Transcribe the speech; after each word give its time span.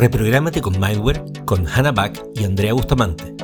Reprográmate 0.00 0.62
con 0.62 0.80
Mindware 0.80 1.22
con 1.44 1.68
Hannah 1.68 1.92
Back 1.92 2.24
y 2.34 2.44
Andrea 2.44 2.72
Bustamante, 2.72 3.34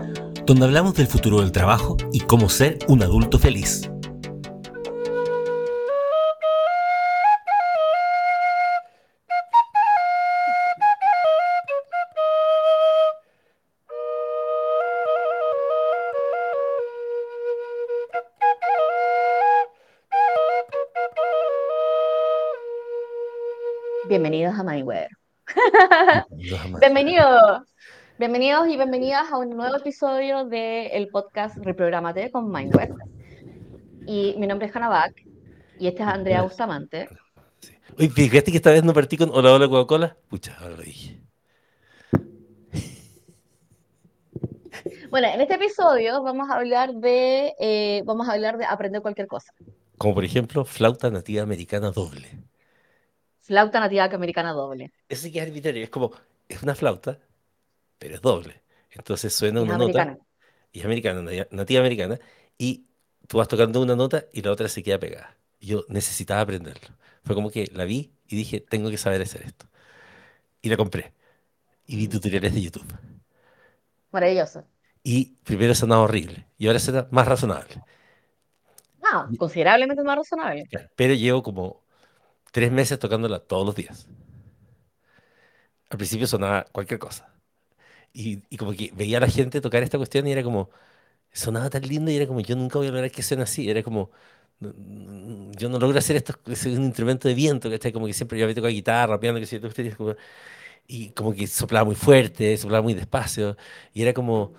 donde 0.47 0.65
hablamos 0.65 0.95
del 0.95 1.07
futuro 1.07 1.43
del 1.43 1.53
trabajo 1.53 1.99
y 2.15 2.21
cómo 2.21 2.49
ser 2.49 2.79
un 2.89 3.03
adulto 3.03 3.39
feliz. 3.39 3.91
Bienvenidos 24.09 24.59
a 24.59 24.63
MyWeb. 24.63 25.26
Bienvenidos. 26.81 27.63
Bienvenidos 28.19 28.69
y 28.69 28.77
bienvenidas 28.77 29.31
a 29.31 29.39
un 29.39 29.51
nuevo 29.51 29.77
episodio 29.77 30.45
del 30.45 31.09
podcast 31.09 31.57
Reprogramate 31.59 32.31
con 32.31 32.51
MindWeb. 32.51 32.95
Y 34.07 34.35
mi 34.39 34.47
nombre 34.47 34.69
es 34.69 34.75
Hannah 34.75 34.89
Bach 34.89 35.15
y 35.79 35.87
este 35.87 36.03
es 36.03 36.09
Andrea 36.09 36.43
Bustamante. 36.43 37.09
Oye, 37.99 38.09
fíjate 38.09 38.51
que 38.51 38.57
esta 38.57 38.71
vez 38.71 38.83
no 38.85 38.93
partí 38.93 39.17
con 39.17 39.31
Hola, 39.31 39.53
hola, 39.53 39.69
Coca-Cola. 39.69 40.17
Pucha, 40.29 40.57
ahora 40.61 40.77
lo 40.77 40.83
dije. 40.83 41.21
Bueno, 45.11 45.29
en 45.29 45.41
este 45.41 45.55
episodio 45.55 46.23
vamos 46.23 46.51
a 46.51 46.57
hablar 46.57 46.93
de 46.95 47.55
eh, 47.59 48.03
vamos 48.05 48.29
a 48.29 48.33
hablar 48.33 48.59
de 48.59 48.65
aprender 48.65 49.01
cualquier 49.03 49.29
cosa. 49.29 49.53
Como 49.97 50.15
por 50.15 50.25
ejemplo, 50.25 50.65
flauta 50.65 51.11
nativa 51.11 51.43
americana 51.43 51.91
doble. 51.91 52.29
Flauta 53.47 53.81
nativa 53.81 54.05
americana 54.19 54.53
doble. 54.53 54.85
Eso 55.09 55.23
sí 55.23 55.33
que 55.33 55.39
es 55.41 55.47
arbitrario, 55.47 55.85
es 55.85 55.91
como, 55.91 56.13
es 56.49 56.63
una 56.63 56.75
flauta, 56.75 57.21
pero 57.99 58.15
es 58.17 58.23
doble. 58.23 58.63
Entonces 58.93 59.35
suena 59.35 59.61
Es 59.61 59.67
una 59.67 59.75
americana. 59.77 60.13
nota, 60.13 60.19
y 60.73 60.81
es 60.81 60.87
americana, 60.87 61.23
nativa 61.51 61.81
americana, 61.81 62.21
y 62.59 62.87
tú 63.29 63.39
vas 63.39 63.49
tocando 63.49 63.83
una 63.83 63.97
nota 63.97 64.27
y 64.33 64.43
la 64.43 64.53
otra 64.53 64.69
se 64.69 64.83
queda 64.83 64.99
pegada. 64.99 65.37
Yo 65.61 65.85
necesitaba 65.89 66.43
aprenderlo. 66.43 66.97
Fue 67.25 67.35
como 67.35 67.51
que 67.51 67.71
la 67.75 67.85
vi 67.87 68.13
y 68.29 68.37
dije, 68.37 68.61
tengo 68.61 68.91
que 68.91 68.99
saber 68.99 69.23
hacer 69.23 69.43
esto. 69.43 69.67
Y 70.63 70.69
la 70.71 70.77
compré. 70.77 71.15
Y 71.87 71.97
vi 71.97 72.09
tutoriales 72.09 72.55
de 72.55 72.63
YouTube. 72.63 72.87
Maravilloso. 74.11 74.67
Y 75.03 75.37
primero 75.45 75.75
sonaba 75.75 76.03
horrible, 76.03 76.49
y 76.59 76.67
ahora 76.67 76.79
suena 76.81 77.09
más 77.11 77.27
razonable. 77.27 77.83
Ah, 79.03 79.27
considerablemente 79.39 80.03
más 80.03 80.17
razonable. 80.17 80.69
Pero 80.97 81.15
llevo 81.15 81.43
como 81.43 81.83
tres 82.53 82.73
meses 82.73 82.99
tocándola 82.99 83.39
todos 83.41 83.67
los 83.67 83.75
días. 83.77 84.09
Al 85.91 85.99
principio 85.99 86.27
sonaba 86.27 86.65
cualquier 86.73 86.99
cosa. 86.99 87.33
Y, 88.15 88.43
y 88.51 88.59
como 88.59 88.73
que 88.75 88.93
veía 88.97 89.19
a 89.19 89.21
la 89.23 89.29
gente 89.29 89.61
tocar 89.61 89.83
esta 89.83 89.99
cuestión 89.99 90.27
y 90.29 90.33
era 90.33 90.43
como, 90.43 90.71
sonaba 91.33 91.71
tan 91.71 91.83
lindo 91.83 92.11
y 92.11 92.17
era 92.17 92.27
como, 92.29 92.41
yo 92.41 92.57
nunca 92.57 92.79
voy 92.79 92.89
a 92.89 92.91
lograr 92.93 93.11
que 93.13 93.23
suene 93.23 93.45
así. 93.45 93.71
Era 93.71 93.83
como, 93.83 94.11
"No, 94.61 94.75
no, 94.79 95.53
yo 95.55 95.69
no 95.71 95.79
logro 95.81 95.99
hacer 95.99 96.17
esto, 96.17 96.35
es 96.49 96.67
un 96.67 96.85
instrumento 96.85 97.29
de 97.29 97.35
viento, 97.35 97.71
¿cachai? 97.71 97.93
Como 97.93 98.07
que 98.07 98.15
siempre 98.15 98.39
yo 98.39 98.45
había 98.47 98.55
tocado 98.57 98.73
guitarra, 98.73 99.21
piano, 99.21 99.39
que 99.41 99.47
sé 99.47 99.59
y, 99.59 99.91
como, 99.93 100.17
y 100.89 101.11
como 101.13 101.35
que 101.35 101.47
soplaba 101.49 101.85
muy 101.87 101.97
fuerte, 101.97 102.57
soplaba 102.59 102.83
muy 102.83 102.95
despacio. 102.95 103.57
Y 103.95 104.03
era 104.03 104.15
como, 104.15 104.55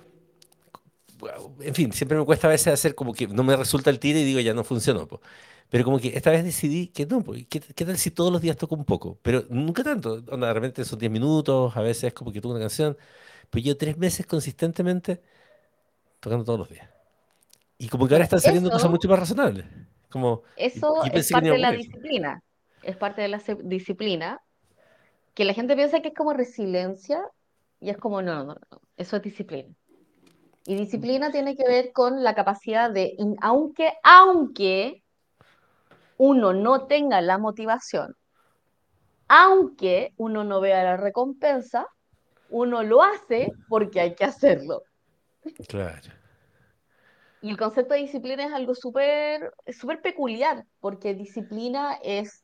en 1.62 1.74
fin, 1.76 1.92
siempre 1.94 2.18
me 2.18 2.26
cuesta 2.26 2.48
a 2.48 2.52
veces 2.52 2.68
hacer 2.74 2.96
como 2.96 3.14
que 3.14 3.28
no 3.28 3.44
me 3.44 3.56
resulta 3.56 3.90
el 3.90 4.00
tiro 4.00 4.20
y 4.20 4.24
digo, 4.24 4.40
ya 4.40 4.54
no 4.54 4.64
funcionó. 4.64 5.08
po. 5.08 5.22
Pero 5.70 5.84
como 5.84 6.00
que 6.00 6.10
esta 6.10 6.32
vez 6.32 6.44
decidí 6.44 6.88
que 6.88 7.06
no, 7.06 7.24
¿qué, 7.50 7.60
qué 7.60 7.86
tal 7.86 7.98
si 7.98 8.12
todos 8.12 8.32
los 8.32 8.42
días 8.42 8.56
toco 8.56 8.76
un 8.76 8.86
poco? 8.86 9.20
Pero 9.22 9.44
nunca 9.50 9.84
tanto, 9.84 10.24
onda, 10.30 10.48
de 10.48 10.54
repente 10.54 10.86
son 10.86 11.00
10 11.00 11.12
minutos, 11.12 11.76
a 11.76 11.82
veces 11.82 12.06
es 12.06 12.14
como 12.14 12.32
que 12.32 12.40
toco 12.40 12.54
una 12.54 12.62
canción, 12.62 12.98
pero 13.50 13.66
yo 13.66 13.78
tres 13.78 13.98
meses 13.98 14.26
consistentemente 14.26 15.22
tocando 16.20 16.46
todos 16.46 16.60
los 16.60 16.70
días. 16.70 16.90
Y 17.78 17.90
como 17.90 18.08
que 18.08 18.16
ahora 18.16 18.24
están 18.24 18.40
saliendo 18.40 18.70
cosas 18.70 18.86
Eso, 18.86 18.92
mucho 18.92 19.10
más 19.10 19.20
razonables. 19.20 19.66
Como, 20.10 20.44
eso 20.56 21.04
es 21.04 21.12
pensé 21.12 21.34
que 21.36 21.42
no 21.42 21.48
parte 21.48 21.52
de 21.52 21.58
la 21.60 21.72
disciplina. 21.72 22.44
Es 22.82 22.96
parte 22.96 23.22
de 23.22 23.28
la 23.28 23.42
disciplina 23.64 24.42
que 25.34 25.46
la 25.46 25.54
gente 25.54 25.76
piensa 25.76 26.00
que 26.00 26.08
es 26.10 26.14
como 26.16 26.34
resiliencia 26.34 27.22
y 27.80 27.90
es 27.90 27.98
como, 27.98 28.22
no, 28.22 28.36
no, 28.36 28.44
no, 28.46 28.56
no, 28.72 28.82
eso 28.96 29.18
es 29.18 29.22
disciplina. 29.22 29.70
Y 30.66 30.76
disciplina 30.76 31.32
tiene 31.32 31.56
que 31.56 31.68
ver 31.68 31.92
con 31.94 32.24
la 32.24 32.34
capacidad 32.34 32.90
de, 32.90 33.16
aunque, 33.42 33.94
aunque 34.04 35.04
uno 36.18 36.54
no 36.54 36.88
tenga 36.88 37.22
la 37.22 37.38
motivación, 37.38 38.16
aunque 39.28 40.14
uno 40.18 40.44
no 40.44 40.62
vea 40.62 40.84
la 40.84 40.98
recompensa, 40.98 41.88
uno 42.50 42.84
lo 42.84 43.04
hace 43.04 43.52
porque 43.68 44.00
hay 44.00 44.16
que 44.16 44.26
hacerlo. 44.26 44.84
Claro. 45.68 46.12
Y 47.42 47.52
el 47.52 47.58
concepto 47.58 47.94
de 47.94 48.02
disciplina 48.02 48.46
es 48.46 48.54
algo 48.54 48.74
súper, 48.74 49.54
súper 49.68 50.02
peculiar, 50.02 50.66
porque 50.80 51.14
disciplina 51.14 51.98
es, 52.04 52.44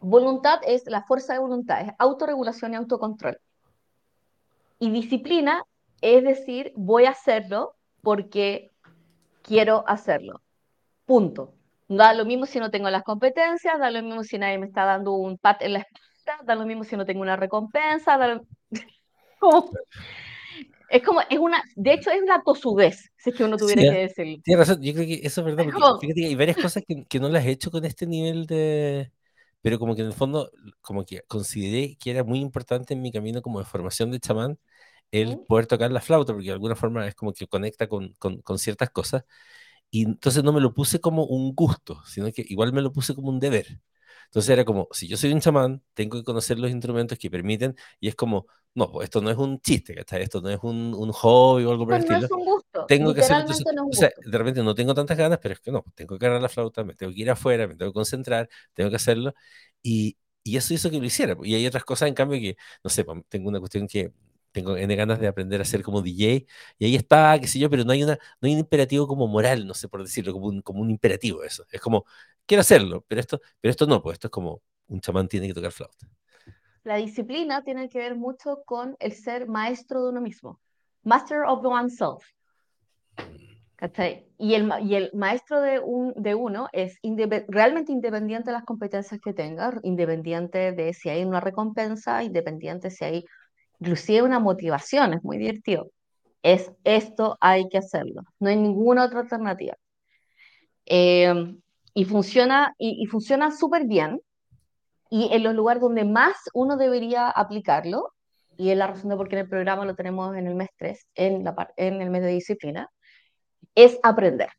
voluntad 0.00 0.60
es 0.66 0.86
la 0.86 1.02
fuerza 1.02 1.34
de 1.34 1.40
voluntad, 1.40 1.82
es 1.82 1.92
autorregulación 1.98 2.72
y 2.72 2.76
autocontrol. 2.76 3.38
Y 4.78 4.90
disciplina 4.90 5.64
es 6.00 6.24
decir, 6.24 6.72
voy 6.76 7.04
a 7.04 7.10
hacerlo 7.10 7.74
porque 8.02 8.72
quiero 9.42 9.84
hacerlo. 9.86 10.42
Punto. 11.04 11.54
Da 11.88 12.12
lo 12.14 12.24
mismo 12.26 12.46
si 12.46 12.58
no 12.60 12.70
tengo 12.70 12.90
las 12.90 13.02
competencias, 13.02 13.78
da 13.78 13.90
lo 13.90 14.02
mismo 14.02 14.22
si 14.24 14.38
nadie 14.38 14.58
me 14.58 14.66
está 14.66 14.84
dando 14.84 15.12
un 15.14 15.38
pat 15.38 15.62
en 15.62 15.72
la 15.74 15.78
espalda, 15.80 16.44
da 16.44 16.54
lo 16.54 16.66
mismo 16.66 16.84
si 16.84 16.96
no 16.96 17.06
tengo 17.06 17.22
una 17.22 17.36
recompensa, 17.36 18.18
da 18.18 18.28
lo- 18.28 18.46
como- 19.40 19.70
es 20.88 21.02
como, 21.02 21.20
es 21.28 21.38
una, 21.38 21.62
de 21.76 21.92
hecho 21.94 22.10
es 22.10 22.22
la 22.26 22.42
tosudez, 22.42 23.10
si 23.16 23.30
es 23.30 23.36
que 23.36 23.44
uno 23.44 23.58
tuviera 23.58 23.84
Sí, 23.84 23.86
que 23.86 23.94
decirlo. 23.96 24.36
Tienes 24.42 24.66
razón, 24.68 24.82
yo 24.82 24.94
creo 24.94 25.06
que 25.06 25.20
eso 25.26 25.40
es 25.42 25.44
verdad, 25.44 25.64
porque 25.64 25.82
como, 25.82 25.98
fíjate 25.98 26.20
que 26.22 26.26
hay 26.28 26.34
varias 26.34 26.56
cosas 26.58 26.82
que, 26.86 27.04
que 27.06 27.20
no 27.20 27.28
las 27.28 27.44
he 27.44 27.50
hecho 27.50 27.70
con 27.70 27.84
este 27.84 28.06
nivel 28.06 28.46
de... 28.46 29.12
Pero 29.60 29.78
como 29.78 29.94
que 29.94 30.00
en 30.02 30.06
el 30.08 30.12
fondo, 30.14 30.50
como 30.80 31.04
que 31.04 31.22
consideré 31.28 31.96
que 31.98 32.10
era 32.12 32.24
muy 32.24 32.38
importante 32.40 32.94
en 32.94 33.02
mi 33.02 33.10
camino 33.12 33.42
como 33.42 33.58
de 33.58 33.64
formación 33.66 34.10
de 34.10 34.20
chamán 34.20 34.58
el 35.10 35.40
poder 35.40 35.66
tocar 35.66 35.90
la 35.92 36.00
flauta, 36.00 36.32
porque 36.32 36.46
de 36.48 36.52
alguna 36.54 36.76
forma 36.76 37.06
es 37.08 37.14
como 37.14 37.32
que 37.32 37.46
conecta 37.48 37.88
con, 37.88 38.14
con, 38.18 38.40
con 38.42 38.58
ciertas 38.58 38.90
cosas. 38.90 39.24
Y 39.90 40.04
entonces 40.04 40.44
no 40.44 40.52
me 40.52 40.60
lo 40.60 40.74
puse 40.74 41.00
como 41.00 41.24
un 41.26 41.54
gusto, 41.54 42.02
sino 42.06 42.30
que 42.32 42.44
igual 42.48 42.72
me 42.72 42.82
lo 42.82 42.92
puse 42.92 43.14
como 43.14 43.28
un 43.30 43.40
deber. 43.40 43.80
Entonces 44.26 44.50
era 44.50 44.64
como, 44.64 44.88
si 44.92 45.08
yo 45.08 45.16
soy 45.16 45.32
un 45.32 45.40
chamán, 45.40 45.82
tengo 45.94 46.18
que 46.18 46.24
conocer 46.24 46.58
los 46.58 46.70
instrumentos 46.70 47.18
que 47.18 47.30
permiten, 47.30 47.74
y 48.00 48.08
es 48.08 48.14
como, 48.14 48.46
no, 48.74 48.90
pues 48.92 49.04
esto 49.04 49.20
no 49.22 49.30
es 49.30 49.36
un 49.38 49.60
chiste, 49.60 49.94
¿cachai? 49.94 50.22
Esto 50.22 50.40
no 50.42 50.50
es 50.50 50.58
un, 50.62 50.94
un 50.94 51.12
hobby 51.12 51.64
o 51.64 51.70
algo 51.70 51.86
por 51.86 51.94
el 51.96 52.04
no 52.06 52.16
es 52.16 52.24
estilo. 52.24 52.28
un 52.30 52.44
gusto, 52.44 52.84
Tengo 52.86 53.14
que 53.14 53.20
hacerlo, 53.20 53.40
entonces, 53.42 53.64
no 53.64 53.72
es 53.72 53.78
un 53.80 53.88
o 53.90 53.92
sea, 53.94 54.10
gusto. 54.14 54.30
de 54.30 54.38
repente 54.38 54.62
no 54.62 54.74
tengo 54.74 54.94
tantas 54.94 55.16
ganas, 55.16 55.38
pero 55.40 55.54
es 55.54 55.60
que 55.60 55.72
no, 55.72 55.84
tengo 55.94 56.18
que 56.18 56.26
agarrar 56.26 56.42
la 56.42 56.48
flauta, 56.50 56.84
me 56.84 56.94
tengo 56.94 57.12
que 57.12 57.20
ir 57.22 57.30
afuera, 57.30 57.66
me 57.66 57.74
tengo 57.76 57.90
que 57.92 57.94
concentrar, 57.94 58.48
tengo 58.74 58.90
que 58.90 58.96
hacerlo, 58.96 59.34
y, 59.82 60.18
y 60.42 60.56
eso 60.58 60.74
hizo 60.74 60.90
que 60.90 60.98
lo 61.00 61.06
hiciera. 61.06 61.36
Y 61.42 61.54
hay 61.54 61.66
otras 61.66 61.84
cosas, 61.84 62.08
en 62.08 62.14
cambio, 62.14 62.38
que, 62.40 62.56
no 62.84 62.90
sé, 62.90 63.04
pues, 63.04 63.22
tengo 63.28 63.48
una 63.48 63.60
cuestión 63.60 63.86
que 63.88 64.12
tengo 64.58 64.76
N 64.76 64.94
ganas 64.96 65.20
de 65.20 65.28
aprender 65.28 65.60
a 65.60 65.64
ser 65.64 65.82
como 65.82 66.02
DJ, 66.02 66.46
y 66.78 66.84
ahí 66.86 66.96
está, 66.96 67.38
qué 67.40 67.46
sé 67.46 67.58
yo, 67.58 67.70
pero 67.70 67.84
no 67.84 67.92
hay, 67.92 68.02
una, 68.04 68.14
no 68.40 68.46
hay 68.48 68.52
un 68.54 68.60
imperativo 68.60 69.06
como 69.08 69.26
moral, 69.28 69.66
no 69.66 69.74
sé 69.74 69.88
por 69.88 70.02
decirlo, 70.02 70.32
como 70.32 70.46
un, 70.48 70.62
como 70.62 70.80
un 70.80 70.90
imperativo 70.90 71.42
eso. 71.44 71.64
Es 71.70 71.80
como, 71.80 72.04
quiero 72.46 72.60
hacerlo, 72.62 73.04
pero 73.08 73.20
esto, 73.20 73.40
pero 73.60 73.70
esto 73.70 73.86
no, 73.86 74.02
pues 74.02 74.14
esto 74.14 74.28
es 74.28 74.30
como 74.32 74.62
un 74.88 75.00
chamán 75.00 75.28
tiene 75.28 75.48
que 75.48 75.54
tocar 75.54 75.72
flauta. 75.72 76.06
La 76.82 76.96
disciplina 76.96 77.62
tiene 77.62 77.88
que 77.88 78.00
ver 78.00 78.16
mucho 78.16 78.64
con 78.64 78.96
el 78.98 79.12
ser 79.12 79.46
maestro 79.46 80.02
de 80.02 80.08
uno 80.10 80.20
mismo, 80.20 80.58
master 81.04 81.44
of 81.46 81.64
oneself. 81.64 82.24
¿cachai? 83.76 84.26
Y 84.38 84.54
el, 84.54 84.70
y 84.82 84.94
el 84.94 85.10
maestro 85.14 85.60
de, 85.60 85.78
un, 85.80 86.12
de 86.16 86.34
uno 86.34 86.68
es 86.72 86.98
indebe- 87.02 87.44
realmente 87.48 87.92
independiente 87.92 88.50
de 88.50 88.54
las 88.56 88.64
competencias 88.64 89.20
que 89.20 89.32
tenga, 89.32 89.72
independiente 89.82 90.72
de 90.72 90.92
si 90.94 91.08
hay 91.08 91.24
una 91.24 91.40
recompensa, 91.40 92.22
independiente 92.22 92.90
si 92.90 93.04
hay 93.04 93.24
inclusive 93.80 94.22
una 94.22 94.38
motivación, 94.38 95.14
es 95.14 95.22
muy 95.24 95.38
divertido. 95.38 95.90
Es 96.42 96.72
esto 96.84 97.36
hay 97.40 97.68
que 97.68 97.78
hacerlo, 97.78 98.22
no 98.38 98.48
hay 98.48 98.56
ninguna 98.56 99.04
otra 99.04 99.20
alternativa. 99.20 99.74
Eh, 100.86 101.54
y 101.94 102.04
funciona, 102.04 102.74
y, 102.78 103.06
funciona 103.06 103.50
súper 103.50 103.84
bien, 103.86 104.20
y 105.10 105.32
en 105.32 105.42
los 105.42 105.54
lugares 105.54 105.82
donde 105.82 106.04
más 106.04 106.36
uno 106.54 106.76
debería 106.76 107.28
aplicarlo, 107.28 108.14
y 108.56 108.70
es 108.70 108.76
la 108.76 108.86
razón 108.88 109.10
de 109.10 109.16
por 109.16 109.28
qué 109.28 109.36
en 109.36 109.42
el 109.42 109.48
programa 109.48 109.84
lo 109.84 109.96
tenemos 109.96 110.36
en 110.36 110.46
el 110.46 110.54
mes 110.54 110.68
3, 110.76 111.06
en, 111.16 111.44
la, 111.44 111.72
en 111.76 112.00
el 112.00 112.10
mes 112.10 112.22
de 112.22 112.28
disciplina, 112.28 112.88
es 113.74 113.98
aprender. 114.02 114.50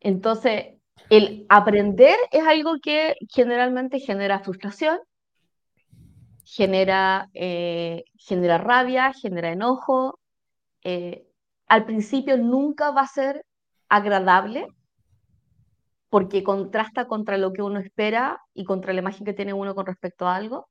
Entonces, 0.00 0.74
el 1.10 1.46
aprender 1.48 2.16
es 2.30 2.46
algo 2.46 2.76
que 2.82 3.16
generalmente 3.30 3.98
genera 3.98 4.40
frustración, 4.40 4.98
genera, 6.56 7.28
eh, 7.34 8.04
genera 8.18 8.58
rabia, 8.58 9.12
genera 9.12 9.50
enojo. 9.52 10.18
eh, 10.84 11.26
al 11.68 11.84
principio 11.86 12.36
nunca 12.38 12.90
va 12.92 13.02
a 13.02 13.06
ser 13.06 13.44
agradable 13.88 14.66
porque 16.10 16.42
contrasta 16.42 17.06
contra 17.06 17.38
lo 17.38 17.52
que 17.52 17.62
uno 17.62 17.78
espera 17.80 18.38
y 18.54 18.64
contra 18.64 18.92
la 18.92 19.00
imagen 19.00 19.24
que 19.24 19.32
tiene 19.32 19.54
uno 19.54 19.74
con 19.74 19.86
respecto 19.86 20.26
a 20.26 20.34
algo. 20.36 20.68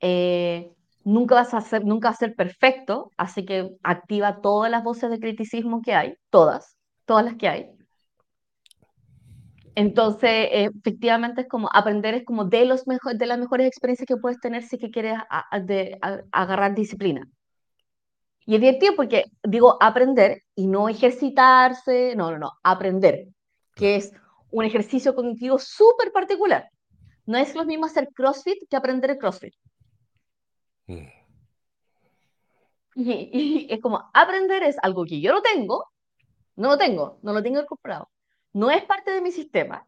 eh, 0.00 0.72
nunca 1.04 1.40
a 1.40 1.60
ser, 1.60 1.84
nunca 1.84 2.08
vas 2.10 2.16
a 2.18 2.26
ser 2.26 2.34
perfecto, 2.36 3.10
así 3.16 3.44
que 3.44 3.70
activa 3.82 4.40
todas 4.40 4.70
las 4.70 4.84
voces 4.84 5.10
de 5.10 5.18
criticismo 5.20 5.80
que 5.82 5.94
hay, 5.94 6.14
todas, 6.30 6.76
todas 7.06 7.24
las 7.24 7.36
que 7.36 7.48
hay. 7.48 7.77
Entonces, 9.78 10.30
eh, 10.50 10.70
efectivamente 10.76 11.42
es 11.42 11.48
como 11.48 11.68
aprender 11.72 12.12
es 12.16 12.24
como 12.24 12.44
de 12.46 12.64
los 12.64 12.88
mejor, 12.88 13.14
de 13.16 13.26
las 13.26 13.38
mejores 13.38 13.68
experiencias 13.68 14.08
que 14.08 14.16
puedes 14.16 14.40
tener 14.40 14.64
si 14.64 14.76
que 14.76 14.90
quieres 14.90 15.14
a- 15.30 15.44
a- 15.52 15.60
de, 15.60 15.96
a- 16.02 16.22
agarrar 16.32 16.74
disciplina. 16.74 17.28
Y 18.44 18.56
es 18.56 18.60
divertido 18.60 18.96
porque 18.96 19.26
digo 19.44 19.76
aprender 19.80 20.42
y 20.56 20.66
no 20.66 20.88
ejercitarse, 20.88 22.16
no, 22.16 22.32
no, 22.32 22.38
no, 22.38 22.52
aprender, 22.64 23.28
que 23.76 23.94
es 23.94 24.12
un 24.50 24.64
ejercicio 24.64 25.14
cognitivo 25.14 25.60
súper 25.60 26.10
particular. 26.10 26.68
No 27.26 27.38
es 27.38 27.54
lo 27.54 27.64
mismo 27.64 27.86
hacer 27.86 28.08
CrossFit 28.12 28.68
que 28.68 28.76
aprender 28.76 29.12
el 29.12 29.18
CrossFit. 29.18 29.54
Mm, 30.88 31.06
Y, 32.96 33.12
y 33.68 33.72
es 33.72 33.80
como 33.80 34.10
aprender 34.12 34.64
es 34.64 34.76
algo 34.82 35.04
que 35.04 35.20
yo 35.20 35.32
no 35.32 35.40
tengo, 35.40 35.84
no 36.56 36.70
lo 36.70 36.78
tengo, 36.78 37.20
no 37.22 37.32
lo 37.32 37.40
tengo 37.44 37.60
incorporado. 37.60 38.10
No 38.52 38.70
es 38.70 38.84
parte 38.84 39.10
de 39.10 39.20
mi 39.20 39.32
sistema. 39.32 39.86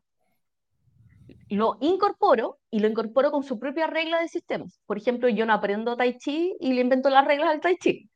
Lo 1.49 1.79
incorporo 1.81 2.59
y 2.71 2.79
lo 2.79 2.89
incorporo 2.89 3.31
con 3.31 3.43
su 3.43 3.59
propia 3.59 3.87
regla 3.87 4.21
de 4.21 4.29
sistemas. 4.29 4.81
Por 4.87 4.99
ejemplo, 4.99 5.29
yo 5.29 5.47
no 5.47 5.53
aprendo 5.53 5.97
Tai 5.97 6.17
Chi 6.19 6.57
y 6.61 6.73
le 6.73 6.81
invento 6.81 7.11
las 7.11 7.27
reglas 7.27 7.51
al 7.51 7.61
Tai 7.61 7.77
Chi. 7.77 8.09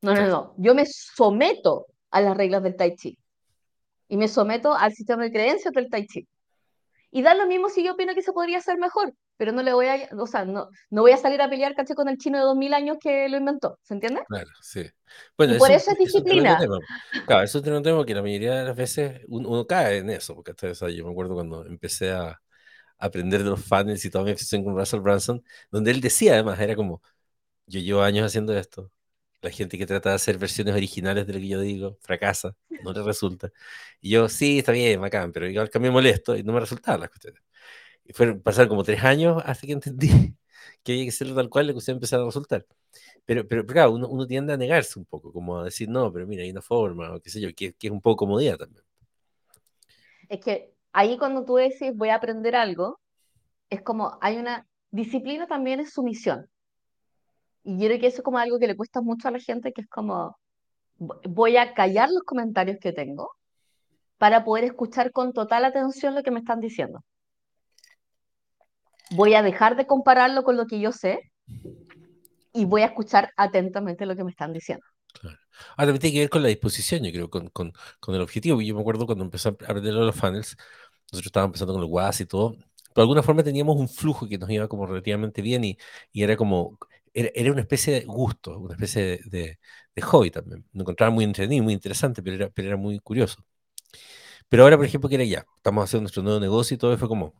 No, 0.00 0.14
no, 0.14 0.26
no. 0.26 0.54
Yo 0.56 0.74
me 0.74 0.86
someto 0.86 1.86
a 2.10 2.20
las 2.20 2.36
reglas 2.36 2.62
del 2.62 2.76
Tai 2.76 2.96
Chi 2.96 3.18
y 4.08 4.16
me 4.16 4.28
someto 4.28 4.74
al 4.74 4.92
sistema 4.92 5.22
de 5.22 5.30
creencias 5.30 5.72
del 5.72 5.88
Tai 5.88 6.06
Chi. 6.06 6.26
Y 7.10 7.22
da 7.22 7.34
lo 7.34 7.46
mismo 7.46 7.68
si 7.68 7.84
yo 7.84 7.92
opino 7.92 8.14
que 8.14 8.22
se 8.22 8.32
podría 8.32 8.58
hacer 8.58 8.78
mejor, 8.78 9.14
pero 9.40 9.52
no 9.52 9.62
le 9.62 9.72
voy 9.72 9.86
a, 9.86 10.06
o 10.18 10.26
sea, 10.26 10.44
no, 10.44 10.68
no 10.90 11.00
voy 11.00 11.12
a 11.12 11.16
salir 11.16 11.40
a 11.40 11.48
pelear, 11.48 11.74
caché, 11.74 11.94
con 11.94 12.10
el 12.10 12.18
chino 12.18 12.36
de 12.36 12.44
2000 12.44 12.74
años 12.74 12.98
que 13.00 13.26
lo 13.30 13.38
inventó, 13.38 13.78
¿se 13.82 13.94
entiende? 13.94 14.20
Claro, 14.28 14.50
sí. 14.60 14.84
Bueno, 15.34 15.54
Y 15.54 15.58
por 15.58 15.70
eso, 15.70 15.90
eso 15.90 15.90
es 15.92 15.96
eso 15.96 16.04
disciplina. 16.04 16.58
tema. 16.58 16.76
Claro, 17.26 17.44
eso 17.44 17.58
es 17.60 17.66
un 17.66 17.82
tema 17.82 18.04
que 18.04 18.14
la 18.14 18.20
mayoría 18.20 18.56
de 18.56 18.64
las 18.66 18.76
veces 18.76 19.22
uno, 19.28 19.48
uno 19.48 19.66
cae 19.66 19.96
en 19.96 20.10
eso, 20.10 20.34
porque 20.34 20.50
hasta, 20.50 20.70
o 20.70 20.74
sea, 20.74 20.90
yo 20.90 21.06
me 21.06 21.12
acuerdo 21.12 21.32
cuando 21.32 21.64
empecé 21.64 22.10
a 22.10 22.38
aprender 22.98 23.42
de 23.42 23.48
los 23.48 23.64
funnels 23.64 24.04
y 24.04 24.10
toda 24.10 24.24
mi 24.24 24.32
obsesión 24.32 24.62
con 24.62 24.76
Russell 24.76 25.00
Brunson, 25.00 25.42
donde 25.70 25.90
él 25.90 26.02
decía 26.02 26.34
además, 26.34 26.60
era 26.60 26.76
como, 26.76 27.00
yo 27.66 27.80
llevo 27.80 28.02
años 28.02 28.26
haciendo 28.26 28.54
esto, 28.58 28.92
la 29.42 29.50
gente 29.50 29.78
que 29.78 29.86
trata 29.86 30.10
de 30.10 30.16
hacer 30.16 30.36
versiones 30.38 30.74
originales 30.74 31.26
de 31.26 31.32
lo 31.32 31.38
que 31.40 31.48
yo 31.48 31.60
digo, 31.60 31.98
fracasa, 32.02 32.54
no 32.84 32.92
le 32.92 33.02
resulta. 33.02 33.50
Y 34.02 34.10
yo, 34.10 34.28
sí, 34.28 34.58
está 34.58 34.72
bien, 34.72 35.00
bacán, 35.00 35.32
pero 35.32 35.48
igual 35.48 35.70
que 35.70 35.78
me 35.78 35.90
molesto 35.90 36.36
y 36.36 36.42
no 36.42 36.52
me 36.52 36.60
resultaban 36.60 37.00
las 37.00 37.08
cuestiones. 37.10 37.42
Fueron, 38.14 38.40
pasaron 38.42 38.68
como 38.68 38.84
tres 38.84 39.02
años 39.04 39.42
hasta 39.46 39.66
que 39.66 39.72
entendí 39.72 40.08
que 40.82 40.92
había 40.92 41.04
que 41.04 41.10
hacerlo 41.10 41.34
tal 41.34 41.48
cual, 41.50 41.66
la 41.68 41.72
cuestión 41.72 41.96
empezar 41.96 42.20
a 42.20 42.24
resultar. 42.24 42.66
Pero, 43.26 43.46
pero, 43.48 43.62
pero 43.66 43.74
claro, 43.74 43.92
uno, 43.92 44.08
uno 44.08 44.26
tiende 44.26 44.52
a 44.54 44.56
negarse 44.58 44.98
un 44.98 45.06
poco, 45.06 45.32
como 45.32 45.58
a 45.60 45.64
decir, 45.64 45.88
no, 45.88 46.12
pero 46.12 46.26
mira, 46.26 46.42
hay 46.44 46.50
una 46.50 46.62
forma, 46.62 47.14
o 47.14 47.20
qué 47.20 47.30
sé 47.30 47.40
yo, 47.40 47.48
que, 47.54 47.74
que 47.74 47.88
es 47.88 47.92
un 47.92 48.00
poco 48.02 48.18
comodidad 48.26 48.58
también. 48.58 48.84
Es 50.30 50.40
que 50.40 50.72
ahí 50.94 51.18
cuando 51.18 51.44
tú 51.44 51.56
decís 51.56 51.92
voy 51.94 52.08
a 52.08 52.14
aprender 52.14 52.56
algo, 52.56 53.00
es 53.70 53.82
como 53.82 54.18
hay 54.22 54.38
una 54.38 54.66
disciplina 54.92 55.46
también 55.48 55.80
es 55.80 55.92
sumisión. 55.94 56.48
Y 57.64 57.78
yo 57.78 57.86
creo 57.86 57.98
que 58.00 58.06
eso 58.08 58.18
es 58.18 58.22
como 58.24 58.38
algo 58.38 58.58
que 58.58 58.66
le 58.66 58.76
cuesta 58.76 59.00
mucho 59.00 59.28
a 59.28 59.30
la 59.30 59.38
gente, 59.40 59.72
que 59.72 59.82
es 59.82 59.88
como 59.88 60.36
vo- 60.98 61.20
voy 61.28 61.56
a 61.58 61.74
callar 61.74 62.10
los 62.10 62.22
comentarios 62.24 62.78
que 62.80 62.92
tengo 62.92 63.32
para 64.18 64.44
poder 64.44 64.64
escuchar 64.64 65.12
con 65.12 65.32
total 65.34 65.64
atención 65.66 66.14
lo 66.16 66.22
que 66.24 66.30
me 66.32 66.40
están 66.40 66.60
diciendo. 66.60 67.02
Voy 69.10 69.34
a 69.34 69.42
dejar 69.42 69.76
de 69.76 69.86
compararlo 69.86 70.42
con 70.44 70.56
lo 70.56 70.66
que 70.66 70.80
yo 70.80 70.92
sé 70.92 71.20
y 72.52 72.64
voy 72.64 72.82
a 72.82 72.86
escuchar 72.86 73.32
atentamente 73.36 74.06
lo 74.06 74.16
que 74.16 74.24
me 74.24 74.30
están 74.30 74.52
diciendo. 74.52 74.84
Claro. 75.12 75.36
Ahora 75.76 75.86
también 75.88 76.00
tiene 76.00 76.14
que 76.14 76.20
ver 76.20 76.30
con 76.30 76.42
la 76.42 76.48
disposición, 76.48 77.02
yo 77.04 77.12
creo, 77.12 77.30
con, 77.30 77.48
con, 77.50 77.72
con 78.00 78.14
el 78.14 78.20
objetivo. 78.22 78.60
Yo 78.60 78.74
me 78.74 78.80
acuerdo 78.80 79.06
cuando 79.06 79.24
empecé 79.24 79.48
a 79.48 79.52
aprender 79.52 79.92
los 79.94 80.14
funnels, 80.16 80.56
nosotros 81.12 81.26
estábamos 81.26 81.50
empezando 81.50 81.74
con 81.74 81.82
los 81.82 81.90
WAS 81.90 82.20
y 82.20 82.26
todo, 82.26 82.52
de 82.52 83.02
alguna 83.02 83.22
forma 83.22 83.42
teníamos 83.42 83.76
un 83.76 83.88
flujo 83.88 84.28
que 84.28 84.38
nos 84.38 84.50
iba 84.50 84.68
como 84.68 84.86
relativamente 84.86 85.42
bien 85.42 85.64
y, 85.64 85.78
y 86.12 86.22
era 86.22 86.36
como, 86.36 86.78
era, 87.14 87.30
era 87.34 87.52
una 87.52 87.60
especie 87.62 87.92
de 87.94 88.00
gusto, 88.06 88.58
una 88.58 88.74
especie 88.74 89.02
de, 89.02 89.20
de, 89.26 89.58
de 89.94 90.02
hobby 90.02 90.30
también. 90.30 90.66
Lo 90.72 90.82
encontraba 90.82 91.12
muy 91.12 91.24
entretenido, 91.24 91.64
muy 91.64 91.74
interesante, 91.74 92.22
pero 92.22 92.36
era, 92.36 92.50
pero 92.50 92.68
era 92.68 92.76
muy 92.76 92.98
curioso. 93.00 93.44
Pero 94.48 94.62
ahora, 94.64 94.76
por 94.76 94.86
ejemplo, 94.86 95.08
que 95.08 95.14
era 95.16 95.24
ya, 95.24 95.46
estamos 95.56 95.84
haciendo 95.84 96.02
nuestro 96.02 96.22
nuevo 96.22 96.40
negocio 96.40 96.74
y 96.74 96.78
todo, 96.78 96.92
y 96.94 96.96
fue 96.96 97.08
como, 97.08 97.34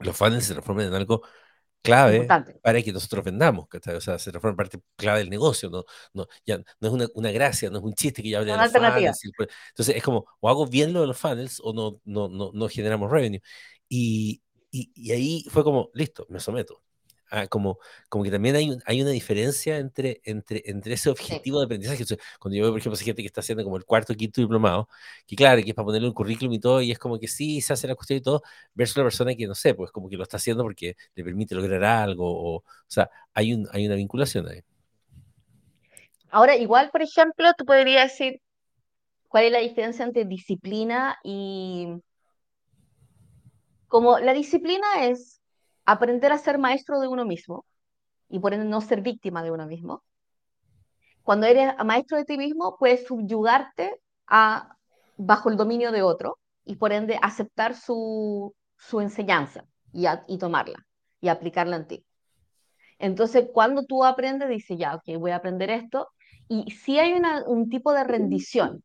los 0.00 0.16
funnels 0.16 0.44
se 0.44 0.52
transforman 0.52 0.86
en 0.86 0.94
algo 0.94 1.22
clave 1.82 2.16
Importante. 2.16 2.58
para 2.62 2.82
que 2.82 2.92
nosotros 2.92 3.24
vendamos, 3.24 3.68
¿cachai? 3.68 3.94
O 3.94 4.00
sea, 4.00 4.18
se 4.18 4.30
transforma 4.30 4.52
en 4.52 4.56
parte 4.56 4.78
clave 4.96 5.20
del 5.20 5.30
negocio, 5.30 5.70
no, 5.70 5.84
no, 6.12 6.26
ya, 6.44 6.58
no 6.80 6.88
es 6.88 6.94
una, 6.94 7.06
una 7.14 7.30
gracia, 7.30 7.70
no 7.70 7.78
es 7.78 7.84
un 7.84 7.94
chiste 7.94 8.22
que 8.22 8.30
yo 8.30 8.38
hable 8.38 8.52
de 8.52 8.58
los 8.58 8.72
funnels. 8.72 9.20
entonces 9.70 9.96
es 9.96 10.02
como, 10.02 10.26
o 10.40 10.48
hago 10.48 10.66
bien 10.66 10.92
lo 10.92 11.02
de 11.02 11.06
los 11.06 11.18
funnels 11.18 11.60
o 11.62 11.72
no, 11.72 12.00
no, 12.04 12.28
no, 12.28 12.50
no 12.52 12.68
generamos 12.68 13.10
revenue. 13.10 13.40
Y, 13.88 14.42
y, 14.70 14.90
y 14.94 15.12
ahí 15.12 15.44
fue 15.48 15.62
como, 15.62 15.90
listo, 15.94 16.26
me 16.28 16.40
someto. 16.40 16.82
Ah, 17.30 17.46
como, 17.48 17.78
como 18.08 18.22
que 18.24 18.30
también 18.30 18.54
hay, 18.56 18.70
un- 18.70 18.82
hay 18.86 19.02
una 19.02 19.10
diferencia 19.10 19.78
entre, 19.78 20.20
entre, 20.24 20.62
entre 20.66 20.94
ese 20.94 21.10
Sí. 21.14 21.44
objetivo 21.44 21.58
de 21.58 21.64
aprendizaje. 21.66 22.02
O 22.04 22.06
cuando 22.38 22.56
yo 22.56 22.62
veo, 22.64 22.72
por 22.72 22.80
ejemplo, 22.80 22.98
gente 22.98 23.22
que 23.22 23.26
está 23.26 23.40
haciendo 23.40 23.64
como 23.64 23.76
el 23.76 23.84
cuarto, 23.84 24.14
quinto 24.14 24.40
diplomado, 24.40 24.88
que 25.26 25.36
claro, 25.36 25.62
que 25.62 25.70
es 25.70 25.74
para 25.74 25.86
ponerle 25.86 26.08
un 26.08 26.14
currículum 26.14 26.52
y 26.54 26.60
todo, 26.60 26.80
y 26.82 26.92
es 26.92 26.98
como 26.98 27.18
que 27.18 27.28
sí, 27.28 27.60
se 27.60 27.72
hace 27.72 27.88
la 27.88 27.94
cuestión 27.96 28.18
y 28.18 28.22
todo, 28.22 28.42
versus 28.74 28.96
la 28.98 29.02
persona 29.04 29.34
que, 29.34 29.46
no 29.46 29.54
sé, 29.54 29.74
pues 29.74 29.90
como 29.90 30.08
que 30.08 30.16
lo 30.16 30.22
está 30.22 30.36
haciendo 30.38 30.62
porque 30.62 30.96
le 31.14 31.24
permite 31.24 31.54
lograr 31.54 31.82
algo, 31.84 32.24
o, 32.28 32.56
o 32.58 32.64
sea, 32.86 33.10
hay, 33.34 33.52
un, 33.54 33.68
hay 33.72 33.86
una 33.86 33.96
vinculación 33.96 34.48
ahí. 34.48 34.62
Ahora, 36.30 36.56
igual, 36.56 36.90
por 36.90 37.02
ejemplo, 37.02 37.52
tú 37.56 37.64
podrías 37.64 38.10
decir 38.12 38.40
cuál 39.28 39.46
es 39.46 39.52
la 39.52 39.60
diferencia 39.60 40.04
entre 40.04 40.24
disciplina 40.26 41.18
y... 41.24 41.88
Como 43.88 44.18
la 44.20 44.32
disciplina 44.32 44.86
es 45.06 45.40
aprender 45.86 46.32
a 46.32 46.38
ser 46.38 46.58
maestro 46.58 47.00
de 47.00 47.08
uno 47.08 47.24
mismo 47.24 47.64
y 48.28 48.40
por 48.40 48.52
ende 48.52 48.66
no 48.66 48.80
ser 48.80 49.00
víctima 49.00 49.42
de 49.42 49.52
uno 49.52 49.66
mismo. 49.66 50.02
Cuando 51.22 51.46
eres 51.46 51.72
maestro 51.84 52.18
de 52.18 52.24
ti 52.24 52.36
mismo, 52.36 52.76
puedes 52.78 53.06
subyugarte 53.06 54.00
a, 54.26 54.76
bajo 55.16 55.48
el 55.48 55.56
dominio 55.56 55.92
de 55.92 56.02
otro 56.02 56.38
y 56.64 56.76
por 56.76 56.92
ende 56.92 57.18
aceptar 57.22 57.74
su, 57.74 58.54
su 58.76 59.00
enseñanza 59.00 59.64
y, 59.92 60.38
tomarla 60.38 60.86
y 61.20 61.28
aplicarla 61.28 61.76
en 61.76 61.86
ti. 61.86 62.06
Entonces, 62.98 63.48
cuando 63.52 63.84
tú 63.84 64.04
aprendes, 64.04 64.48
dices, 64.48 64.78
ya, 64.78 64.94
ok, 64.94 65.18
voy 65.18 65.30
a 65.30 65.36
aprender 65.36 65.70
esto. 65.70 66.08
Y 66.48 66.70
si 66.70 66.98
hay 66.98 67.20
un 67.46 67.68
tipo 67.68 67.92
de 67.92 68.04
rendición, 68.04 68.82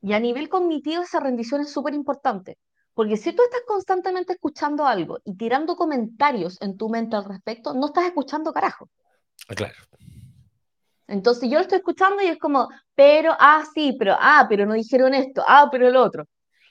y 0.00 0.12
a 0.12 0.20
nivel 0.20 0.48
cognitivo 0.48 1.02
esa 1.02 1.20
rendición 1.20 1.60
es 1.60 1.72
súper 1.72 1.94
importante, 1.94 2.58
porque 2.98 3.16
si 3.16 3.32
tú 3.32 3.44
estás 3.44 3.60
constantemente 3.64 4.32
escuchando 4.32 4.84
algo 4.84 5.20
y 5.24 5.36
tirando 5.36 5.76
comentarios 5.76 6.60
en 6.60 6.76
tu 6.76 6.88
mente 6.88 7.14
al 7.14 7.26
respecto, 7.26 7.72
no 7.72 7.86
estás 7.86 8.06
escuchando 8.06 8.52
carajo. 8.52 8.90
Ah, 9.48 9.54
claro, 9.54 9.74
Entonces 11.06 11.48
yo 11.48 11.58
lo 11.58 11.60
estoy 11.60 11.78
escuchando 11.78 12.20
y 12.20 12.26
es 12.26 12.38
como, 12.38 12.68
pero, 12.96 13.36
ah, 13.38 13.64
sí, 13.72 13.94
pero, 13.96 14.16
ah, 14.18 14.46
pero 14.48 14.66
no 14.66 14.74
dijeron 14.74 15.14
esto, 15.14 15.44
ah, 15.46 15.68
pero 15.70 15.88
lo 15.90 16.02
otro. 16.02 16.24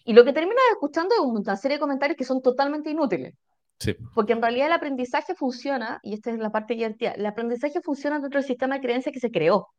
Y 0.03 0.11
lo 0.11 0.25
que 0.25 0.33
terminas 0.33 0.61
escuchando 0.73 1.15
es 1.15 1.21
una 1.21 1.55
serie 1.55 1.77
de 1.77 1.79
comentarios 1.79 2.17
que 2.17 2.25
son 2.25 2.41
totalmente 2.41 2.89
inútiles. 2.89 3.33
sí, 3.79 3.95
Porque 4.13 4.33
en 4.33 4.41
realidad 4.41 4.67
el 4.67 4.73
aprendizaje 4.73 5.33
funciona, 5.33 6.01
y 6.03 6.13
esta 6.13 6.31
es 6.31 6.39
la 6.39 6.51
parte 6.51 6.73
divertida, 6.73 7.11
el 7.11 7.25
aprendizaje 7.25 7.79
funciona 7.79 8.19
dentro 8.19 8.41
del 8.41 8.47
sistema 8.47 8.75
de 8.75 8.81
creencias 8.81 9.13
que 9.13 9.21
se 9.21 9.31
creó. 9.31 9.69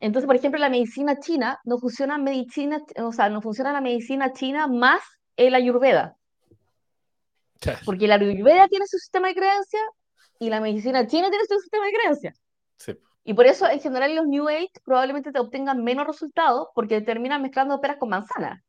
Entonces, 0.00 0.26
por 0.26 0.34
ejemplo, 0.34 0.58
la 0.58 0.70
medicina 0.70 1.20
china 1.20 1.60
no 1.64 1.78
funciona 1.78 2.16
medicina, 2.16 2.82
o 2.96 3.12
sea, 3.12 3.28
no 3.28 3.42
funciona 3.42 3.72
la 3.72 3.82
medicina 3.82 4.32
china 4.32 4.66
más 4.66 5.02
el 5.36 5.54
ayurveda, 5.54 6.16
claro, 7.60 7.80
porque 7.84 8.08
la 8.08 8.14
ayurveda 8.14 8.66
tiene 8.68 8.86
su 8.86 8.98
sistema 8.98 9.28
de 9.28 9.34
creencias 9.34 9.82
y 10.38 10.48
la 10.48 10.60
medicina 10.60 11.06
china 11.06 11.28
tiene 11.28 11.44
su 11.46 11.58
sistema 11.60 11.84
de 11.84 11.92
creencias. 11.92 12.40
sí, 12.76 12.96
Y 13.24 13.34
por 13.34 13.46
eso, 13.46 13.68
en 13.68 13.78
general, 13.80 14.14
los 14.14 14.26
New 14.26 14.48
Age 14.48 14.72
probablemente 14.84 15.32
te 15.32 15.38
obtengan 15.38 15.84
menos 15.84 16.06
resultados 16.06 16.68
porque 16.74 17.02
terminan 17.02 17.42
mezclando 17.42 17.78
peras 17.80 17.98
con 17.98 18.08
manzanas. 18.08 18.62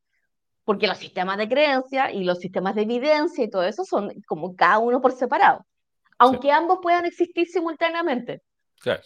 Porque 0.65 0.85
los 0.85 0.97
sistemas 0.97 1.37
de 1.37 1.47
creencia 1.49 2.11
y 2.11 2.23
los 2.23 2.39
sistemas 2.39 2.75
de 2.75 2.83
evidencia 2.83 3.43
y 3.43 3.49
todo 3.49 3.63
eso 3.63 3.83
son 3.85 4.11
como 4.27 4.55
cada 4.55 4.79
uno 4.79 5.01
por 5.01 5.13
separado. 5.13 5.59
sí, 5.59 6.15
Aunque 6.19 6.51
ambos 6.51 6.79
puedan 6.81 7.05
existir 7.05 7.47
simultáneamente, 7.47 8.43
claro, 8.79 9.03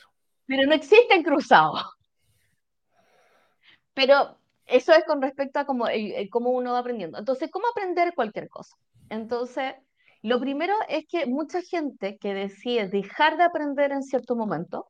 pero 0.48 0.67
no 0.67 0.74
existen 0.74 1.24
cruzados. 1.24 1.95
Pero 3.96 4.38
eso 4.68 4.94
es 4.94 5.04
con 5.06 5.22
respecto 5.22 5.60
a 5.60 5.66
cómo, 5.66 5.86
cómo 6.30 6.52
uno 6.52 6.74
va 6.74 6.80
aprendiendo. 6.80 7.18
Entonces, 7.18 7.50
¿cómo 7.52 7.66
aprender 7.68 8.14
cualquier 8.14 8.50
cosa? 8.50 8.75
Entonces, 9.10 9.74
lo 10.22 10.40
primero 10.40 10.74
es 10.90 11.06
que 11.08 11.25
mucha 11.25 11.62
gente 11.62 12.18
que 12.18 12.34
decide 12.34 12.88
dejar 12.88 13.38
de 13.38 13.44
aprender 13.44 13.92
en 13.92 14.04
cierto 14.04 14.36
momento, 14.36 14.88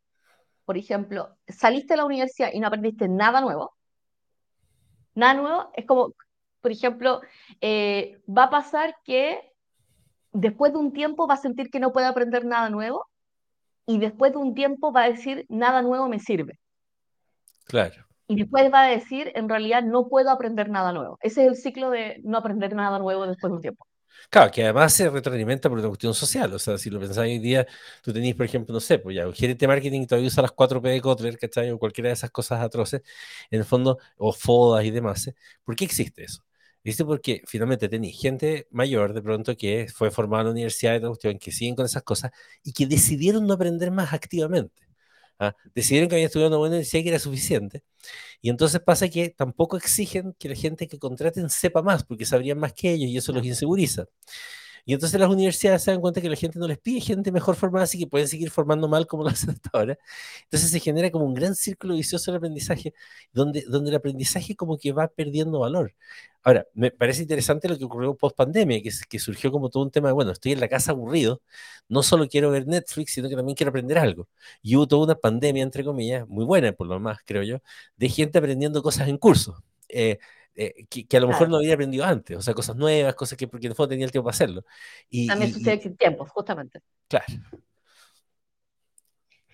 por 0.65 0.77
ejemplo, 0.77 1.35
saliste 1.47 1.93
de 1.93 1.97
la 1.97 2.05
universidad 2.05 2.51
y 2.53 2.59
no 2.59 2.67
aprendiste 2.67 3.07
nada 3.07 3.41
nuevo, 3.41 3.73
nada 5.13 5.33
nuevo, 5.33 5.71
es 5.73 5.85
como, 5.85 6.13
por 6.61 6.71
ejemplo, 6.71 7.21
eh, 7.61 8.21
va 8.27 8.45
a 8.45 8.49
pasar 8.49 8.95
que 9.03 9.51
después 10.31 10.71
de 10.71 10.79
un 10.79 10.93
tiempo 10.93 11.27
va 11.27 11.35
a 11.35 11.37
sentir 11.37 11.69
que 11.69 11.79
no 11.79 11.91
puede 11.91 12.07
aprender 12.07 12.45
nada 12.45 12.69
nuevo 12.69 13.05
y 13.85 13.99
después 13.99 14.31
de 14.31 14.37
un 14.37 14.55
tiempo 14.55 14.91
va 14.91 15.03
a 15.03 15.09
decir, 15.09 15.45
nada 15.49 15.81
nuevo 15.81 16.07
me 16.07 16.19
sirve. 16.19 16.59
Claro. 17.65 18.04
Y 18.27 18.35
después 18.37 18.71
va 18.73 18.83
a 18.85 18.87
decir, 18.89 19.31
en 19.35 19.49
realidad 19.49 19.83
no 19.83 20.07
puedo 20.07 20.31
aprender 20.31 20.69
nada 20.69 20.91
nuevo. 20.91 21.17
Ese 21.21 21.43
es 21.43 21.47
el 21.49 21.55
ciclo 21.55 21.89
de 21.91 22.21
no 22.23 22.37
aprender 22.37 22.75
nada 22.75 22.97
nuevo 22.99 23.27
después 23.27 23.51
de 23.51 23.55
un 23.55 23.61
tiempo. 23.61 23.87
Claro, 24.29 24.51
que 24.51 24.63
además 24.63 24.93
se 24.93 25.09
retroalimenta 25.09 25.69
por 25.69 25.77
una 25.79 25.87
cuestión 25.87 26.13
social. 26.13 26.51
O 26.53 26.59
sea, 26.59 26.77
si 26.77 26.89
lo 26.89 26.99
pensáis 26.99 27.33
hoy 27.33 27.39
día, 27.39 27.67
tú 28.01 28.11
tenéis, 28.13 28.35
por 28.35 28.45
ejemplo, 28.45 28.73
no 28.73 28.79
sé, 28.79 28.99
pues 28.99 29.15
ya, 29.15 29.27
un 29.27 29.33
gerente 29.33 29.65
de 29.65 29.67
marketing 29.67 30.05
todavía 30.07 30.27
usa 30.27 30.41
las 30.41 30.51
4P 30.51 30.89
de 30.89 31.01
Kotler, 31.01 31.37
¿cachai? 31.37 31.71
O 31.71 31.79
cualquiera 31.79 32.09
de 32.09 32.13
esas 32.13 32.31
cosas 32.31 32.61
atroces, 32.61 33.01
en 33.51 33.59
el 33.59 33.65
fondo, 33.65 33.99
o 34.17 34.33
FODAS 34.33 34.85
y 34.85 34.91
demás. 34.91 35.27
¿eh? 35.27 35.35
¿Por 35.63 35.75
qué 35.75 35.85
existe 35.85 36.23
eso? 36.23 36.43
Existe 36.83 37.05
porque 37.05 37.41
finalmente 37.47 37.89
tenéis 37.89 38.19
gente 38.19 38.67
mayor 38.71 39.13
de 39.13 39.21
pronto 39.21 39.55
que 39.57 39.87
fue 39.93 40.11
formada 40.11 40.41
en 40.41 40.47
la 40.47 40.51
universidad 40.51 40.97
otra 40.97 41.09
cuestión, 41.09 41.39
que 41.39 41.51
siguen 41.51 41.75
con 41.75 41.85
esas 41.85 42.03
cosas 42.03 42.31
y 42.63 42.73
que 42.73 42.85
decidieron 42.87 43.47
no 43.47 43.53
aprender 43.55 43.91
más 43.91 44.13
activamente. 44.13 44.84
¿Ah? 45.39 45.55
Decidieron 45.73 46.09
que 46.09 46.15
habían 46.15 46.27
estudiado 46.27 46.49
una 46.49 46.57
buena 46.57 46.75
universidad 46.75 47.03
que 47.03 47.09
era 47.09 47.19
suficiente. 47.19 47.83
Y 48.41 48.49
entonces 48.49 48.81
pasa 48.81 49.09
que 49.09 49.29
tampoco 49.29 49.77
exigen 49.77 50.35
que 50.39 50.49
la 50.49 50.55
gente 50.55 50.87
que 50.87 50.99
contraten 50.99 51.49
sepa 51.49 51.81
más, 51.83 52.03
porque 52.05 52.25
sabrían 52.25 52.59
más 52.59 52.73
que 52.73 52.93
ellos 52.93 53.09
y 53.09 53.17
eso 53.17 53.33
los 53.33 53.45
inseguriza. 53.45 54.05
Y 54.85 54.93
entonces 54.93 55.19
las 55.19 55.29
universidades 55.29 55.83
se 55.83 55.91
dan 55.91 55.99
cuenta 55.99 56.21
que 56.21 56.29
la 56.29 56.35
gente 56.35 56.59
no 56.59 56.67
les 56.67 56.77
pide 56.77 57.01
gente 57.01 57.31
mejor 57.31 57.55
formada, 57.55 57.85
así 57.85 57.97
que 57.97 58.07
pueden 58.07 58.27
seguir 58.27 58.51
formando 58.51 58.87
mal 58.87 59.07
como 59.07 59.23
lo 59.23 59.29
hacen 59.31 59.49
hasta 59.51 59.69
ahora. 59.73 59.97
Entonces 60.43 60.69
se 60.69 60.79
genera 60.79 61.11
como 61.11 61.25
un 61.25 61.33
gran 61.33 61.55
círculo 61.55 61.95
vicioso 61.95 62.31
del 62.31 62.37
aprendizaje, 62.37 62.93
donde, 63.33 63.63
donde 63.67 63.89
el 63.89 63.95
aprendizaje 63.95 64.55
como 64.55 64.77
que 64.77 64.91
va 64.91 65.07
perdiendo 65.07 65.59
valor. 65.59 65.95
Ahora, 66.43 66.67
me 66.75 66.91
parece 66.91 67.23
interesante 67.23 67.67
lo 67.67 67.77
que 67.77 67.85
ocurrió 67.85 68.15
post 68.15 68.35
pandemia, 68.37 68.81
que, 68.83 68.91
que 69.09 69.19
surgió 69.19 69.51
como 69.51 69.69
todo 69.69 69.83
un 69.83 69.91
tema 69.91 70.09
de, 70.09 70.13
bueno, 70.13 70.31
estoy 70.31 70.51
en 70.51 70.59
la 70.59 70.67
casa 70.67 70.91
aburrido, 70.91 71.41
no 71.89 72.03
solo 72.03 72.27
quiero 72.27 72.51
ver 72.51 72.67
Netflix, 72.67 73.13
sino 73.13 73.29
que 73.29 73.35
también 73.35 73.55
quiero 73.55 73.69
aprender 73.69 73.97
algo. 73.97 74.27
Y 74.61 74.75
hubo 74.75 74.87
toda 74.87 75.05
una 75.05 75.15
pandemia, 75.15 75.63
entre 75.63 75.83
comillas, 75.83 76.27
muy 76.27 76.45
buena 76.45 76.71
por 76.73 76.87
lo 76.87 76.99
más, 76.99 77.17
creo 77.25 77.41
yo, 77.43 77.57
de 77.97 78.09
gente 78.09 78.37
aprendiendo 78.37 78.83
cosas 78.83 79.07
en 79.07 79.17
curso. 79.17 79.63
Eh, 79.89 80.19
eh, 80.55 80.85
que, 80.89 81.05
que, 81.05 81.17
a 81.17 81.19
lo 81.19 81.27
mejor 81.27 81.49
no 81.49 81.57
había 81.57 81.73
aprendido 81.73 82.05
antes, 82.05 82.37
o 82.37 82.41
sea, 82.41 82.53
cosas 82.53 82.75
nuevas, 82.75 83.13
cosas 83.15 83.37
que 83.37 83.47
porque 83.47 83.67
en 83.67 83.71
el 83.71 83.75
fondo 83.75 83.89
tenía 83.89 84.05
el 84.05 84.11
tiempo 84.11 84.25
para 84.25 84.35
hacerlo. 84.35 84.63
Y, 85.09 85.27
También 85.27 85.51
y, 85.51 85.53
sucede 85.53 85.81
sin 85.81 85.97
tiempo, 85.97 86.25
justamente. 86.25 86.81
Claro. 87.09 87.25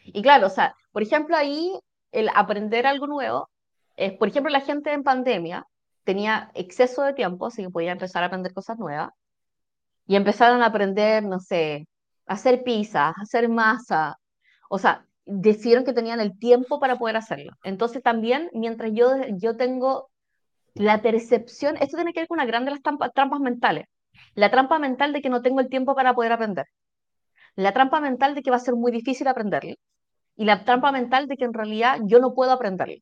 Y 0.03 0.21
claro, 0.21 0.47
o 0.47 0.49
sea, 0.49 0.75
por 0.91 1.01
ejemplo, 1.01 1.35
ahí 1.35 1.71
el 2.11 2.29
aprender 2.35 2.85
algo 2.85 3.07
nuevo, 3.07 3.49
es, 3.95 4.13
por 4.13 4.27
ejemplo, 4.27 4.51
la 4.51 4.61
gente 4.61 4.93
en 4.93 5.03
pandemia 5.03 5.65
tenía 6.03 6.51
exceso 6.53 7.03
de 7.03 7.13
tiempo, 7.13 7.47
así 7.47 7.63
que 7.63 7.69
podía 7.69 7.91
empezar 7.91 8.23
a 8.23 8.27
aprender 8.27 8.53
cosas 8.53 8.77
nuevas, 8.77 9.09
y 10.05 10.15
empezaron 10.15 10.61
a 10.61 10.67
aprender, 10.67 11.23
no 11.23 11.39
sé, 11.39 11.87
hacer 12.25 12.63
pizza, 12.63 13.07
a 13.07 13.13
hacer 13.21 13.49
masa, 13.49 14.17
o 14.69 14.77
sea, 14.77 15.05
decidieron 15.25 15.85
que 15.85 15.93
tenían 15.93 16.19
el 16.19 16.37
tiempo 16.37 16.79
para 16.79 16.97
poder 16.97 17.17
hacerlo. 17.17 17.53
Entonces 17.63 18.03
también, 18.03 18.49
mientras 18.53 18.91
yo, 18.93 19.11
yo 19.37 19.55
tengo 19.55 20.10
la 20.73 21.01
percepción, 21.01 21.77
esto 21.77 21.97
tiene 21.97 22.13
que 22.13 22.21
ver 22.21 22.27
con 22.27 22.37
una 22.37 22.45
gran 22.45 22.65
de 22.65 22.71
las 22.71 22.81
trampas, 22.81 23.11
trampas 23.13 23.39
mentales. 23.39 23.85
La 24.35 24.51
trampa 24.51 24.79
mental 24.79 25.13
de 25.13 25.21
que 25.21 25.29
no 25.29 25.41
tengo 25.41 25.59
el 25.59 25.69
tiempo 25.69 25.95
para 25.95 26.13
poder 26.13 26.31
aprender. 26.31 26.65
La 27.55 27.73
trampa 27.73 27.99
mental 27.99 28.35
de 28.35 28.43
que 28.43 28.51
va 28.51 28.57
a 28.57 28.59
ser 28.59 28.75
muy 28.75 28.91
difícil 28.91 29.27
aprenderlo. 29.27 29.75
Y 30.35 30.45
la 30.45 30.63
trampa 30.63 30.91
mental 30.91 31.27
de 31.27 31.37
que 31.37 31.45
en 31.45 31.53
realidad 31.53 31.99
yo 32.05 32.19
no 32.19 32.33
puedo 32.33 32.51
aprenderlo. 32.51 32.95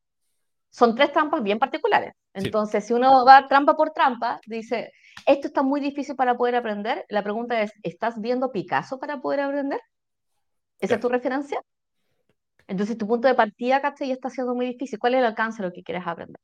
Son 0.72 0.96
tres 0.96 1.12
trampas 1.12 1.44
bien 1.44 1.60
particulares. 1.60 2.14
Entonces, 2.34 2.86
si 2.86 2.94
uno 2.94 3.26
va 3.26 3.48
trampa 3.48 3.76
por 3.76 3.92
trampa, 3.92 4.40
dice, 4.46 4.92
esto 5.26 5.48
está 5.48 5.64
muy 5.64 5.82
difícil 5.82 6.16
para 6.16 6.38
poder 6.38 6.56
aprender, 6.56 7.06
la 7.10 7.24
pregunta 7.24 7.62
es, 7.62 7.72
¿estás 7.84 8.20
viendo 8.20 8.52
Picasso 8.52 9.00
para 9.00 9.20
poder 9.22 9.42
aprender? 9.42 9.80
¿Esa 10.80 10.96
es 10.96 11.02
tu 11.02 11.10
referencia? 11.10 11.62
Entonces, 12.68 12.98
tu 12.98 13.08
punto 13.08 13.28
de 13.28 13.36
partida, 13.36 13.82
¿cachai? 13.82 14.12
está 14.12 14.30
siendo 14.30 14.56
muy 14.56 14.68
difícil. 14.68 15.00
¿Cuál 15.00 15.16
es 15.16 15.20
el 15.20 15.26
alcance 15.26 15.62
de 15.62 15.70
lo 15.70 15.74
que 15.74 15.84
quieres 15.84 16.06
aprender? 16.06 16.40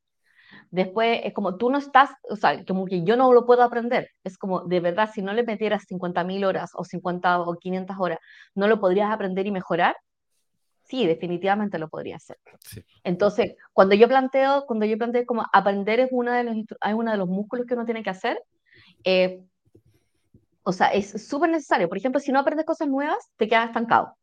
Después 0.71 1.21
es 1.23 1.33
como 1.33 1.57
tú 1.57 1.69
no 1.69 1.77
estás, 1.77 2.09
o 2.29 2.35
sea, 2.35 2.63
como 2.65 2.85
que 2.85 3.03
yo 3.03 3.15
no 3.15 3.31
lo 3.33 3.45
puedo 3.45 3.63
aprender. 3.63 4.09
Es 4.23 4.37
como, 4.37 4.61
de 4.61 4.79
verdad, 4.79 5.09
si 5.13 5.21
no 5.21 5.33
le 5.33 5.43
metieras 5.43 5.83
50.000 5.87 6.45
horas 6.45 6.71
o 6.75 6.83
50 6.83 7.41
o 7.41 7.55
500 7.55 7.95
horas, 7.99 8.19
¿no 8.55 8.67
lo 8.67 8.79
podrías 8.79 9.11
aprender 9.11 9.45
y 9.47 9.51
mejorar? 9.51 9.95
Sí, 10.83 11.07
definitivamente 11.07 11.79
lo 11.79 11.89
podría 11.89 12.17
hacer. 12.17 12.37
Entonces, 13.03 13.55
cuando 13.73 13.95
yo 13.95 14.07
planteo, 14.07 14.65
cuando 14.67 14.85
yo 14.85 14.97
planteo 14.97 15.25
como 15.25 15.45
aprender 15.51 15.99
es, 15.99 16.09
una 16.11 16.37
de 16.37 16.43
los, 16.43 16.57
es 16.57 16.93
uno 16.93 17.11
de 17.11 17.17
los 17.17 17.27
músculos 17.27 17.65
que 17.65 17.73
uno 17.73 17.85
tiene 17.85 18.03
que 18.03 18.11
hacer, 18.11 18.39
eh, 19.03 19.41
o 20.63 20.71
sea, 20.71 20.87
es 20.87 21.27
súper 21.27 21.49
necesario. 21.49 21.87
Por 21.89 21.97
ejemplo, 21.97 22.19
si 22.19 22.31
no 22.31 22.39
aprendes 22.39 22.65
cosas 22.65 22.87
nuevas, 22.87 23.31
te 23.37 23.47
quedas 23.47 23.67
estancado. 23.67 24.15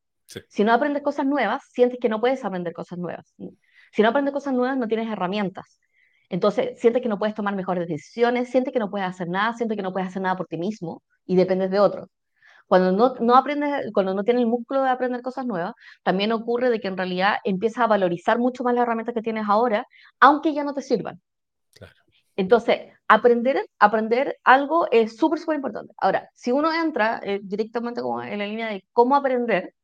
Si 0.49 0.64
no 0.64 0.72
aprendes 0.72 1.02
cosas 1.02 1.26
nuevas, 1.26 1.62
sientes 1.70 1.99
que 2.00 2.08
no 2.08 2.20
puedes 2.20 2.44
aprender 2.44 2.72
cosas 2.72 2.99
nuevas. 2.99 3.34
Si 3.92 4.02
no 4.02 4.08
aprendes 4.08 4.32
cosas 4.32 4.54
nuevas, 4.54 4.78
no 4.78 4.88
tienes 4.88 5.11
herramientas. 5.11 5.80
Entonces, 6.33 6.81
sientes 6.81 7.03
que 7.03 7.11
no 7.11 7.19
puedes 7.19 7.35
tomar 7.35 7.55
mejores 7.55 7.87
decisiones, 7.87 8.49
sientes 8.49 8.73
que 8.73 8.79
no 8.79 8.91
puedes 8.91 9.07
hacer 9.07 9.29
nada, 9.29 9.53
sientes 9.53 9.77
que 9.77 9.83
no 9.83 9.93
puedes 9.93 10.09
hacer 10.09 10.23
nada 10.23 10.35
por 10.35 10.47
ti 10.47 10.57
mismo 10.57 11.03
y 11.27 11.37
dependes 11.37 11.71
de 11.71 11.79
otros. 11.79 12.09
Cuando 12.67 12.91
no, 12.91 13.15
no 13.21 13.37
aprendes, 13.37 13.93
cuando 13.93 14.15
no 14.15 14.25
tienes 14.25 14.45
el 14.45 14.49
músculo 14.49 14.83
de 14.83 14.89
aprender 14.89 15.21
cosas 15.21 15.45
nuevas, 15.45 15.75
también 16.03 16.33
ocurre 16.33 16.71
de 16.71 16.81
que 16.81 16.89
en 16.89 16.97
realidad 16.97 17.37
empiezas 17.45 17.85
a 17.85 17.87
valorizar 17.87 18.39
mucho 18.39 18.65
más 18.65 18.75
las 18.75 18.85
herramientas 18.85 19.15
que 19.15 19.21
tienes 19.21 19.45
ahora, 19.47 19.87
aunque 20.21 20.55
ya 20.55 20.65
no 20.65 20.73
te 20.73 20.81
sirvan. 20.81 21.21
Claro. 21.75 21.93
Entonces, 22.37 22.81
aprender, 23.09 23.67
aprender 23.79 24.39
algo 24.43 24.89
es 24.91 25.19
súper, 25.19 25.39
súper 25.39 25.57
importante. 25.57 25.93
Ahora, 25.99 26.31
si 26.35 26.51
uno 26.51 26.73
entra 26.73 27.21
eh, 27.23 27.41
directamente 27.43 28.01
como 28.01 28.23
en 28.23 28.39
la 28.39 28.47
línea 28.47 28.69
de 28.69 28.83
cómo 28.95 29.17
aprender, 29.17 29.75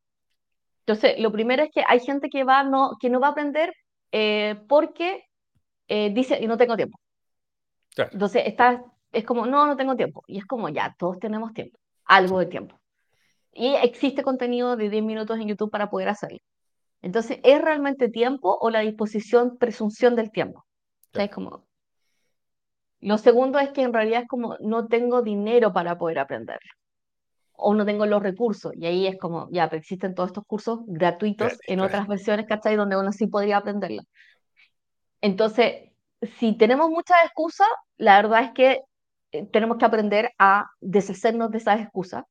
entonces, 0.86 1.20
lo 1.20 1.30
primero 1.30 1.64
es 1.64 1.70
que 1.74 1.84
hay 1.86 2.00
gente 2.00 2.30
que, 2.30 2.44
va, 2.44 2.62
no, 2.62 2.92
que 2.98 3.10
no 3.10 3.20
va 3.20 3.26
a 3.26 3.30
aprender 3.32 3.74
eh, 4.12 4.56
porque 4.66 5.27
eh, 5.88 6.10
dice, 6.12 6.38
y 6.40 6.46
no 6.46 6.56
tengo 6.56 6.76
tiempo. 6.76 6.98
Entonces, 7.96 8.44
está, 8.46 8.84
es 9.12 9.24
como, 9.24 9.46
no, 9.46 9.66
no 9.66 9.76
tengo 9.76 9.96
tiempo. 9.96 10.22
Y 10.26 10.38
es 10.38 10.46
como, 10.46 10.68
ya, 10.68 10.94
todos 10.98 11.18
tenemos 11.18 11.52
tiempo, 11.52 11.78
algo 12.04 12.38
de 12.38 12.46
tiempo. 12.46 12.78
Y 13.52 13.74
existe 13.74 14.22
contenido 14.22 14.76
de 14.76 14.88
10 14.88 15.02
minutos 15.02 15.38
en 15.40 15.48
YouTube 15.48 15.70
para 15.70 15.90
poder 15.90 16.08
hacerlo. 16.08 16.38
Entonces, 17.02 17.38
¿es 17.42 17.60
realmente 17.60 18.08
tiempo 18.08 18.56
o 18.60 18.70
la 18.70 18.80
disposición, 18.80 19.58
presunción 19.58 20.16
del 20.16 20.30
tiempo? 20.30 20.64
es 21.14 21.30
como... 21.30 21.66
Lo 23.00 23.16
segundo 23.16 23.58
es 23.60 23.70
que 23.70 23.82
en 23.82 23.92
realidad 23.92 24.22
es 24.22 24.28
como, 24.28 24.56
no 24.60 24.88
tengo 24.88 25.22
dinero 25.22 25.72
para 25.72 25.98
poder 25.98 26.18
aprender 26.18 26.58
o 27.58 27.74
no 27.74 27.84
tengo 27.84 28.06
los 28.06 28.22
recursos. 28.22 28.72
Y 28.76 28.86
ahí 28.86 29.06
es 29.06 29.18
como, 29.18 29.48
ya, 29.50 29.68
pero 29.68 29.80
existen 29.80 30.14
todos 30.14 30.30
estos 30.30 30.44
cursos 30.46 30.80
gratuitos 30.86 31.58
en 31.66 31.80
otras 31.80 32.06
versiones, 32.06 32.46
¿cachai? 32.46 32.76
Donde 32.76 32.96
uno 32.96 33.12
sí 33.12 33.26
podría 33.26 33.58
aprenderlo. 33.58 34.02
Entonces, 35.20 35.90
si 36.38 36.56
tenemos 36.56 36.90
muchas 36.90 37.18
excusas, 37.24 37.68
la 37.96 38.20
verdad 38.22 38.44
es 38.44 38.50
que 38.52 38.82
eh, 39.32 39.46
tenemos 39.52 39.78
que 39.78 39.84
aprender 39.84 40.32
a 40.38 40.70
deshacernos 40.80 41.50
de 41.50 41.58
esas 41.58 41.80
excusas 41.80 42.24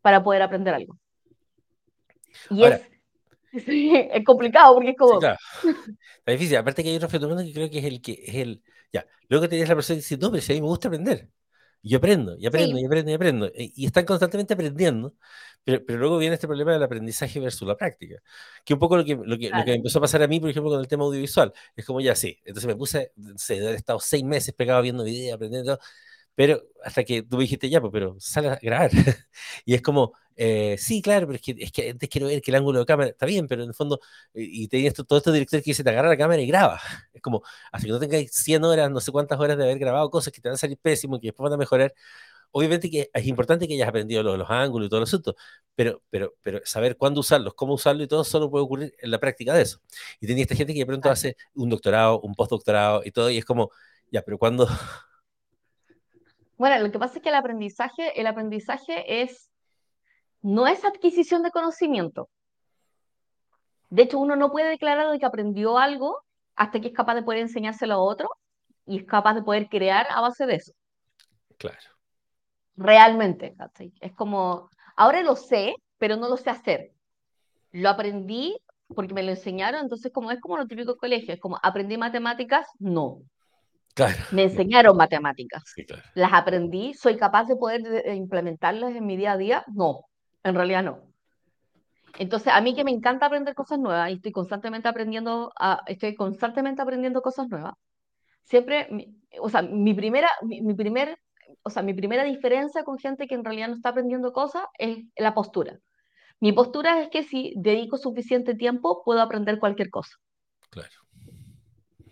para 0.00 0.22
poder 0.22 0.42
aprender 0.42 0.74
algo. 0.74 0.98
Y 2.50 2.64
es, 2.64 2.82
es 3.52 4.24
complicado 4.24 4.74
porque 4.74 4.90
es 4.90 4.96
como... 4.96 5.20
Sí, 5.20 5.26
Es 6.26 6.38
difícil. 6.38 6.56
Aparte 6.56 6.82
que 6.82 6.90
hay 6.90 6.96
otro 6.96 7.08
fenómeno 7.08 7.42
que 7.42 7.52
creo 7.52 7.70
que 7.70 7.78
es 7.78 7.84
el 7.84 8.00
que 8.00 8.12
es 8.24 8.34
el... 8.34 8.62
Ya, 8.92 9.06
luego 9.28 9.48
tienes 9.48 9.68
la 9.68 9.74
persona 9.74 9.96
que 9.96 10.02
dice, 10.02 10.18
no, 10.18 10.30
pero 10.30 10.42
si 10.42 10.52
a 10.52 10.54
mí 10.54 10.60
me 10.60 10.66
gusta 10.66 10.88
aprender. 10.88 11.28
Y 11.82 11.94
aprendo, 11.96 12.36
y 12.38 12.46
aprendo, 12.46 12.78
y 12.78 12.84
aprendo, 12.84 13.10
y 13.10 13.14
aprendo. 13.14 13.46
E, 13.48 13.72
y 13.74 13.86
están 13.86 14.04
constantemente 14.04 14.54
aprendiendo, 14.54 15.14
pero, 15.64 15.84
pero, 15.84 15.98
luego 15.98 16.18
viene 16.18 16.34
este 16.34 16.46
problema 16.46 16.72
del 16.72 16.82
aprendizaje 16.82 17.40
versus 17.40 17.66
la 17.66 17.76
práctica. 17.76 18.16
Que 18.64 18.74
un 18.74 18.80
poco 18.80 18.96
lo 18.96 19.04
que, 19.04 19.16
lo 19.16 19.38
que, 19.38 19.50
lo 19.50 19.64
que 19.64 19.74
empezó 19.74 19.98
a 19.98 20.02
pasar 20.02 20.22
a 20.22 20.28
mí, 20.28 20.40
por 20.40 20.50
ejemplo, 20.50 20.70
con 20.70 20.80
el 20.80 20.88
tema 20.88 21.04
audiovisual. 21.04 21.52
Es 21.76 21.84
como 21.84 22.00
ya 22.00 22.14
sí. 22.14 22.38
Entonces 22.44 22.68
me 22.68 22.76
puse, 22.76 23.12
sé, 23.36 23.56
he 23.56 23.74
estado 23.74 24.00
seis 24.00 24.24
meses 24.24 24.54
pegado 24.54 24.82
viendo 24.82 25.04
videos, 25.04 25.34
aprendiendo, 25.34 25.78
pero 26.34 26.62
hasta 26.84 27.04
que 27.04 27.22
tú 27.22 27.36
me 27.36 27.44
dijiste 27.44 27.68
ya, 27.70 27.80
pues, 27.80 27.92
pero 27.92 28.16
sale 28.20 28.48
a 28.50 28.58
grabar. 28.62 28.90
y 29.64 29.74
es 29.74 29.82
como, 29.82 30.14
eh, 30.36 30.76
sí, 30.78 31.02
claro, 31.02 31.26
pero 31.26 31.36
es 31.36 31.42
que, 31.42 31.54
es 31.58 31.72
que 31.72 31.90
antes 31.90 32.08
quiero 32.08 32.26
ver 32.26 32.40
que 32.42 32.50
el 32.50 32.56
ángulo 32.56 32.80
de 32.80 32.86
cámara 32.86 33.10
está 33.10 33.26
bien, 33.26 33.46
pero 33.46 33.62
en 33.62 33.68
el 33.68 33.74
fondo, 33.74 34.00
y, 34.34 34.64
y 34.64 34.68
tienes 34.68 34.94
todo 34.94 35.18
este 35.18 35.32
director 35.32 35.60
que 35.60 35.70
dice, 35.70 35.84
te 35.84 35.90
agarra 35.90 36.08
la 36.08 36.16
cámara 36.16 36.40
y 36.40 36.46
graba. 36.46 36.80
Es 37.12 37.22
como, 37.22 37.42
hasta 37.70 37.86
que 37.86 37.92
no 37.92 37.98
tengas 38.00 38.30
100 38.32 38.64
horas, 38.64 38.90
no 38.90 39.00
sé 39.00 39.12
cuántas 39.12 39.38
horas 39.38 39.56
de 39.56 39.64
haber 39.64 39.78
grabado 39.78 40.10
cosas 40.10 40.32
que 40.32 40.40
te 40.40 40.48
van 40.48 40.54
a 40.54 40.58
salir 40.58 40.78
pésimos, 40.78 41.20
que 41.20 41.28
después 41.28 41.44
van 41.44 41.54
a 41.54 41.56
mejorar. 41.58 41.94
Obviamente 42.52 42.90
que 42.90 43.10
es 43.12 43.26
importante 43.26 43.66
que 43.66 43.74
hayas 43.74 43.88
aprendido 43.88 44.22
los, 44.22 44.38
los 44.38 44.50
ángulos 44.50 44.86
y 44.86 44.90
todo 44.90 45.00
el 45.00 45.04
asunto, 45.04 45.36
pero, 45.74 46.02
pero, 46.10 46.34
pero 46.42 46.60
saber 46.64 46.96
cuándo 46.98 47.20
usarlos, 47.20 47.54
cómo 47.54 47.74
usarlo 47.74 48.02
y 48.02 48.08
todo 48.08 48.24
solo 48.24 48.50
puede 48.50 48.64
ocurrir 48.64 48.94
en 48.98 49.10
la 49.10 49.18
práctica 49.18 49.54
de 49.54 49.62
eso. 49.62 49.80
Y 50.20 50.26
tenía 50.26 50.42
esta 50.42 50.54
gente 50.54 50.74
que 50.74 50.80
de 50.80 50.86
pronto 50.86 51.10
hace 51.10 51.36
un 51.54 51.70
doctorado, 51.70 52.20
un 52.20 52.34
postdoctorado 52.34 53.02
y 53.04 53.10
todo, 53.12 53.30
y 53.30 53.38
es 53.38 53.44
como, 53.46 53.70
ya, 54.10 54.22
pero 54.22 54.38
¿cuándo? 54.38 54.68
Bueno, 56.58 56.78
lo 56.78 56.92
que 56.92 56.98
pasa 56.98 57.16
es 57.16 57.22
que 57.22 57.30
el 57.30 57.34
aprendizaje, 57.34 58.20
el 58.20 58.26
aprendizaje 58.26 59.22
es 59.22 59.50
no 60.42 60.66
es 60.66 60.84
adquisición 60.84 61.42
de 61.42 61.50
conocimiento. 61.50 62.28
De 63.90 64.02
hecho, 64.02 64.18
uno 64.18 64.36
no 64.36 64.50
puede 64.50 64.68
declarar 64.70 65.10
de 65.10 65.18
que 65.18 65.26
aprendió 65.26 65.78
algo 65.78 66.18
hasta 66.56 66.80
que 66.80 66.88
es 66.88 66.94
capaz 66.94 67.14
de 67.14 67.22
poder 67.22 67.40
enseñárselo 67.40 67.94
a 67.94 67.98
otro 67.98 68.28
y 68.86 68.98
es 68.98 69.04
capaz 69.04 69.34
de 69.34 69.42
poder 69.42 69.68
crear 69.68 70.06
a 70.10 70.20
base 70.20 70.46
de 70.46 70.56
eso. 70.56 70.72
Claro. 71.58 71.78
realmente. 72.76 73.54
¿cachai? 73.56 73.92
Es 74.00 74.12
como, 74.14 74.68
ahora 74.96 75.22
lo 75.22 75.36
sé, 75.36 75.74
pero 75.98 76.16
no 76.16 76.28
lo 76.28 76.36
sé 76.36 76.50
hacer. 76.50 76.92
Lo 77.72 77.88
aprendí 77.90 78.56
porque 78.94 79.14
me 79.14 79.22
lo 79.22 79.30
enseñaron, 79.30 79.82
entonces 79.82 80.12
como 80.12 80.30
es 80.30 80.40
como 80.40 80.56
lo 80.56 80.66
típico 80.66 80.96
colegio, 80.96 81.32
es 81.34 81.40
como 81.40 81.58
aprendí 81.62 81.96
matemáticas, 81.96 82.66
no. 82.78 83.22
Claro. 83.94 84.16
Me 84.32 84.44
enseñaron 84.44 84.96
matemáticas. 84.96 85.62
Sí, 85.74 85.84
claro. 85.84 86.02
Las 86.14 86.32
aprendí, 86.32 86.94
soy 86.94 87.16
capaz 87.16 87.44
de 87.46 87.56
poder 87.56 87.82
de- 87.82 88.14
implementarlas 88.14 88.94
en 88.94 89.06
mi 89.06 89.16
día 89.16 89.32
a 89.32 89.36
día, 89.36 89.64
no, 89.72 90.06
en 90.44 90.54
realidad 90.54 90.82
no. 90.82 91.00
Entonces, 92.18 92.52
a 92.52 92.60
mí 92.60 92.74
que 92.74 92.84
me 92.84 92.90
encanta 92.90 93.26
aprender 93.26 93.54
cosas 93.54 93.78
nuevas 93.78 94.10
y 94.10 94.14
estoy 94.14 94.32
constantemente 94.32 94.88
aprendiendo, 94.88 95.52
a- 95.58 95.82
estoy 95.86 96.14
constantemente 96.14 96.82
aprendiendo 96.82 97.22
cosas 97.22 97.48
nuevas. 97.48 97.74
Siempre, 98.44 98.88
mi- 98.90 99.16
o 99.40 99.48
sea, 99.48 99.62
mi 99.62 99.94
primera, 99.94 100.28
mi, 100.42 100.60
mi 100.60 100.74
primer, 100.74 101.18
o 101.62 101.70
sea, 101.70 101.82
mi 101.82 101.94
primera 101.94 102.24
diferencia 102.24 102.84
con 102.84 102.98
gente 102.98 103.26
que 103.26 103.34
en 103.34 103.44
realidad 103.44 103.68
no 103.68 103.74
está 103.76 103.90
aprendiendo 103.90 104.32
cosas 104.32 104.64
es 104.78 104.98
la 105.16 105.32
postura. 105.34 105.78
Mi 106.40 106.52
postura 106.52 107.00
es 107.00 107.08
que 107.08 107.22
si 107.22 107.54
dedico 107.56 107.96
suficiente 107.96 108.54
tiempo, 108.54 109.02
puedo 109.04 109.20
aprender 109.20 109.58
cualquier 109.58 109.90
cosa. 109.90 110.16
Claro. 110.70 110.90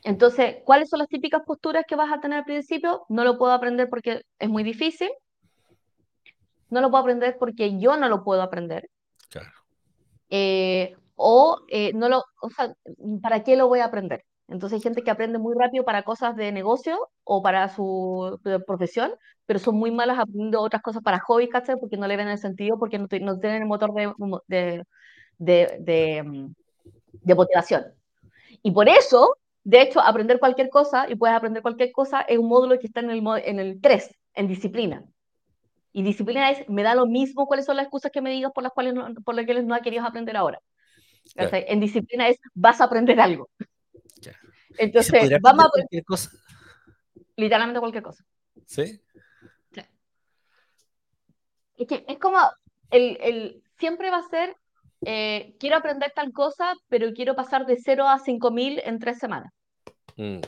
Entonces, 0.02 0.56
¿cuáles 0.64 0.88
son 0.88 1.00
las 1.00 1.08
típicas 1.08 1.42
posturas 1.44 1.84
que 1.86 1.96
vas 1.96 2.12
a 2.12 2.20
tener 2.20 2.38
al 2.38 2.44
principio? 2.44 3.04
No 3.08 3.24
lo 3.24 3.36
puedo 3.36 3.52
aprender 3.52 3.90
porque 3.90 4.22
es 4.38 4.48
muy 4.48 4.62
difícil. 4.62 5.10
No 6.70 6.80
lo 6.80 6.90
puedo 6.90 7.02
aprender 7.02 7.36
porque 7.38 7.78
yo 7.78 7.96
no 7.96 8.08
lo 8.08 8.24
puedo 8.24 8.42
aprender. 8.42 8.88
Claro. 9.28 9.50
eh, 10.30 10.96
o 11.16 11.60
eh, 11.68 11.92
no 11.92 12.08
lo, 12.08 12.24
o 12.40 12.50
sea, 12.50 12.74
¿para 13.22 13.44
qué 13.44 13.54
lo 13.56 13.68
voy 13.68 13.80
a 13.80 13.84
aprender? 13.86 14.24
Entonces 14.48 14.78
hay 14.78 14.82
gente 14.82 15.02
que 15.02 15.10
aprende 15.10 15.38
muy 15.38 15.54
rápido 15.56 15.84
para 15.84 16.02
cosas 16.02 16.34
de 16.34 16.50
negocio 16.50 16.98
o 17.24 17.42
para 17.42 17.68
su 17.68 18.40
eh, 18.44 18.58
profesión, 18.66 19.12
pero 19.46 19.58
son 19.58 19.76
muy 19.76 19.90
malas 19.90 20.18
aprendiendo 20.18 20.60
otras 20.60 20.82
cosas 20.82 21.02
para 21.02 21.20
hobbies, 21.20 21.50
¿cachai? 21.50 21.76
Porque 21.78 21.96
no 21.96 22.08
le 22.08 22.16
ven 22.16 22.28
el 22.28 22.38
sentido, 22.38 22.78
porque 22.78 22.98
no, 22.98 23.06
tienen 23.08 23.62
el 23.62 23.68
motor 23.68 23.92
de, 23.94 24.12
de, 24.48 24.84
de, 25.38 25.76
de, 25.80 26.22
mm, 26.22 26.54
de 27.22 27.34
motivación. 27.34 27.84
Y 28.62 28.72
por 28.72 28.88
eso, 28.88 29.36
de 29.62 29.82
hecho, 29.82 30.00
aprender 30.00 30.40
cualquier 30.40 30.68
cosa, 30.70 31.08
y 31.08 31.14
puedes 31.16 31.36
aprender 31.36 31.62
cualquier 31.62 31.92
cosa, 31.92 32.22
es 32.22 32.38
un 32.38 32.48
módulo 32.48 32.78
que 32.78 32.86
está 32.86 33.00
en 33.00 33.10
el, 33.10 33.22
en 33.44 33.60
el 33.60 33.80
3, 33.80 34.10
en 34.34 34.48
disciplina. 34.48 35.04
Y 35.92 36.02
disciplina 36.02 36.50
es, 36.50 36.68
me 36.68 36.82
da 36.82 36.94
lo 36.94 37.06
mismo 37.06 37.46
cuáles 37.46 37.66
son 37.66 37.76
las 37.76 37.84
excusas 37.84 38.12
que 38.12 38.20
me 38.20 38.30
digas 38.30 38.52
por 38.52 38.62
las 38.62 38.72
cuales 38.72 38.94
no, 38.94 39.12
por 39.24 39.34
las 39.34 39.44
cuales 39.44 39.64
no 39.64 39.74
has 39.74 39.82
querido 39.82 40.04
aprender 40.04 40.36
ahora. 40.36 40.60
En 41.34 41.80
disciplina 41.80 42.28
es, 42.28 42.38
vas 42.54 42.80
a 42.80 42.84
aprender 42.84 43.20
algo. 43.20 43.48
Ya. 44.20 44.32
¿Y 44.70 44.74
se 44.74 44.82
Entonces, 44.84 45.30
vamos 45.40 45.64
a 45.64 45.68
aprender 45.68 45.70
cualquier 45.70 46.04
cosa? 46.04 46.30
literalmente 47.40 47.80
cualquier 47.80 48.02
cosa. 48.04 48.24
¿Sí? 48.66 49.02
Es 51.76 51.86
que 51.86 52.04
es 52.06 52.18
como, 52.18 52.38
el, 52.90 53.16
el, 53.22 53.62
siempre 53.78 54.10
va 54.10 54.18
a 54.18 54.28
ser, 54.28 54.54
eh, 55.06 55.56
quiero 55.58 55.76
aprender 55.76 56.12
tal 56.14 56.30
cosa, 56.30 56.74
pero 56.88 57.12
quiero 57.14 57.34
pasar 57.34 57.64
de 57.64 57.78
0 57.78 58.06
a 58.06 58.18
5000 58.18 58.82
en 58.84 58.98
tres 58.98 59.18
semanas. 59.18 59.50
Mm. 60.16 60.40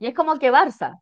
Y 0.00 0.06
es 0.06 0.14
como 0.14 0.38
que 0.38 0.52
Barça. 0.52 1.00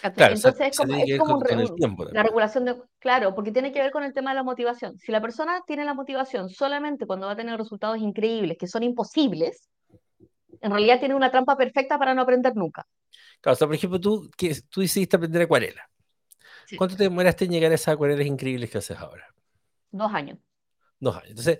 Claro, 0.00 0.34
Entonces 0.34 0.68
es 0.68 0.76
se 0.76 0.82
como, 0.82 0.94
tiene 0.94 1.06
que 1.06 1.12
es 1.14 1.18
como 1.20 1.32
con, 1.32 1.42
un 1.42 1.48
con 1.48 1.60
el 1.60 1.74
tiempo 1.74 2.04
la 2.04 2.22
regulación 2.22 2.64
de, 2.64 2.76
claro, 2.98 3.34
porque 3.34 3.52
tiene 3.52 3.72
que 3.72 3.80
ver 3.80 3.90
con 3.90 4.02
el 4.02 4.12
tema 4.12 4.30
de 4.30 4.36
la 4.36 4.42
motivación. 4.42 4.98
Si 4.98 5.12
la 5.12 5.20
persona 5.20 5.62
tiene 5.66 5.84
la 5.84 5.94
motivación 5.94 6.48
solamente 6.48 7.06
cuando 7.06 7.26
va 7.26 7.32
a 7.32 7.36
tener 7.36 7.58
resultados 7.58 7.98
increíbles, 7.98 8.56
que 8.58 8.66
son 8.66 8.82
imposibles, 8.82 9.68
en 10.60 10.70
realidad 10.70 10.98
tiene 10.98 11.14
una 11.14 11.30
trampa 11.30 11.56
perfecta 11.56 11.98
para 11.98 12.14
no 12.14 12.22
aprender 12.22 12.54
nunca. 12.56 12.86
Claro, 13.40 13.54
o 13.54 13.56
sea, 13.56 13.66
por 13.66 13.74
ejemplo, 13.76 14.00
tú, 14.00 14.30
que, 14.36 14.54
tú 14.68 14.80
decidiste 14.80 15.16
aprender 15.16 15.42
acuarela. 15.42 15.88
Sí. 16.66 16.76
¿Cuánto 16.76 16.96
te 16.96 17.04
demoraste 17.04 17.46
en 17.46 17.52
llegar 17.52 17.72
a 17.72 17.74
esas 17.74 17.94
acuarelas 17.94 18.26
increíbles 18.26 18.70
que 18.70 18.78
haces 18.78 18.96
ahora? 18.98 19.26
Dos 19.90 20.12
años. 20.12 20.38
Dos 20.98 21.16
años. 21.16 21.30
Entonces, 21.30 21.58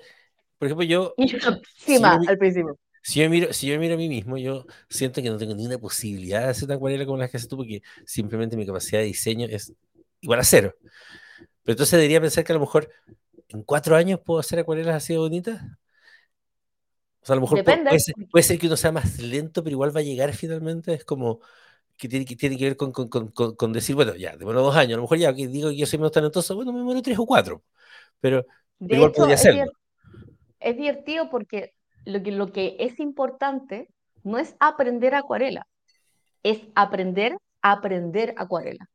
por 0.58 0.66
ejemplo, 0.66 0.84
yo, 0.84 1.14
Y 1.18 1.26
yo 1.26 1.38
si 1.40 1.92
encima 1.92 2.18
mi- 2.18 2.26
al 2.26 2.38
principio. 2.38 2.78
Si 3.02 3.20
yo 3.20 3.30
miro, 3.30 3.52
si 3.52 3.66
yo 3.68 3.78
miro 3.78 3.94
a 3.94 3.96
mí 3.98 4.08
mismo, 4.08 4.36
yo 4.38 4.66
siento 4.88 5.22
que 5.22 5.30
no 5.30 5.38
tengo 5.38 5.54
ni 5.54 5.66
una 5.66 5.78
posibilidad 5.78 6.42
de 6.42 6.48
hacer 6.50 6.64
una 6.66 6.74
acuarela 6.76 7.06
como 7.06 7.18
las 7.18 7.30
que 7.30 7.36
haces 7.38 7.48
tú, 7.48 7.56
porque 7.58 7.82
simplemente 8.06 8.56
mi 8.56 8.66
capacidad 8.66 9.00
de 9.00 9.06
diseño 9.06 9.46
es 9.50 9.72
igual 10.20 10.40
a 10.40 10.44
cero. 10.44 10.74
Pero 11.64 11.74
entonces 11.74 11.92
debería 11.98 12.20
pensar 12.20 12.44
que 12.44 12.52
a 12.52 12.56
lo 12.56 12.60
mejor 12.60 12.90
en 13.48 13.62
cuatro 13.64 13.96
años 13.96 14.20
puedo 14.24 14.40
hacer 14.40 14.58
acuarelas 14.60 14.96
así 14.96 15.14
de 15.14 15.20
bonitas. 15.20 15.62
O 17.22 17.26
sea, 17.26 17.34
a 17.34 17.36
lo 17.36 17.42
mejor 17.42 17.62
puede 17.62 18.00
ser, 18.00 18.14
puede 18.30 18.42
ser 18.44 18.58
que 18.58 18.66
uno 18.66 18.76
sea 18.76 18.92
más 18.92 19.18
lento, 19.18 19.62
pero 19.62 19.74
igual 19.74 19.94
va 19.94 20.00
a 20.00 20.02
llegar 20.02 20.32
finalmente. 20.34 20.94
Es 20.94 21.04
como 21.04 21.40
que 21.96 22.08
tiene 22.08 22.26
que, 22.26 22.36
tiene 22.36 22.58
que 22.58 22.64
ver 22.66 22.76
con, 22.78 22.92
con, 22.92 23.08
con, 23.08 23.30
con- 23.56 23.72
decir, 23.74 23.96
bueno, 23.96 24.14
ya, 24.16 24.36
demoró 24.36 24.62
dos 24.62 24.76
años. 24.76 24.94
A 24.94 24.96
lo 24.98 25.02
mejor 25.04 25.18
ya 25.18 25.34
que 25.34 25.48
digo 25.48 25.70
que 25.70 25.76
yo 25.78 25.86
soy 25.86 25.98
menos 26.00 26.12
talentoso, 26.12 26.56
bueno, 26.56 26.72
me 26.72 26.78
demoró 26.80 27.02
tres 27.02 27.18
o 27.18 27.26
cuatro. 27.26 27.64
Pero, 28.20 28.46
De 28.80 28.96
igual 28.96 29.12
hecho, 29.12 29.22
podría 29.22 29.36
hacerlo. 29.36 29.72
es 30.60 30.76
divertido 30.76 31.30
porque 31.30 31.74
lo 32.04 32.22
que, 32.22 32.32
lo 32.32 32.52
que 32.52 32.76
es 32.78 32.98
importante 33.00 33.88
no 34.22 34.38
es 34.38 34.56
aprender 34.60 35.14
acuarela, 35.14 35.66
es 36.42 36.60
aprender 36.74 37.36
a 37.62 37.72
aprender 37.72 38.34
acuarela. 38.36 38.88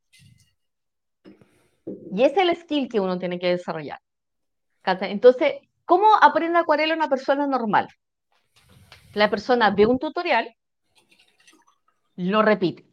Y 1.85 2.23
es 2.23 2.35
el 2.37 2.55
skill 2.55 2.89
que 2.89 2.99
uno 2.99 3.19
tiene 3.19 3.39
que 3.39 3.49
desarrollar. 3.49 3.99
Entonces, 5.01 5.53
¿cómo 5.85 6.07
aprende 6.21 6.59
acuarela 6.59 6.93
una 6.93 7.09
persona 7.09 7.47
normal? 7.47 7.87
La 9.13 9.29
persona 9.29 9.71
ve 9.71 9.85
un 9.85 9.97
tutorial, 9.97 10.55
lo 12.17 12.41
repite. 12.41 12.85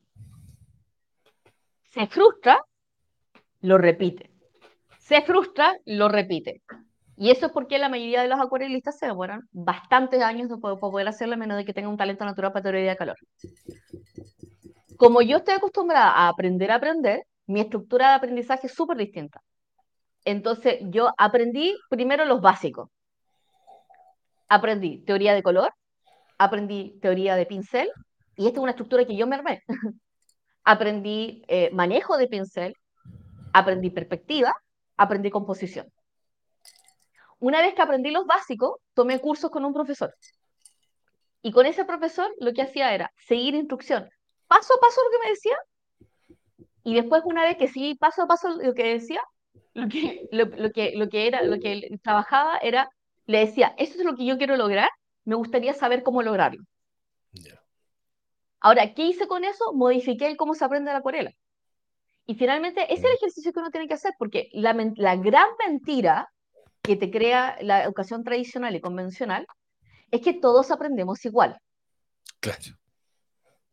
Se 1.91 2.07
frustra, 2.07 2.65
lo 3.61 3.77
repite. 3.77 4.31
Se 4.99 5.21
frustra, 5.23 5.77
lo 5.85 6.09
repite. 6.09 6.63
Y 7.17 7.31
eso 7.31 7.47
es 7.47 7.53
porque 7.53 7.79
la 7.79 7.89
mayoría 7.89 8.23
de 8.23 8.29
los 8.29 8.41
acuarelistas 8.41 8.99
se 8.99 9.07
demoran 9.07 9.43
bastantes 9.53 10.23
años 10.23 10.51
para 10.61 10.77
poder 10.77 11.09
hacerlo, 11.09 11.35
a 11.35 11.37
menos 11.37 11.57
de 11.57 11.65
que 11.65 11.75
tengan 11.75 11.91
un 11.91 11.97
talento 11.97 12.25
natural 12.25 12.53
para 12.53 12.63
teoría 12.63 12.91
de 12.91 12.97
calor. 12.97 13.17
Como 14.97 15.21
yo 15.21 15.39
estoy 15.39 15.55
acostumbrada 15.55 16.11
a 16.11 16.29
aprender 16.29 16.71
a 16.71 16.77
aprender, 16.77 17.23
mi 17.47 17.61
estructura 17.61 18.11
de 18.11 18.15
aprendizaje 18.15 18.67
es 18.67 18.75
súper 18.75 18.97
distinta. 18.97 19.41
Entonces, 20.25 20.79
yo 20.83 21.11
aprendí 21.19 21.77
primero 21.91 22.25
los 22.25 22.41
básicos. 22.41 22.89
Aprendí 24.49 25.03
teoría 25.05 25.35
de 25.35 25.43
color, 25.43 25.73
aprendí 26.39 26.99
teoría 27.01 27.37
de 27.37 27.47
pincel, 27.47 27.91
y 28.37 28.47
esta 28.47 28.59
es 28.59 28.63
una 28.63 28.71
estructura 28.71 29.05
que 29.05 29.17
yo 29.17 29.27
me 29.27 29.37
armé. 29.37 29.63
aprendí 30.65 31.43
eh, 31.49 31.71
manejo 31.73 32.17
de 32.17 32.29
pincel, 32.29 32.75
aprendí 33.53 33.91
perspectiva, 33.91 34.55
aprendí 34.97 35.31
composición. 35.31 35.87
Una 37.43 37.61
vez 37.61 37.75
que 37.75 37.83
aprendí 37.83 38.13
los 38.13 38.25
básicos, 38.25 38.77
tomé 38.95 39.19
cursos 39.19 39.51
con 39.51 39.65
un 39.65 39.73
profesor. 39.73 40.15
Y 41.43 41.51
con 41.51 41.67
ese 41.67 41.85
profesor 41.85 42.33
lo 42.39 42.53
que 42.53 42.63
hacía 42.63 42.95
era 42.95 43.13
seguir 43.17 43.57
instrucción, 43.57 44.09
paso 44.47 44.75
a 44.75 44.81
paso 44.81 45.01
lo 45.03 45.11
que 45.11 45.25
me 45.25 45.31
decía, 45.31 45.57
y 46.85 46.95
después 46.95 47.25
una 47.25 47.43
vez 47.43 47.57
que 47.57 47.67
seguí 47.67 47.97
paso 47.97 48.23
a 48.23 48.27
paso 48.29 48.51
lo 48.51 48.75
que 48.75 48.93
decía, 48.93 49.21
lo 49.75 49.89
que, 49.89 50.29
lo, 50.31 50.45
lo 50.45 50.71
que, 50.71 50.93
lo 50.95 51.09
que 51.09 51.27
era, 51.27 51.43
lo 51.43 51.59
que 51.59 51.99
trabajaba 52.01 52.59
era, 52.59 52.89
le 53.27 53.41
decía, 53.41 53.75
esto 53.77 53.99
es 53.99 54.05
lo 54.05 54.15
que 54.15 54.25
yo 54.25 54.39
quiero 54.39 54.57
lograr, 54.57 54.91
me 55.25 55.35
gustaría 55.35 55.75
saber 55.75 56.05
cómo 56.05 56.23
lograrlo. 56.23 56.63
Ahora, 58.61 58.95
¿qué 58.95 59.03
hice 59.03 59.27
con 59.27 59.43
eso? 59.43 59.73
Modifiqué 59.73 60.29
el 60.29 60.37
cómo 60.37 60.55
se 60.55 60.65
aprende 60.65 60.93
la 60.93 60.99
acuarela. 60.99 61.33
Y 62.25 62.37
finalmente, 62.37 62.85
ese 62.85 63.03
es 63.03 63.05
el 63.05 63.17
ejercicio 63.17 63.53
que 63.53 63.59
uno 63.59 63.73
tiene 63.73 63.89
que 63.89 63.95
hacer, 63.95 64.13
porque 64.17 64.49
la 64.53 65.17
gran 65.17 65.49
mentira 65.67 66.32
que 66.83 66.97
te 66.97 67.11
crea 67.11 67.57
la 67.61 67.83
educación 67.85 68.25
tradicional 68.25 68.75
y 68.75 68.81
convencional 68.81 69.47
es 70.11 70.21
que 70.21 70.35
todos 70.35 70.71
aprendemos 70.71 71.25
igual, 71.25 71.59
Claro. 72.43 72.77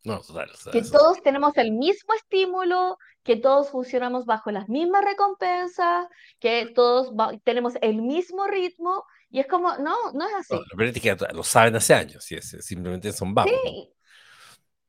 No, 0.04 0.22
total. 0.22 0.50
sea, 0.56 0.72
que 0.72 0.84
todos 0.84 1.22
tenemos 1.24 1.58
el 1.58 1.72
mismo 1.72 2.14
estímulo, 2.14 2.98
que 3.24 3.36
todos 3.36 3.70
funcionamos 3.70 4.26
bajo 4.26 4.52
las 4.52 4.70
mismas 4.70 5.04
recompensas, 5.04 6.08
que 6.40 6.72
todos 6.74 7.12
tenemos 7.44 7.74
el 7.82 8.02
mismo 8.02 8.48
ritmo, 8.48 9.04
y 9.30 9.40
es 9.40 9.48
como, 9.48 9.76
no, 9.78 10.12
no 10.14 10.26
es 10.26 10.32
no, 10.32 10.38
así. 10.38 10.54
lo 10.54 10.78
peor 10.78 10.96
es 10.96 11.02
que 11.02 11.18
lo 11.34 11.44
saben 11.44 11.76
hace 11.76 11.96
años, 11.96 12.32
y 12.32 12.36
es, 12.36 12.56
simplemente 12.62 13.12
son 13.12 13.34
vagos. 13.34 13.52
¿no? 13.52 13.70
Sí, 13.70 13.94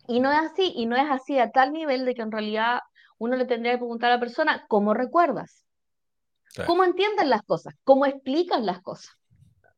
y 0.09 0.21
no 0.21 0.31
es 0.31 0.39
así, 0.39 0.73
y 0.77 0.87
no 0.87 0.97
es 0.97 1.11
así 1.11 1.39
a 1.39 1.51
tal 1.51 1.73
nivel 1.73 2.05
de 2.05 2.15
que 2.15 2.23
en 2.23 2.31
realidad 2.31 2.81
uno 3.19 3.37
le 3.37 3.47
tendría 3.47 3.73
que 3.73 3.79
preguntar 3.79 4.13
a 4.13 4.15
la 4.15 4.21
persona, 4.21 4.67
¿cómo 4.69 4.95
recuerdas? 4.95 5.65
Claro. 6.55 6.69
¿Cómo 6.69 6.85
entienden 6.85 7.31
las 7.31 7.43
cosas? 7.43 7.75
¿Cómo 7.85 8.07
explican 8.07 8.67
las 8.67 8.81
cosas? 8.81 9.17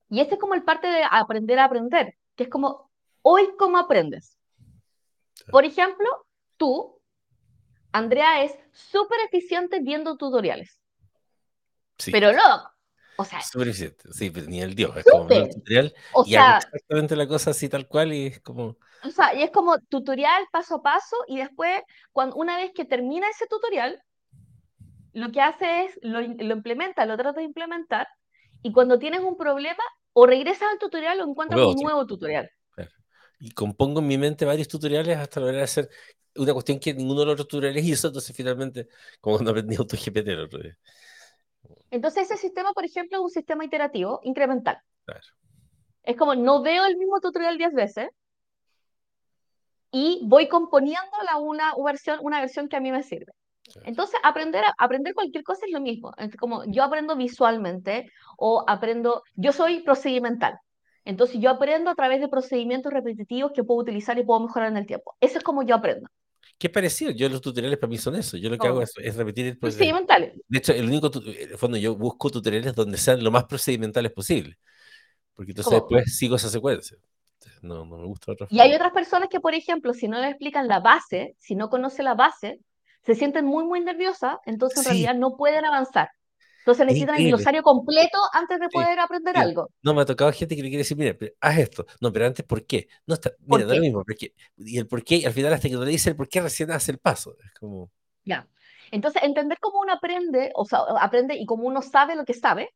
Y 0.08 0.20
ese 0.20 0.34
es 0.34 0.40
como 0.40 0.54
el 0.54 0.62
parte 0.62 0.86
de 0.88 1.02
aprender 1.10 1.58
a 1.58 1.64
aprender, 1.64 2.16
que 2.36 2.44
es 2.44 2.48
como, 2.50 2.90
hoy, 3.22 3.48
¿cómo 3.58 3.78
aprendes? 3.78 4.36
Por 5.50 5.64
ejemplo, 5.64 6.06
tú, 6.56 7.00
Andrea, 7.92 8.44
es 8.44 8.54
súper 8.72 9.18
eficiente 9.26 9.80
viendo 9.80 10.16
tutoriales, 10.16 10.78
Sí, 11.98 12.10
pero 12.10 12.32
no, 12.32 12.72
o 13.16 13.24
sea, 13.24 13.40
súper 13.42 13.68
eficiente. 13.68 14.12
Sí, 14.12 14.30
pero 14.30 14.46
ni 14.46 14.60
el 14.60 14.74
Dios. 14.74 14.96
Es 14.96 15.04
como 15.04 15.26
ver 15.26 15.38
el 15.38 15.44
súper, 15.44 15.54
tutorial 15.54 15.94
o 16.12 16.24
y 16.26 16.34
hago 16.34 16.46
sea, 16.46 16.56
exactamente 16.58 17.16
la 17.16 17.28
cosa 17.28 17.50
así 17.50 17.68
tal 17.68 17.86
cual 17.86 18.12
y 18.12 18.26
es 18.26 18.40
como. 18.40 18.76
o 19.04 19.10
sea, 19.10 19.34
y 19.34 19.42
es 19.42 19.50
como 19.50 19.78
tutorial 19.78 20.46
paso 20.50 20.76
a 20.76 20.82
paso 20.82 21.16
y 21.26 21.38
después, 21.38 21.82
cuando, 22.12 22.36
una 22.36 22.56
vez 22.56 22.72
que 22.74 22.84
termina 22.84 23.28
ese 23.28 23.46
tutorial, 23.46 24.02
lo 25.12 25.30
que 25.30 25.40
hace 25.40 25.84
es, 25.84 25.98
lo, 26.02 26.20
lo 26.20 26.54
implementa, 26.54 27.06
lo 27.06 27.16
trata 27.16 27.40
de 27.40 27.46
implementar, 27.46 28.08
y 28.62 28.72
cuando 28.72 28.98
tienes 28.98 29.20
un 29.20 29.36
problema, 29.36 29.82
o 30.12 30.26
regresas 30.26 30.68
al 30.70 30.78
tutorial 30.78 31.20
o 31.20 31.24
encuentras 31.24 31.60
un 31.60 31.76
nuevo 31.82 32.06
tutorial. 32.06 32.50
Y 33.40 33.50
compongo 33.50 34.00
en 34.00 34.06
mi 34.06 34.18
mente 34.18 34.44
varios 34.44 34.68
tutoriales 34.68 35.18
hasta 35.18 35.40
lograr 35.40 35.62
hacer 35.62 35.88
una 36.36 36.52
cuestión 36.52 36.78
que 36.78 36.94
ninguno 36.94 37.20
de 37.20 37.26
los 37.26 37.32
otros 37.34 37.48
tutoriales 37.48 37.84
hizo, 37.84 38.06
entonces 38.06 38.36
finalmente, 38.36 38.88
como 39.20 39.36
cuando 39.36 39.50
aprendí 39.50 39.74
AutoGPT 39.76 40.28
el 40.28 40.40
otro 40.40 40.60
día. 40.60 40.78
Entonces 41.90 42.30
ese 42.30 42.36
sistema, 42.36 42.72
por 42.72 42.84
ejemplo, 42.84 43.18
es 43.18 43.24
un 43.24 43.30
sistema 43.30 43.64
iterativo 43.64 44.20
incremental. 44.22 44.78
Claro. 45.04 45.26
Es 46.04 46.16
como, 46.16 46.34
no 46.34 46.62
veo 46.62 46.86
el 46.86 46.96
mismo 46.96 47.20
tutorial 47.20 47.58
10 47.58 47.72
veces 47.74 48.10
y 49.90 50.20
voy 50.24 50.48
componiéndola 50.48 51.36
una 51.38 51.74
versión, 51.84 52.20
una 52.22 52.40
versión 52.40 52.68
que 52.68 52.76
a 52.76 52.80
mí 52.80 52.92
me 52.92 53.02
sirve. 53.02 53.32
Entonces, 53.84 54.18
aprender, 54.22 54.64
a- 54.64 54.74
aprender 54.78 55.14
cualquier 55.14 55.44
cosa 55.44 55.66
es 55.66 55.72
lo 55.72 55.80
mismo. 55.80 56.12
Es 56.18 56.36
como 56.36 56.64
yo 56.66 56.82
aprendo 56.84 57.16
visualmente 57.16 58.10
o 58.36 58.64
aprendo, 58.68 59.22
yo 59.34 59.52
soy 59.52 59.82
procedimental. 59.82 60.58
Entonces, 61.04 61.40
yo 61.40 61.50
aprendo 61.50 61.90
a 61.90 61.94
través 61.94 62.20
de 62.20 62.28
procedimientos 62.28 62.92
repetitivos 62.92 63.52
que 63.52 63.64
puedo 63.64 63.80
utilizar 63.80 64.18
y 64.18 64.24
puedo 64.24 64.40
mejorar 64.40 64.68
en 64.70 64.76
el 64.78 64.86
tiempo. 64.86 65.16
Eso 65.20 65.38
es 65.38 65.44
como 65.44 65.62
yo 65.64 65.74
aprendo. 65.74 66.08
Qué 66.58 66.68
parecido, 66.70 67.10
yo 67.10 67.28
los 67.28 67.40
tutoriales 67.40 67.78
para 67.78 67.90
mí 67.90 67.98
son 67.98 68.14
eso, 68.14 68.36
yo 68.36 68.48
lo 68.48 68.58
que 68.58 68.66
No. 68.66 68.72
hago 68.72 68.82
es, 68.82 68.92
es 68.98 69.16
repetir 69.16 69.46
el 69.46 69.58
proceso. 69.58 69.80
Procedimentales. 69.84 70.40
De 70.48 70.58
hecho, 70.58 70.72
el 70.72 70.86
único, 70.86 71.10
en 71.14 71.50
el 71.52 71.58
fondo 71.58 71.76
yo 71.78 71.96
busco 71.96 72.30
tutoriales 72.30 72.74
donde 72.74 72.98
sean 72.98 73.22
lo 73.24 73.30
más 73.30 73.44
procedimentales 73.44 74.12
posible, 74.12 74.58
porque 75.34 75.52
entonces 75.52 75.70
¿Cómo? 75.70 75.80
después 75.80 76.16
sigo 76.16 76.36
esa 76.36 76.50
secuencia. 76.50 76.98
No, 77.62 77.84
no 77.86 77.98
me 77.98 78.06
gusta 78.06 78.32
otra 78.32 78.48
Y 78.48 78.60
hay 78.60 78.74
otras 78.74 78.92
personas 78.92 79.28
que, 79.30 79.40
por 79.40 79.54
ejemplo, 79.54 79.94
si 79.94 80.08
no 80.08 80.20
le 80.20 80.28
explican 80.28 80.68
la 80.68 80.80
base, 80.80 81.34
si 81.38 81.54
no 81.54 81.70
conoce 81.70 82.02
la 82.02 82.14
base, 82.14 82.60
se 83.02 83.14
sienten 83.14 83.44
muy, 83.46 83.64
muy 83.64 83.80
nerviosas, 83.80 84.38
entonces 84.46 84.78
en 84.78 84.84
Sí. 84.84 84.86
realidad 84.86 85.14
no 85.14 85.36
pueden 85.36 85.64
avanzar. 85.64 86.10
Entonces 86.60 86.86
necesitan 86.86 87.16
el 87.16 87.24
glosario 87.26 87.62
completo 87.62 88.18
antes 88.32 88.60
de 88.60 88.68
Sí, 88.68 88.70
poder 88.70 88.98
aprender 89.00 89.36
sí. 89.36 89.38
algo. 89.38 89.70
No, 89.82 89.94
me 89.94 90.02
ha 90.02 90.04
tocado 90.06 90.32
gente 90.32 90.56
que 90.56 90.62
le 90.62 90.68
quiere 90.68 90.78
decir, 90.82 90.96
mira, 90.96 91.14
pero 91.18 91.32
haz 91.40 91.58
esto. 91.58 91.86
No, 92.00 92.12
pero 92.12 92.26
antes, 92.26 92.44
¿por 92.46 92.64
qué? 92.66 92.88
No 93.06 93.14
está, 93.14 93.32
¿Por 93.48 93.60
mira, 93.60 93.66
da 93.66 93.74
lo 93.74 93.80
qué? 93.80 93.82
mismo, 93.82 94.04
porque, 94.04 94.34
y 94.56 94.78
el 94.78 94.86
por 94.86 95.02
qué, 95.04 95.26
al 95.26 95.32
final 95.32 95.52
hasta 95.52 95.68
que 95.68 95.74
no 95.74 95.84
le 95.84 95.90
dice 95.90 96.10
el 96.10 96.16
por 96.16 96.28
qué 96.28 96.40
recién 96.40 96.70
hace 96.70 96.92
el 96.92 96.98
paso. 96.98 97.36
Es 97.44 97.52
como, 97.58 97.90
Ya. 98.24 98.48
Entonces, 98.90 99.22
entender 99.22 99.58
cómo 99.60 99.80
uno 99.80 99.92
aprende, 99.94 100.52
o 100.54 100.64
sea, 100.64 100.80
aprende 101.00 101.34
y 101.36 101.46
cómo 101.46 101.64
uno 101.66 101.82
sabe 101.82 102.14
lo 102.16 102.24
que 102.24 102.34
sabe, 102.34 102.70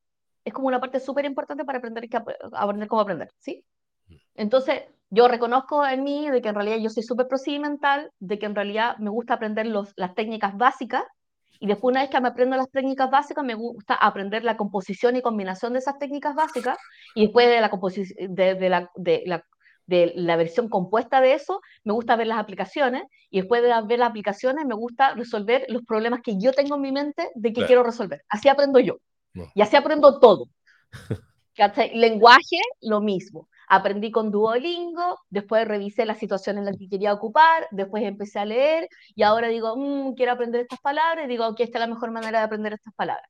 es 0.45 0.53
como 0.53 0.69
una 0.69 0.81
parte 0.81 1.01
súper 1.01 1.25
importante 1.25 1.65
para 1.65 1.79
aprender, 1.79 2.09
que, 2.09 2.17
ap- 2.17 2.29
aprender 2.53 2.89
cómo 2.89 3.03
aprender, 3.03 3.31
¿sí? 3.39 3.65
Entonces, 4.37 4.83
yo 5.11 5.29
reconozco 5.29 5.87
en 5.87 6.05
mí 6.05 6.29
de 6.31 6.43
que 6.43 6.49
en 6.49 6.55
realidad 6.55 6.79
yo 6.79 6.91
soy 6.91 7.03
súper 7.03 7.29
procedimental, 7.29 8.11
de 8.19 8.39
que 8.39 8.47
en 8.47 8.55
realidad 8.55 8.97
me 8.99 9.11
gusta 9.11 9.35
aprender 9.35 9.67
los, 9.67 9.93
las 9.97 10.15
técnicas 10.15 10.57
básicas, 10.57 11.05
y 11.59 11.67
después 11.67 11.93
una 11.93 12.03
vez 12.03 12.11
que 12.11 12.21
me 12.21 12.29
aprendo 12.29 12.57
las 12.57 12.71
técnicas 12.71 13.11
básicas, 13.11 13.45
me 13.45 13.55
gusta 13.55 13.95
aprender 13.95 14.45
la 14.45 14.57
composición 14.57 15.17
y 15.17 15.23
combinación 15.23 15.73
de 15.73 15.79
esas 15.79 15.99
técnicas 15.99 16.35
básicas, 16.35 16.77
y 17.15 17.23
después 17.25 17.49
de 17.49 17.61
la, 17.61 17.71
composición, 17.71 18.35
de, 18.35 18.55
de 18.55 18.69
la, 18.69 18.91
de 18.97 19.23
la 19.27 19.45
de 19.87 20.13
la 20.17 20.37
versión 20.37 20.69
compuesta 20.69 21.21
de 21.21 21.35
eso, 21.35 21.61
me 21.85 21.93
gusta 21.93 22.17
ver 22.17 22.27
las 22.27 22.39
aplicaciones 22.39 23.05
y 23.31 23.41
después 23.41 23.63
de 23.63 23.69
ver 23.87 23.99
las 23.99 24.11
aplicaciones 24.11 24.67
me 24.67 24.75
gusta 24.75 25.15
resolver 25.15 25.65
los 25.69 25.83
problemas 25.85 26.21
que 26.23 26.37
yo 26.39 26.53
tengo 26.53 26.75
en 26.75 26.81
mi 26.83 26.93
mente 26.93 27.31
de 27.35 27.51
que 27.51 27.55
Claro. 27.55 27.67
quiero 27.67 27.83
resolver. 27.85 28.23
Así 28.29 28.49
aprendo 28.49 28.81
yo. 28.81 28.97
No. 29.35 29.47
Y 29.55 29.63
así 29.63 29.77
aprendo 29.77 30.19
todo. 30.19 30.49
Lenguaje, 31.95 32.59
lo 32.83 33.01
mismo. 33.01 33.49
Aprendí 33.69 34.11
con 34.11 34.31
Duolingo, 34.31 35.21
después 35.31 35.67
revisé 35.67 36.07
la 36.07 36.15
situación 36.15 36.59
en 36.59 36.65
la 36.67 36.73
que 36.73 36.89
quería 36.89 37.13
ocupar, 37.13 37.67
después 37.71 38.05
empecé 38.05 38.39
a 38.39 38.45
leer 38.45 38.89
y 39.15 39.23
ahora 39.23 39.49
digo, 39.49 39.77
"Mm, 39.77 40.15
quiero 40.15 40.33
aprender 40.33 40.63
estas 40.63 40.81
palabras 40.81 41.25
y 41.25 41.29
digo, 41.29 41.47
ok, 41.47 41.61
esta 41.61 41.79
es 41.79 41.81
la 41.81 41.95
mejor 41.95 42.11
manera 42.13 42.39
de 42.39 42.45
aprender 42.45 42.73
estas 42.75 42.95
palabras. 42.95 43.29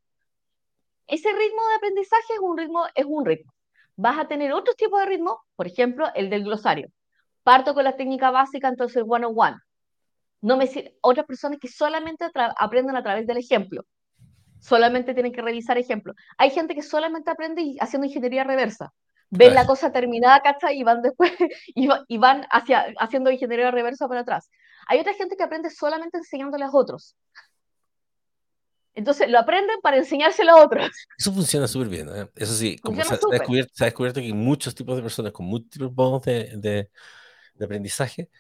Ese 1.06 1.28
ritmo 1.32 1.62
de 1.68 1.74
aprendizaje 1.76 2.34
es 2.34 2.40
un 2.40 2.58
ritmo, 2.58 2.84
es 2.94 3.04
un 3.06 3.24
ritmo. 3.24 3.52
Vas 3.96 4.18
a 4.18 4.28
tener 4.28 4.52
otros 4.52 4.76
tipos 4.76 5.00
de 5.00 5.06
ritmo, 5.06 5.40
por 5.56 5.66
ejemplo, 5.66 6.08
el 6.14 6.28
del 6.30 6.44
glosario. 6.44 6.88
Parto 7.42 7.74
con 7.74 7.84
la 7.84 7.96
técnica 7.96 8.30
básica, 8.30 8.68
entonces 8.68 9.04
one 9.06 9.26
on 9.26 9.34
one. 9.36 9.56
No 10.42 10.56
me 10.56 10.68
otras 11.00 11.26
personas 11.26 11.58
que 11.60 11.68
solamente 11.68 12.26
aprenden 12.58 12.96
a 12.96 13.02
través 13.02 13.26
del 13.26 13.38
ejemplo. 13.38 13.84
Solamente 14.60 15.14
tienen 15.14 15.32
que 15.32 15.42
revisar 15.42 15.78
ejemplos. 15.78 16.16
Hay 16.38 16.50
gente 16.50 16.74
que 16.74 16.82
solamente 16.82 17.30
aprende 17.30 17.76
haciendo 17.80 18.06
ingeniería 18.06 18.44
reversa. 18.44 18.92
Ven 19.30 19.54
la 19.54 19.66
cosa 19.66 19.92
terminada, 19.92 20.40
¿cachai? 20.40 20.78
Y 20.78 20.84
van 20.84 21.02
después, 21.02 21.32
y, 21.74 21.86
va- 21.86 22.04
y 22.08 22.18
van 22.18 22.46
hacia, 22.50 22.86
haciendo 22.98 23.30
ingeniería 23.30 23.70
reversa 23.70 24.08
para 24.08 24.20
atrás. 24.20 24.48
Hay 24.88 25.00
otra 25.00 25.14
gente 25.14 25.36
que 25.36 25.42
aprende 25.42 25.70
solamente 25.70 26.18
enseñándole 26.18 26.64
a 26.64 26.70
otros. 26.72 27.16
Entonces 28.94 29.28
lo 29.28 29.38
aprenden 29.38 29.78
para 29.82 29.98
enseñárselo 29.98 30.52
a 30.52 30.64
otros. 30.64 30.90
Eso 31.18 31.32
funciona 31.32 31.68
súper 31.68 31.88
bien. 31.88 32.08
¿eh? 32.14 32.30
Eso 32.34 32.54
sí, 32.54 32.78
como 32.78 32.96
se, 32.96 33.02
ha- 33.02 33.04
se 33.04 33.14
ha 33.14 33.18
súper. 33.18 33.38
descubierto, 33.40 33.72
se 33.74 33.84
ha 33.84 33.86
descubierto 33.86 34.20
que 34.20 34.26
hay 34.26 34.32
muchos 34.32 34.74
tipos 34.74 34.96
de 34.96 35.02
personas 35.02 35.32
con 35.32 35.46
múltiples 35.46 35.92
modos 35.92 36.22
de, 36.24 36.52
de- 36.56 36.90
de 37.54 37.64
aprendizaje, 37.64 38.30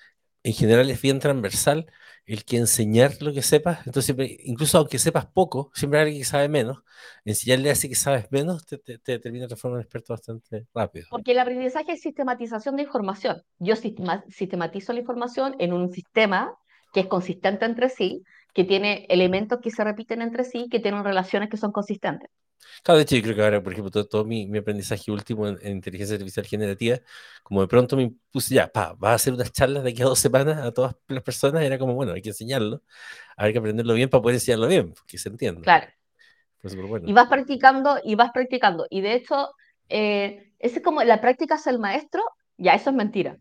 en 0.46 0.54
general 0.54 0.90
es 0.90 1.00
bien 1.02 1.18
transversal 1.20 1.86
el 2.26 2.44
que 2.44 2.56
enseñar 2.56 3.12
lo 3.22 3.32
que 3.32 3.42
sepas. 3.42 3.86
Entonces, 3.86 4.14
incluso 4.44 4.78
aunque 4.78 4.98
sepas 4.98 5.26
poco, 5.26 5.70
siempre 5.74 5.98
hay 6.00 6.04
alguien 6.06 6.22
que 6.22 6.28
sabe 6.28 6.48
menos. 6.48 6.78
Enseñarle 7.24 7.68
a 7.70 7.72
ese 7.72 7.88
que 7.88 7.94
sabes 7.94 8.26
menos 8.30 8.66
te, 8.66 8.78
te, 8.78 8.98
te 8.98 9.18
termina 9.18 9.46
transformando 9.46 9.80
en 9.80 9.84
experto 9.84 10.12
bastante 10.12 10.66
rápido. 10.74 11.06
Porque 11.10 11.32
el 11.32 11.38
aprendizaje 11.38 11.92
es 11.92 12.00
sistematización 12.00 12.76
de 12.76 12.82
información. 12.82 13.42
Yo 13.58 13.76
sistema- 13.76 14.24
sistematizo 14.28 14.92
la 14.92 15.00
información 15.00 15.54
en 15.58 15.72
un 15.72 15.92
sistema 15.92 16.54
que 16.92 17.00
es 17.00 17.06
consistente 17.06 17.64
entre 17.64 17.88
sí, 17.88 18.22
que 18.54 18.64
tiene 18.64 19.06
elementos 19.08 19.60
que 19.60 19.70
se 19.70 19.84
repiten 19.84 20.22
entre 20.22 20.44
sí, 20.44 20.68
que 20.70 20.80
tienen 20.80 21.04
relaciones 21.04 21.48
que 21.50 21.56
son 21.56 21.72
consistentes. 21.72 22.30
Claro, 22.82 22.98
de 22.98 23.02
hecho, 23.02 23.16
yo 23.16 23.22
creo 23.22 23.34
que 23.34 23.42
ahora, 23.42 23.62
por 23.62 23.72
ejemplo, 23.72 23.90
todo, 23.90 24.06
todo 24.06 24.24
mi, 24.24 24.46
mi 24.46 24.58
aprendizaje 24.58 25.10
último 25.10 25.48
en, 25.48 25.58
en 25.62 25.72
inteligencia 25.72 26.14
artificial 26.14 26.46
generativa, 26.46 26.98
como 27.42 27.60
de 27.60 27.68
pronto 27.68 27.96
me 27.96 28.12
puse 28.30 28.54
ya, 28.54 28.68
pa, 28.68 28.94
vas 28.98 29.12
a 29.12 29.14
hacer 29.14 29.32
unas 29.32 29.52
charlas 29.52 29.82
de 29.82 29.90
aquí 29.90 30.02
a 30.02 30.06
dos 30.06 30.18
semanas 30.18 30.58
a 30.58 30.72
todas 30.72 30.96
las 31.08 31.22
personas, 31.22 31.62
era 31.62 31.78
como, 31.78 31.94
bueno, 31.94 32.12
hay 32.12 32.22
que 32.22 32.30
enseñarlo, 32.30 32.82
hay 33.36 33.52
que 33.52 33.58
aprenderlo 33.58 33.94
bien 33.94 34.08
para 34.08 34.22
poder 34.22 34.36
enseñarlo 34.36 34.68
bien, 34.68 34.94
que 35.06 35.18
se 35.18 35.28
entienda. 35.28 35.62
Claro. 35.62 35.86
Bueno. 36.88 37.08
Y 37.08 37.12
vas 37.12 37.28
practicando 37.28 37.98
y 38.02 38.14
vas 38.16 38.32
practicando. 38.32 38.86
Y 38.90 39.00
de 39.00 39.14
hecho, 39.14 39.50
eh, 39.88 40.52
ese 40.58 40.78
es 40.78 40.82
como 40.82 41.02
la 41.04 41.20
práctica 41.20 41.54
hace 41.54 41.70
el 41.70 41.78
maestro, 41.78 42.22
ya 42.56 42.74
eso 42.74 42.90
es 42.90 42.96
mentira. 42.96 43.38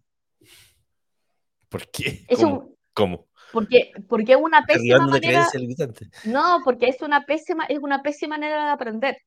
¿Por 1.70 1.90
qué? 1.90 2.26
Es 2.28 2.40
¿Cómo? 2.40 2.60
un, 2.60 2.76
¿Cómo? 2.94 3.28
Porque, 3.52 3.92
porque 4.08 4.34
es 4.34 4.40
una 4.40 4.66
pésima 4.66 5.06
manera, 5.08 5.48
no, 6.26 6.62
porque 6.64 6.88
es 6.88 7.02
una 7.02 7.26
pésima, 7.26 7.66
es 7.66 7.80
una 7.80 8.02
pésima 8.02 8.38
manera 8.38 8.66
de 8.66 8.72
aprender. 8.72 9.18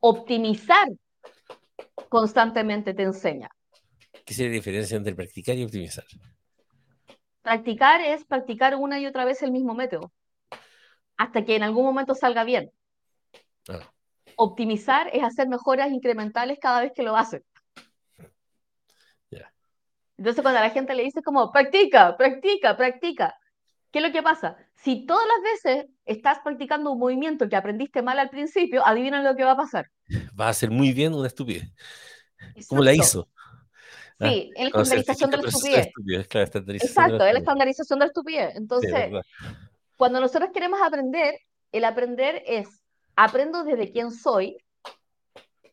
Optimizar 0.00 0.88
constantemente 2.08 2.94
te 2.94 3.02
enseña. 3.02 3.50
¿Qué 4.24 4.34
sería 4.34 4.50
la 4.50 4.54
diferencia 4.54 4.96
entre 4.96 5.14
practicar 5.14 5.56
y 5.56 5.64
optimizar? 5.64 6.04
Practicar 7.42 8.00
es 8.00 8.24
practicar 8.24 8.76
una 8.76 9.00
y 9.00 9.06
otra 9.06 9.24
vez 9.24 9.42
el 9.42 9.52
mismo 9.52 9.74
método, 9.74 10.12
hasta 11.16 11.44
que 11.44 11.56
en 11.56 11.62
algún 11.62 11.84
momento 11.84 12.14
salga 12.14 12.44
bien. 12.44 12.70
Ah, 13.68 13.90
Optimizar 14.36 15.10
es 15.12 15.24
hacer 15.24 15.48
mejoras 15.48 15.90
incrementales 15.90 16.58
cada 16.60 16.80
vez 16.80 16.92
que 16.94 17.02
lo 17.02 17.16
haces. 17.16 17.42
Entonces 20.18 20.42
cuando 20.42 20.58
a 20.58 20.62
la 20.64 20.70
gente 20.70 20.94
le 20.94 21.04
dice 21.04 21.22
como, 21.22 21.52
practica, 21.52 22.16
practica, 22.16 22.76
practica, 22.76 23.36
¿qué 23.92 24.00
es 24.00 24.04
lo 24.04 24.12
que 24.12 24.22
pasa? 24.22 24.56
Si 24.74 25.06
todas 25.06 25.24
las 25.26 25.64
veces 25.64 25.86
estás 26.04 26.40
practicando 26.40 26.90
un 26.90 26.98
movimiento 26.98 27.48
que 27.48 27.56
aprendiste 27.56 28.02
mal 28.02 28.18
al 28.18 28.28
principio, 28.28 28.84
adivina 28.84 29.22
lo 29.22 29.36
que 29.36 29.44
va 29.44 29.52
a 29.52 29.56
pasar. 29.56 29.90
Va 30.38 30.46
a 30.46 30.50
hacer 30.50 30.70
muy 30.70 30.92
bien 30.92 31.14
una 31.14 31.28
estupidez. 31.28 31.72
¿Cómo 32.68 32.82
la 32.82 32.92
Exacto. 32.92 33.20
hizo? 33.20 33.28
Ah, 34.20 34.28
Sí, 34.28 34.50
es 34.56 34.62
la 34.62 34.66
estandarización 34.68 35.30
de 35.30 35.36
la 35.36 35.48
estupidez. 35.48 35.86
estupidez, 35.86 36.28
claro, 36.28 36.46
Exacto, 36.72 37.24
es 37.24 37.32
la 37.32 37.38
estandarización 37.38 37.98
de 38.00 38.04
la 38.04 38.08
estupidez. 38.08 38.50
Sí, 38.50 38.58
Entonces, 38.58 38.92
verdad. 38.92 39.22
cuando 39.96 40.20
nosotros 40.20 40.50
queremos 40.52 40.80
aprender, 40.82 41.38
el 41.70 41.84
aprender 41.84 42.42
es, 42.44 42.68
aprendo 43.14 43.62
desde 43.62 43.92
quién 43.92 44.10
soy. 44.10 44.56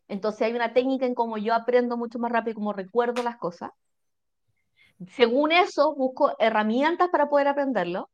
Entonces 0.08 0.44
hay 0.44 0.54
una 0.54 0.74
técnica 0.74 1.08
en 1.08 1.16
cómo 1.16 1.40
yo 1.40 1.56
aprendo 1.56 1.98
mucho 1.98 2.20
más 2.20 2.32
rápido, 2.32 2.54
cómo 2.56 2.74
recuerdo 2.74 3.24
las 3.24 3.38
cosas. 3.38 3.72
Según 5.10 5.52
eso, 5.52 5.94
busco 5.96 6.36
herramientas 6.40 7.10
para 7.12 7.30
poder 7.30 7.48
aprenderlo. 7.48 8.10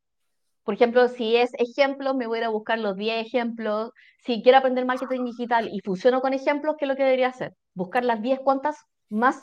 Por 0.64 0.76
ejemplo, 0.76 1.08
si 1.08 1.36
es 1.36 1.52
ejemplos, 1.58 2.16
me 2.16 2.28
voy 2.28 2.38
a 2.38 2.42
ir 2.42 2.46
a 2.46 2.50
buscar 2.50 2.78
los 2.80 2.96
10 2.96 3.26
ejemplos. 3.26 3.92
Si 4.20 4.44
quiero 4.44 4.60
aprender 4.60 4.86
marketing 4.86 5.26
digital 5.26 5.70
y 5.72 5.80
funciono 5.82 6.22
con 6.22 6.34
ejemplos, 6.34 6.76
¿qué 6.78 6.86
es 6.86 6.90
lo 6.90 6.96
que 6.96 7.04
debería 7.04 7.30
hacer? 7.30 7.54
Buscar 7.74 8.06
las 8.06 8.22
10 8.22 8.40
cuentas 8.42 8.78
más 9.10 9.42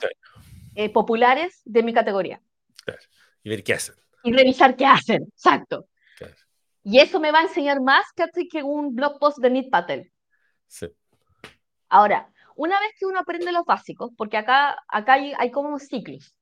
eh, 0.75 0.91
populares 0.91 1.61
de 1.65 1.83
mi 1.83 1.93
categoría 1.93 2.41
Claro. 2.85 3.01
Y 3.43 3.49
ver 3.49 3.63
qué 3.63 3.73
hacen. 3.73 3.95
y 4.23 4.33
revisar 4.33 4.75
qué 4.75 4.85
hacen. 4.85 5.23
Exacto. 5.23 5.87
Claro. 6.17 6.35
Y 6.83 6.99
eso 6.99 7.19
me 7.19 7.31
va 7.31 7.39
a 7.39 7.43
enseñar 7.43 7.81
más 7.81 8.05
que, 8.15 8.63
un 8.63 8.95
blog 8.95 9.19
post 9.19 9.39
de 9.39 9.49
Nit 9.49 9.69
Patel. 9.69 10.11
Sí. 10.67 10.87
Ahora, 11.89 12.31
una 12.55 12.79
vez 12.79 12.91
que 12.97 13.05
uno 13.05 13.19
aprende 13.19 13.51
los 13.51 13.65
básicos, 13.65 14.11
porque 14.17 14.37
acá, 14.37 14.77
acá 14.87 15.13
hay, 15.13 15.33
hay 15.37 15.51
como 15.51 15.77
ciclos. 15.79 16.33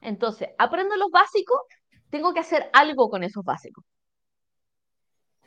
Entonces, 0.00 0.50
aprendo 0.58 0.96
los 0.96 1.10
básicos, 1.10 1.60
tengo 2.10 2.32
que 2.32 2.40
hacer 2.40 2.70
algo 2.72 3.08
con 3.08 3.22
esos 3.24 3.44
básicos. 3.44 3.84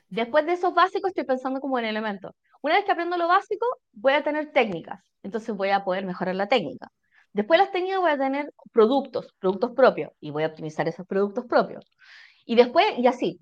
Después 0.09 0.45
de 0.45 0.53
esos 0.53 0.73
básicos 0.73 1.09
estoy 1.09 1.25
pensando 1.25 1.59
como 1.59 1.77
en 1.77 1.85
elementos. 1.85 2.33
Una 2.61 2.75
vez 2.75 2.85
que 2.85 2.91
aprendo 2.91 3.15
lo 3.15 3.27
básico, 3.27 3.65
voy 3.93 4.13
a 4.13 4.23
tener 4.23 4.51
técnicas. 4.51 5.03
Entonces 5.21 5.55
voy 5.55 5.69
a 5.69 5.83
poder 5.83 6.05
mejorar 6.05 6.35
la 6.35 6.47
técnica. 6.47 6.91
Después 7.31 7.59
de 7.59 7.65
las 7.65 7.71
técnicas 7.71 7.99
voy 7.99 8.11
a 8.11 8.17
tener 8.17 8.51
productos, 8.71 9.33
productos 9.39 9.71
propios, 9.71 10.11
y 10.19 10.31
voy 10.31 10.43
a 10.43 10.47
optimizar 10.47 10.87
esos 10.87 11.05
productos 11.05 11.45
propios. 11.45 11.85
Y 12.45 12.55
después, 12.55 12.97
y 12.97 13.05
así. 13.05 13.39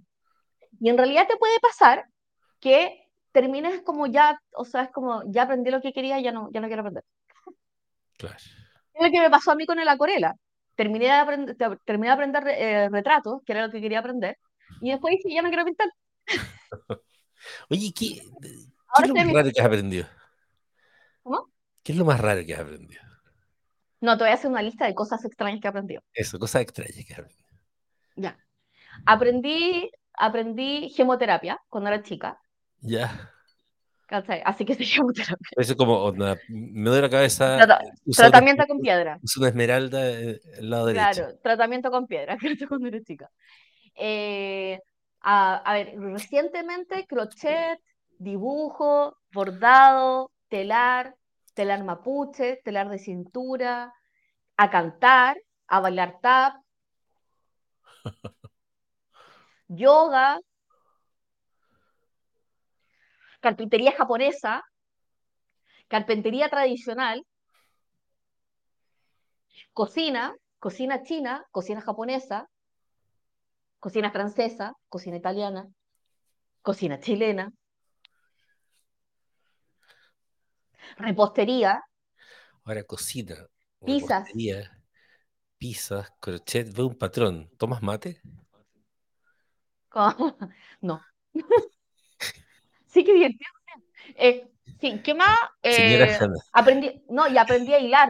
Y 0.80 0.90
en 0.90 0.98
realidad 0.98 1.28
te 1.28 1.38
puede 1.38 1.58
pasar 1.60 2.06
que 2.60 3.08
termines 3.32 3.82
como 3.84 4.08
ya, 4.08 4.38
o 4.54 4.66
sea, 4.66 4.84
es 4.84 4.92
como 4.92 5.24
ya 5.28 5.44
aprendí 5.44 5.72
lo 5.72 5.82
que 5.82 5.94
quería, 5.94 6.20
ya 6.20 6.32
no, 6.32 6.50
ya 6.52 6.60
no 6.60 6.68
quiero 6.68 6.82
aprender. 6.82 7.04
Claro. 8.18 8.36
Es 8.36 9.06
lo 9.06 9.12
que 9.12 9.22
me 9.22 9.30
pasó 9.30 9.52
a 9.52 9.56
mí 9.56 9.66
con 9.66 9.80
el 9.80 9.88
acuarela. 9.88 10.36
Terminé 10.78 11.06
de 11.06 11.12
aprender, 11.12 11.58
terminé 11.84 12.08
de 12.08 12.14
aprender 12.14 12.48
eh, 12.48 12.90
retratos, 12.90 13.42
que 13.46 13.52
era 13.52 13.66
lo 13.66 13.72
que 13.72 13.82
quería 13.82 14.00
aprender, 14.00 14.38
y 14.80 14.92
después 14.92 15.16
dije, 15.18 15.36
ya 15.36 15.42
no 15.42 15.50
quiero 15.50 15.66
pintar. 15.66 15.90
Oye, 17.70 17.92
¿qué, 17.94 18.22
qué 18.42 19.04
es 19.04 19.08
lo 19.08 19.16
más 19.16 19.34
raro 19.34 19.52
que 19.52 19.60
has 19.60 19.68
aprendido? 19.68 20.08
¿Cómo? 21.24 21.52
¿Qué 21.84 21.92
es 21.92 21.98
lo 21.98 22.06
más 22.06 22.20
raro 22.20 22.46
que 22.46 22.54
has 22.54 22.62
aprendido? 22.62 23.02
No, 24.02 24.18
te 24.18 24.24
voy 24.24 24.32
a 24.32 24.36
hacer 24.36 24.52
una 24.52 24.62
lista 24.62 24.86
de 24.86 24.94
cosas 24.94 25.26
extrañas 25.26 25.60
que 25.60 25.68
he 25.68 25.70
aprendido. 25.70 26.02
Eso, 26.14 26.38
cosas 26.38 26.62
extrañas 26.62 26.96
que 27.06 27.14
has 27.14 27.20
aprendido. 27.20 27.48
Ya. 28.16 28.38
Aprendí, 29.06 29.92
aprendí 30.14 30.90
gemoterapia 30.90 31.60
cuando 31.70 31.90
era 31.90 32.04
chica, 32.04 32.40
Ya. 32.82 33.34
¿Cachai? 34.08 34.42
Así 34.46 34.66
que 34.66 34.74
se 34.76 34.86
gemoterapia. 34.86 35.50
Eso 35.58 35.72
es 35.74 35.78
como, 35.78 35.94
onda, 36.04 36.38
me 36.50 36.90
duele 36.90 37.04
la 37.04 37.10
cabeza, 37.10 37.58
Trata- 37.58 37.82
eh, 37.84 37.92
una, 38.06 38.16
tratamiento 38.16 38.66
con 38.68 38.80
piedra. 38.80 39.20
usa 39.22 39.40
una 39.42 39.50
esmeralda 39.50 40.10
eh, 40.10 40.40
al 40.58 40.70
lado 40.70 40.86
derecho. 40.88 41.12
Claro, 41.14 41.38
tratamiento 41.44 41.92
con 41.92 42.08
piedra, 42.08 42.38
¿cachai? 42.42 42.68
cuando 42.68 42.88
era 42.88 43.02
chica. 43.04 43.30
Eh, 43.96 44.80
a, 45.22 45.56
a 45.58 45.74
ver, 45.74 46.00
recientemente 46.00 47.06
crochet, 47.08 47.80
dibujo, 48.18 49.18
bordado, 49.34 50.32
telar, 50.50 51.16
telar 51.54 51.84
mapuche, 51.84 52.62
telar 52.64 52.90
de 52.90 53.00
cintura, 53.00 53.94
a 54.58 54.70
cantar, 54.70 55.38
a 55.68 55.80
bailar 55.82 56.20
tap, 56.22 56.56
yoga, 59.68 60.40
carpintería 63.40 63.92
japonesa, 63.98 64.64
carpintería 65.90 66.50
tradicional, 66.50 67.24
cocina, 69.74 70.36
cocina 70.60 71.04
china, 71.04 71.46
cocina 71.52 71.82
japonesa, 71.82 72.48
cocina 73.80 74.12
francesa, 74.12 74.74
cocina 74.90 75.18
italiana, 75.18 75.68
cocina 76.62 77.00
chilena, 77.00 77.52
repostería, 80.98 81.82
Ahora 82.66 82.84
cocina, 82.84 83.36
Pizzas. 83.86 84.28
pizzas, 85.60 86.12
crochet, 86.20 86.68
veo 86.76 86.88
un 86.88 86.98
patrón. 86.98 87.50
¿Tomas 87.60 87.82
mate? 87.84 88.22
con- 89.90 90.16
no. 90.82 91.02
Sí, 92.98 93.04
qué 93.04 93.14
divertido. 93.14 93.52
Eh, 94.16 94.48
sí, 94.82 95.00
¿qué 95.04 95.14
más? 95.14 95.38
Eh, 95.62 96.18
aprendí, 96.52 97.04
no, 97.10 97.28
y 97.28 97.38
aprendí 97.38 97.72
a 97.76 97.80
hilar, 97.80 98.10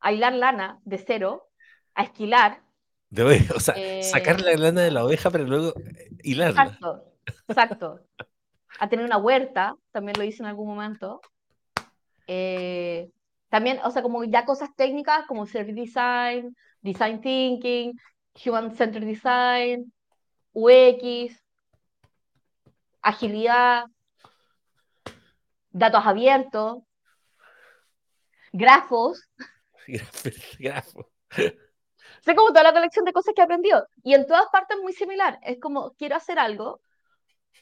a 0.00 0.12
hilar 0.12 0.32
lana 0.32 0.80
de 0.84 0.98
cero, 0.98 1.46
a 1.94 2.02
esquilar. 2.02 2.62
De 3.10 3.46
o 3.54 3.60
sea, 3.60 3.74
Eh, 3.76 4.02
sacar 4.02 4.40
la 4.40 4.56
lana 4.56 4.82
de 4.82 4.90
la 4.90 5.04
oveja 5.04 5.30
para 5.30 5.44
luego 5.44 5.72
eh, 5.78 6.10
hilarla. 6.24 6.64
Exacto, 6.64 7.04
exacto. 7.46 8.00
A 8.80 8.88
tener 8.88 9.04
una 9.04 9.18
huerta, 9.18 9.76
también 9.92 10.18
lo 10.18 10.24
hice 10.24 10.42
en 10.42 10.48
algún 10.48 10.66
momento. 10.66 11.20
Eh, 12.26 13.08
también, 13.50 13.78
o 13.84 13.90
sea, 13.92 14.02
como 14.02 14.24
ya 14.24 14.44
cosas 14.44 14.70
técnicas 14.74 15.26
como 15.28 15.46
service 15.46 15.80
design, 15.80 16.56
design 16.80 17.20
thinking, 17.20 17.92
human 18.44 18.74
centered 18.74 19.06
design, 19.06 19.92
UX, 20.52 21.45
agilidad, 23.06 23.84
datos 25.70 26.04
abiertos, 26.04 26.78
grafos. 28.52 29.22
Grafo. 30.58 31.08
Sé 31.28 32.34
como 32.34 32.48
toda 32.48 32.64
la 32.64 32.72
colección 32.72 33.04
de 33.04 33.12
cosas 33.12 33.32
que 33.34 33.40
he 33.40 33.44
aprendido. 33.44 33.86
Y 34.02 34.14
en 34.14 34.26
todas 34.26 34.46
partes 34.50 34.76
muy 34.82 34.92
similar. 34.92 35.38
Es 35.42 35.60
como, 35.60 35.92
quiero 35.92 36.16
hacer 36.16 36.40
algo, 36.40 36.80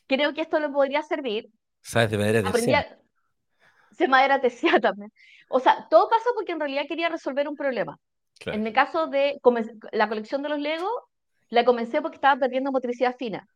creo 0.07 0.33
que 0.33 0.41
esto 0.41 0.59
le 0.59 0.71
podría 0.71 1.03
servir. 1.03 1.51
¿Sabes 1.83 2.11
de 2.11 2.17
madera 2.17 2.39
Aprendí 2.39 2.73
terciaria? 2.73 2.99
a... 2.99 3.95
Sé 3.95 4.09
madera 4.09 4.41
terciaria 4.41 4.81
también. 4.81 5.13
O 5.51 5.61
sea, 5.61 5.87
todo 5.91 6.09
pasa 6.09 6.31
porque 6.35 6.53
en 6.53 6.61
realidad 6.61 6.85
quería 6.89 7.11
resolver 7.11 7.47
un 7.47 7.57
problema. 7.57 7.99
Claro. 8.39 8.57
En 8.57 8.65
mi 8.65 8.73
caso 8.73 9.07
de 9.09 9.39
la 9.93 10.09
colección 10.09 10.43
de 10.43 10.49
los 10.49 10.59
Legos, 10.59 10.91
la 11.51 11.67
comencé 11.67 12.01
porque 12.01 12.17
estaba 12.17 12.41
perdiendo 12.41 12.73
motricidad 12.73 13.15
fina. 13.19 13.47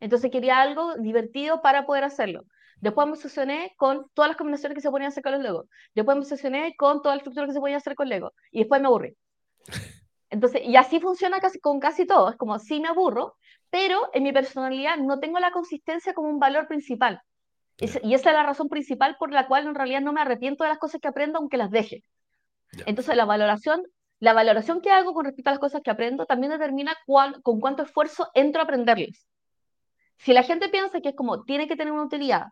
Entonces 0.00 0.30
quería 0.30 0.60
algo 0.60 0.96
divertido 0.96 1.62
para 1.62 1.86
poder 1.86 2.04
hacerlo. 2.04 2.42
Después 2.80 3.06
me 3.06 3.14
obsesioné 3.14 3.74
con 3.78 4.06
todas 4.12 4.28
las 4.28 4.36
combinaciones 4.36 4.74
que 4.74 4.82
se 4.82 4.90
podían 4.90 5.08
hacer 5.08 5.22
con 5.22 5.32
los 5.32 5.42
Legos. 5.42 5.66
Después 5.94 6.16
me 6.16 6.22
obsesioné 6.22 6.74
con 6.76 7.00
toda 7.02 7.14
la 7.14 7.18
estructura 7.18 7.46
que 7.46 7.52
se 7.54 7.60
podía 7.60 7.78
hacer 7.78 7.94
con 7.94 8.08
Lego. 8.08 8.32
Y 8.50 8.60
después 8.60 8.80
me 8.80 8.88
aburrí. 8.88 9.16
Entonces, 10.30 10.62
y 10.64 10.76
así 10.76 11.00
funciona 11.00 11.40
casi, 11.40 11.58
con 11.60 11.80
casi 11.80 12.06
todo. 12.06 12.30
Es 12.30 12.36
como, 12.36 12.58
sí 12.58 12.80
me 12.80 12.88
aburro, 12.88 13.36
pero 13.70 14.10
en 14.12 14.24
mi 14.24 14.32
personalidad 14.32 14.98
no 14.98 15.18
tengo 15.20 15.38
la 15.38 15.52
consistencia 15.52 16.12
como 16.12 16.28
un 16.28 16.38
valor 16.38 16.68
principal. 16.68 17.22
Es- 17.78 18.00
y 18.02 18.14
esa 18.14 18.30
es 18.30 18.36
la 18.36 18.42
razón 18.42 18.68
principal 18.68 19.16
por 19.18 19.32
la 19.32 19.46
cual 19.46 19.66
en 19.66 19.74
realidad 19.74 20.00
no 20.02 20.12
me 20.12 20.20
arrepiento 20.20 20.64
de 20.64 20.70
las 20.70 20.78
cosas 20.78 21.00
que 21.00 21.08
aprendo, 21.08 21.38
aunque 21.38 21.56
las 21.56 21.70
deje. 21.70 22.02
Entonces, 22.84 23.16
la 23.16 23.24
valoración, 23.24 23.82
la 24.18 24.32
valoración 24.32 24.80
que 24.80 24.90
hago 24.90 25.14
con 25.14 25.24
respecto 25.24 25.50
a 25.50 25.52
las 25.54 25.60
cosas 25.60 25.80
que 25.82 25.90
aprendo 25.90 26.26
también 26.26 26.52
determina 26.52 26.94
cuál, 27.06 27.40
con 27.42 27.60
cuánto 27.60 27.82
esfuerzo 27.82 28.28
entro 28.34 28.60
a 28.60 28.64
aprenderlas. 28.64 29.26
Si 30.18 30.32
la 30.32 30.42
gente 30.42 30.68
piensa 30.68 31.00
que 31.00 31.10
es 31.10 31.14
como, 31.16 31.44
tiene 31.44 31.68
que 31.68 31.76
tener 31.76 31.92
una 31.92 32.04
utilidad, 32.04 32.46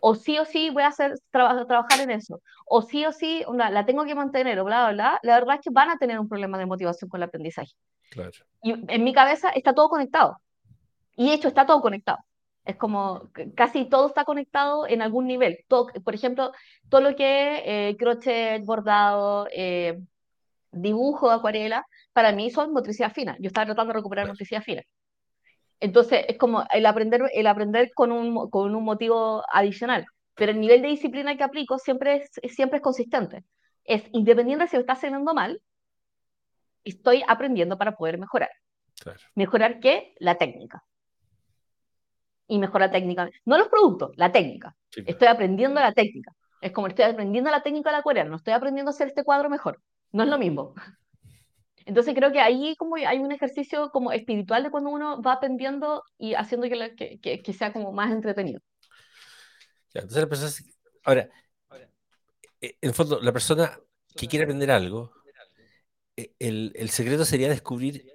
o 0.00 0.14
sí 0.14 0.38
o 0.38 0.44
sí 0.44 0.70
voy 0.70 0.82
a 0.82 0.88
hacer, 0.88 1.14
traba- 1.30 1.66
trabajar 1.66 2.00
en 2.00 2.10
eso, 2.10 2.40
o 2.66 2.80
sí 2.82 3.04
o 3.04 3.12
sí 3.12 3.42
onda, 3.46 3.68
la 3.70 3.84
tengo 3.84 4.04
que 4.04 4.14
mantener, 4.14 4.58
o 4.58 4.64
bla, 4.64 4.86
bla, 4.86 4.92
bla, 4.92 5.20
la 5.22 5.34
verdad 5.34 5.56
es 5.56 5.60
que 5.60 5.70
van 5.70 5.90
a 5.90 5.98
tener 5.98 6.18
un 6.18 6.28
problema 6.28 6.56
de 6.58 6.66
motivación 6.66 7.10
con 7.10 7.18
el 7.18 7.24
aprendizaje. 7.28 7.72
Claro. 8.10 8.30
Y 8.62 8.72
en 8.92 9.04
mi 9.04 9.12
cabeza 9.12 9.50
está 9.50 9.74
todo 9.74 9.88
conectado. 9.88 10.38
Y 11.16 11.28
de 11.28 11.34
hecho 11.34 11.48
está 11.48 11.66
todo 11.66 11.80
conectado. 11.82 12.18
Es 12.64 12.76
como 12.76 13.30
casi 13.54 13.84
todo 13.84 14.06
está 14.06 14.24
conectado 14.24 14.86
en 14.86 15.02
algún 15.02 15.26
nivel. 15.26 15.58
Todo, 15.68 15.88
por 16.04 16.14
ejemplo, 16.14 16.52
todo 16.88 17.00
lo 17.02 17.14
que 17.14 17.56
es 17.56 17.62
eh, 17.66 17.96
crochet, 17.98 18.64
bordado, 18.64 19.48
eh, 19.52 19.98
dibujo, 20.72 21.30
acuarela, 21.30 21.84
para 22.12 22.32
mí 22.32 22.50
son 22.50 22.72
motricidad 22.72 23.12
fina. 23.12 23.36
Yo 23.38 23.48
estaba 23.48 23.66
tratando 23.66 23.92
de 23.92 23.98
recuperar 23.98 24.24
Claro. 24.24 24.34
motricidad 24.34 24.62
fina. 24.62 24.82
Entonces, 25.80 26.24
es 26.28 26.36
como 26.36 26.64
el 26.72 26.86
aprender, 26.86 27.22
el 27.32 27.46
aprender 27.46 27.90
con 27.94 28.12
un, 28.12 28.50
con 28.50 28.74
un 28.74 28.84
motivo 28.84 29.42
adicional. 29.50 30.06
Pero 30.34 30.52
el 30.52 30.60
nivel 30.60 30.82
de 30.82 30.88
disciplina 30.88 31.36
que 31.36 31.44
aplico 31.44 31.78
siempre 31.78 32.16
es, 32.16 32.54
siempre 32.54 32.76
es 32.78 32.82
consistente. 32.82 33.44
Es 33.84 34.04
independiente 34.12 34.68
si 34.68 34.76
lo 34.76 34.80
está 34.80 34.92
haciendo 34.92 35.34
mal, 35.34 35.60
estoy 36.84 37.22
aprendiendo 37.26 37.78
para 37.78 37.96
poder 37.96 38.18
mejorar. 38.18 38.50
Claro. 39.00 39.18
¿Mejorar 39.34 39.80
qué? 39.80 40.14
La 40.18 40.36
técnica. 40.36 40.84
Y 42.46 42.58
mejorar 42.58 42.90
técnica. 42.90 43.30
No 43.44 43.58
los 43.58 43.68
productos, 43.68 44.12
la 44.16 44.30
técnica. 44.30 44.76
Sí, 44.90 45.02
pues. 45.02 45.14
Estoy 45.14 45.28
aprendiendo 45.28 45.80
la 45.80 45.92
técnica. 45.92 46.32
Es 46.60 46.72
como 46.72 46.88
estoy 46.88 47.06
aprendiendo 47.06 47.50
la 47.50 47.62
técnica 47.62 47.88
de 47.88 47.92
la 47.94 47.98
acuarela, 48.00 48.28
no 48.28 48.36
estoy 48.36 48.52
aprendiendo 48.52 48.90
a 48.90 48.92
hacer 48.92 49.08
este 49.08 49.24
cuadro 49.24 49.48
mejor. 49.48 49.80
No 50.12 50.24
es 50.24 50.28
lo 50.28 50.38
mismo. 50.38 50.74
Entonces 51.90 52.14
creo 52.14 52.30
que 52.30 52.38
ahí 52.40 52.76
como 52.76 52.94
hay 52.94 53.18
un 53.18 53.32
ejercicio 53.32 53.90
como 53.90 54.12
espiritual 54.12 54.62
de 54.62 54.70
cuando 54.70 54.90
uno 54.90 55.20
va 55.22 55.32
aprendiendo 55.32 56.04
y 56.18 56.34
haciendo 56.34 56.68
que, 56.68 56.76
la- 56.76 56.94
que, 56.94 57.18
que- 57.18 57.42
que 57.42 57.52
sea 57.52 57.72
como 57.72 57.90
más 57.92 58.12
entretenido. 58.12 58.60
Ya, 59.92 60.02
entonces 60.02 60.22
la 60.22 60.28
persona, 60.28 60.52
ahora, 61.02 61.28
eh, 62.60 62.76
en 62.80 62.88
el 62.90 62.94
fondo, 62.94 63.20
la 63.20 63.32
persona 63.32 63.78
que 64.16 64.28
quiere 64.28 64.44
aprender 64.44 64.70
algo, 64.70 65.12
eh, 66.16 66.32
el, 66.38 66.72
el 66.76 66.90
secreto 66.90 67.24
sería 67.24 67.48
descubrir 67.48 68.06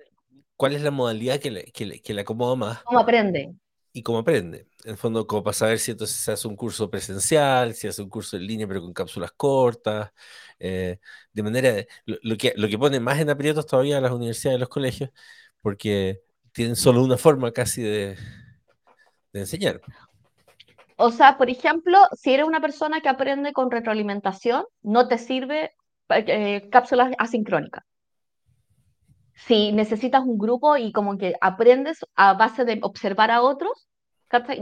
cuál 0.55 0.73
es 0.73 0.81
la 0.81 0.91
modalidad 0.91 1.39
que 1.39 1.51
le, 1.51 1.65
que 1.65 1.85
le- 1.85 2.01
que 2.01 2.13
le 2.13 2.21
acomoda 2.21 2.55
más 2.55 2.79
¿Cómo 2.85 2.99
aprende? 2.99 3.55
Y 3.95 4.03
cómo 4.03 4.19
aprende. 4.19 4.67
En 4.83 4.91
el 4.91 4.97
fondo, 4.97 5.25
como 5.25 5.41
para 5.43 5.53
saber 5.53 5.79
si 5.79 5.91
entonces 5.91 6.17
se 6.17 6.31
hace 6.33 6.47
un 6.49 6.55
curso 6.57 6.89
presencial, 6.89 7.73
si 7.73 7.87
hace 7.87 8.01
un 8.01 8.09
curso 8.09 8.35
en 8.35 8.45
línea 8.45 8.67
pero 8.67 8.81
con 8.81 8.93
cápsulas 8.93 9.31
cortas, 9.31 10.11
eh, 10.59 10.99
de 11.31 11.43
manera, 11.43 11.85
lo, 12.05 12.37
que, 12.37 12.53
lo 12.57 12.67
que 12.67 12.77
pone 12.77 12.99
más 12.99 13.19
en 13.19 13.29
aprietos 13.29 13.65
todavía 13.65 14.01
las 14.01 14.11
universidades 14.11 14.57
y 14.57 14.59
los 14.59 14.69
colegios, 14.69 15.11
porque 15.61 16.21
tienen 16.51 16.75
solo 16.75 17.03
una 17.03 17.17
forma 17.17 17.51
casi 17.53 17.81
de, 17.83 18.17
de 19.33 19.39
enseñar. 19.39 19.81
O 20.97 21.11
sea, 21.11 21.37
por 21.37 21.49
ejemplo, 21.49 21.97
si 22.13 22.33
eres 22.33 22.45
una 22.45 22.59
persona 22.61 22.99
que 23.01 23.09
aprende 23.09 23.53
con 23.53 23.71
retroalimentación, 23.71 24.65
no 24.81 25.07
te 25.07 25.17
sirve 25.17 25.71
eh, 26.09 26.69
cápsulas 26.69 27.13
asincrónicas. 27.17 27.83
Si 29.35 29.71
necesitas 29.71 30.23
un 30.23 30.37
grupo 30.37 30.77
y 30.77 30.91
como 30.91 31.17
que 31.17 31.35
aprendes 31.41 31.99
a 32.15 32.33
base 32.33 32.65
de 32.65 32.79
observar 32.81 33.31
a 33.31 33.41
otros. 33.41 33.87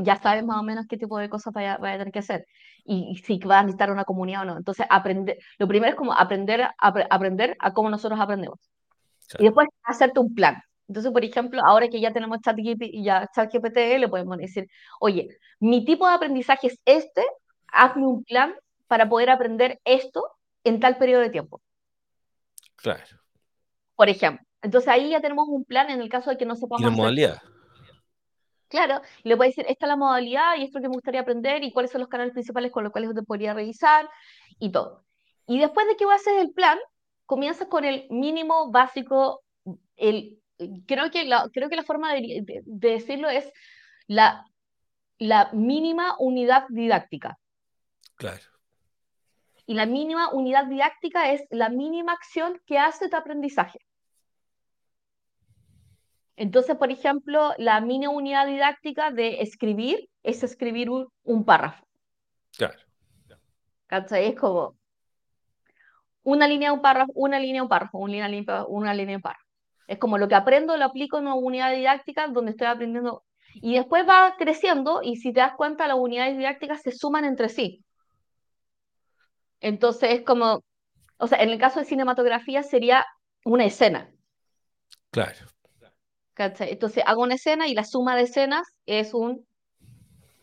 Ya 0.03 0.17
sabes 0.21 0.43
más 0.45 0.57
o 0.59 0.63
menos 0.63 0.85
qué 0.87 0.97
tipo 0.97 1.17
de 1.17 1.29
cosas 1.29 1.53
vaya, 1.53 1.77
vaya 1.77 1.95
a 1.95 1.97
tener 1.97 2.13
que 2.13 2.19
hacer 2.19 2.45
y, 2.85 3.11
y 3.11 3.15
si 3.17 3.39
vas 3.39 3.59
a 3.59 3.63
necesitar 3.63 3.91
una 3.91 4.03
comunidad 4.05 4.41
o 4.43 4.45
no. 4.45 4.57
Entonces, 4.57 4.85
aprender, 4.89 5.37
lo 5.57 5.67
primero 5.67 5.91
es 5.91 5.97
como 5.97 6.13
aprender, 6.13 6.61
a- 6.63 6.75
apre- 6.79 7.07
aprender 7.09 7.55
a 7.59 7.73
cómo 7.73 7.89
nosotros 7.89 8.19
aprendemos. 8.19 8.59
Y 9.37 9.37
Claro, 9.37 9.45
después 9.45 9.67
hacerte 9.83 10.19
un 10.19 10.35
plan. 10.35 10.61
Entonces, 10.87 11.11
por 11.11 11.23
ejemplo, 11.25 11.61
ahora 11.65 11.87
que 11.89 12.01
ya 12.01 12.13
tenemos 12.13 12.39
ChatGPT, 12.41 13.03
ya 13.03 13.27
ChatGPT, 13.35 13.77
le 13.99 14.09
podemos 14.09 14.37
decir, 14.37 14.67
oye, 14.99 15.29
mi 15.59 15.85
tipo 15.85 16.07
de 16.07 16.13
aprendizaje 16.15 16.67
es 16.67 16.79
este, 16.85 17.23
hazme 17.67 18.05
un 18.07 18.23
plan 18.23 18.53
para 18.87 19.09
poder 19.09 19.29
aprender 19.31 19.79
esto 19.85 20.23
en 20.63 20.79
tal 20.79 20.97
periodo 20.97 21.21
de 21.21 21.29
tiempo, 21.31 21.61
claro. 22.75 23.17
por 23.95 24.09
ejemplo. 24.09 24.45
Entonces 24.63 24.87
ahí 24.89 25.09
ya 25.11 25.21
tenemos 25.21 25.47
un 25.49 25.65
plan 25.65 25.89
en 25.89 26.01
el 26.01 26.09
caso 26.09 26.29
de 26.31 26.37
que 26.37 26.45
no 26.45 26.53
Y 26.53 26.55
la 26.57 26.59
sepamos 26.61 26.81
hacer 26.81 26.91
modalidad, 26.91 27.37
Claro, 28.69 29.01
y 29.23 29.29
le 29.29 29.37
puedes 29.37 29.55
decir, 29.55 29.69
esta 29.71 29.85
es 29.85 29.89
la 29.89 29.95
modalidad 29.97 30.55
y 30.57 30.63
esto 30.63 30.79
es 30.79 30.81
lo 30.81 30.81
que 30.81 30.89
me 30.89 30.95
gustaría 30.95 31.21
aprender 31.21 31.63
y 31.63 31.71
cuáles 31.71 31.91
son 31.91 32.01
los 32.01 32.09
canales 32.09 32.33
principales 32.33 32.71
con 32.71 32.83
los 32.83 32.91
cuales 32.91 33.09
yo 33.11 33.13
te 33.13 33.21
podría 33.21 33.53
revisar 33.53 34.09
y 34.59 34.71
todo. 34.71 35.05
Y 35.45 35.59
después 35.59 35.85
de 35.87 35.95
que 35.95 36.05
haces 36.05 36.33
el 36.41 36.51
plan, 36.53 36.79
comienzas 37.27 37.67
con 37.67 37.85
el 37.85 38.07
mínimo 38.09 38.71
básico, 38.71 39.43
el, 39.95 40.39
creo 40.87 41.11
que 41.11 41.25
la, 41.25 41.49
creo 41.53 41.69
que 41.69 41.75
la 41.75 41.83
forma 41.83 42.13
de, 42.15 42.21
de- 42.21 42.61
de 42.65 42.89
decirlo 42.89 43.29
es 43.29 43.51
la, 44.07 44.43
la 45.19 45.51
mínima 45.53 46.15
unidad 46.17 46.65
didáctica. 46.69 47.37
claro, 48.15 48.43
Y 49.67 49.75
la 49.75 49.85
mínima 49.85 50.31
unidad 50.33 50.65
didáctica 50.65 51.31
es 51.31 51.43
la 51.51 51.69
mínima 51.69 52.13
acción 52.13 52.59
que 52.65 52.79
hace 52.79 53.07
tu 53.07 53.15
aprendizaje. 53.17 53.79
Entonces, 56.35 56.75
por 56.75 56.91
ejemplo, 56.91 57.53
la 57.57 57.79
mini 57.81 58.07
unidad 58.07 58.47
didáctica 58.47 59.11
de 59.11 59.41
escribir 59.41 60.09
es 60.23 60.43
escribir 60.43 60.89
un, 60.89 61.07
un 61.23 61.45
párrafo. 61.45 61.85
claro, 62.57 62.79
¿Cachai? 63.87 64.29
Es 64.29 64.35
como 64.35 64.75
una 66.23 66.47
línea, 66.47 66.73
un 66.73 66.81
párrafo, 66.81 67.11
una 67.15 67.39
línea, 67.39 67.61
un 67.61 67.69
párrafo, 67.69 67.97
una 67.97 68.27
línea, 68.27 68.65
una 68.67 68.93
línea, 68.93 69.17
un 69.17 69.21
párrafo. 69.21 69.45
Es 69.87 69.99
como 69.99 70.17
lo 70.17 70.27
que 70.27 70.35
aprendo 70.35 70.77
lo 70.77 70.85
aplico 70.85 71.17
en 71.17 71.25
una 71.25 71.35
unidad 71.35 71.75
didáctica 71.75 72.27
donde 72.27 72.51
estoy 72.51 72.67
aprendiendo. 72.67 73.23
Y 73.55 73.75
después 73.75 74.07
va 74.07 74.35
creciendo 74.37 75.01
y 75.03 75.17
si 75.17 75.31
te 75.31 75.41
das 75.41 75.53
cuenta, 75.55 75.87
las 75.87 75.97
unidades 75.97 76.37
didácticas 76.37 76.81
se 76.81 76.91
suman 76.91 77.25
entre 77.25 77.49
sí. 77.49 77.83
Entonces 79.59 80.11
es 80.11 80.21
como, 80.23 80.63
o 81.17 81.27
sea, 81.27 81.39
en 81.43 81.49
el 81.49 81.59
caso 81.59 81.79
de 81.79 81.85
cinematografía 81.85 82.63
sería 82.63 83.05
una 83.45 83.65
escena. 83.65 84.09
claro, 85.11 85.45
¿cachai? 86.33 86.71
Entonces 86.71 87.03
hago 87.05 87.23
una 87.23 87.35
escena 87.35 87.67
y 87.67 87.73
la 87.73 87.83
suma 87.83 88.15
de 88.15 88.23
escenas 88.23 88.67
es, 88.85 89.13
un, 89.13 89.45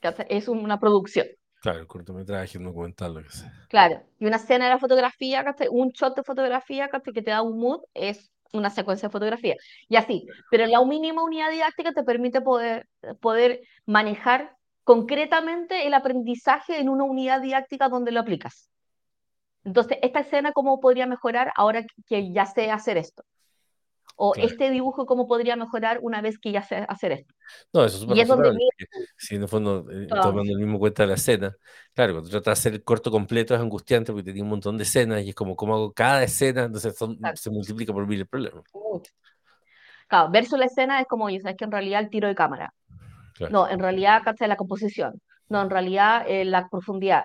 ¿cachai? 0.00 0.26
es 0.28 0.48
una 0.48 0.78
producción. 0.78 1.26
claro, 1.62 1.80
el 1.80 1.86
cortometraje, 1.86 2.58
un 2.58 2.64
documental, 2.64 3.14
lo 3.14 3.22
que 3.22 3.30
sea. 3.30 3.52
Claro, 3.68 4.02
y 4.18 4.26
una 4.26 4.36
escena 4.36 4.66
de 4.66 4.70
la 4.72 4.78
fotografía, 4.78 5.44
¿cachai? 5.44 5.68
Un 5.70 5.90
shot 5.90 6.16
de 6.16 6.22
fotografía, 6.22 6.88
¿cachai? 6.88 7.12
Que 7.12 7.22
te 7.22 7.30
da 7.30 7.42
un 7.42 7.58
mood, 7.58 7.80
es 7.94 8.30
una 8.52 8.70
secuencia 8.70 9.08
de 9.08 9.12
fotografía. 9.12 9.56
Y 9.88 9.96
así, 9.96 10.26
pero 10.50 10.66
la 10.66 10.84
mínima 10.84 11.22
unidad 11.22 11.50
didáctica 11.50 11.92
te 11.92 12.02
permite 12.02 12.40
poder, 12.40 12.88
poder 13.20 13.60
manejar 13.86 14.56
concretamente 14.84 15.86
el 15.86 15.94
aprendizaje 15.94 16.80
en 16.80 16.88
una 16.88 17.04
unidad 17.04 17.40
didáctica 17.40 17.88
donde 17.88 18.10
lo 18.10 18.20
aplicas. 18.20 18.68
Entonces, 19.64 19.98
esta 20.02 20.20
escena, 20.20 20.52
¿cómo 20.52 20.80
podría 20.80 21.06
mejorar 21.06 21.52
ahora 21.54 21.84
que 22.06 22.32
ya 22.32 22.46
sé 22.46 22.70
hacer 22.70 22.96
esto? 22.96 23.24
O 24.22 24.32
Claro. 24.32 24.48
este 24.50 24.68
dibujo, 24.68 25.06
¿cómo 25.06 25.26
podría 25.26 25.56
mejorar 25.56 25.98
una 26.02 26.20
vez 26.20 26.38
que 26.38 26.52
ya 26.52 26.62
sé 26.62 26.84
hacer 26.88 27.12
esto? 27.12 27.34
No, 27.72 27.86
eso 27.86 27.96
es 27.96 28.02
súper 28.02 28.26
donde 28.26 28.50
razonable. 28.50 28.68
Si 29.16 29.36
en 29.36 29.42
el 29.42 29.48
fondo, 29.48 29.86
eh, 29.90 30.06
tomando 30.08 30.52
el 30.52 30.58
mismo 30.58 30.78
cuenta 30.78 31.04
de 31.04 31.06
la 31.06 31.14
escena, 31.14 31.56
claro, 31.94 32.12
cuando 32.12 32.28
tratas 32.28 32.44
de 32.44 32.52
hacer 32.52 32.72
el 32.74 32.84
corto 32.84 33.10
completo 33.10 33.54
es 33.54 33.60
angustiante 33.62 34.12
porque 34.12 34.24
tenía 34.24 34.42
un 34.42 34.50
montón 34.50 34.76
de 34.76 34.82
escenas 34.82 35.22
y 35.22 35.30
es 35.30 35.34
como, 35.34 35.56
¿cómo 35.56 35.74
hago 35.74 35.92
cada 35.94 36.22
escena? 36.22 36.64
Entonces 36.64 36.94
son- 36.98 37.12
Exacto. 37.12 37.40
se 37.40 37.50
multiplica 37.50 37.94
por 37.94 38.06
mil 38.06 38.20
el 38.20 38.26
problema. 38.26 38.62
Claro, 40.06 40.30
versus 40.30 40.58
la 40.58 40.66
escena 40.66 41.00
es 41.00 41.06
como, 41.06 41.30
sabes 41.40 41.56
que 41.56 41.64
en 41.64 41.72
realidad 41.72 42.00
el 42.00 42.10
tiro 42.10 42.28
de 42.28 42.34
cámara. 42.34 42.74
Claro, 43.36 43.52
No, 43.52 43.68
en 43.68 43.78
realidad. 43.78 44.22
La 44.40 44.56
composición. 44.56 45.20
No, 45.48 45.62
en 45.62 45.70
realidad 45.70 46.24
eh, 46.28 46.44
la 46.44 46.68
profundidad. 46.68 47.24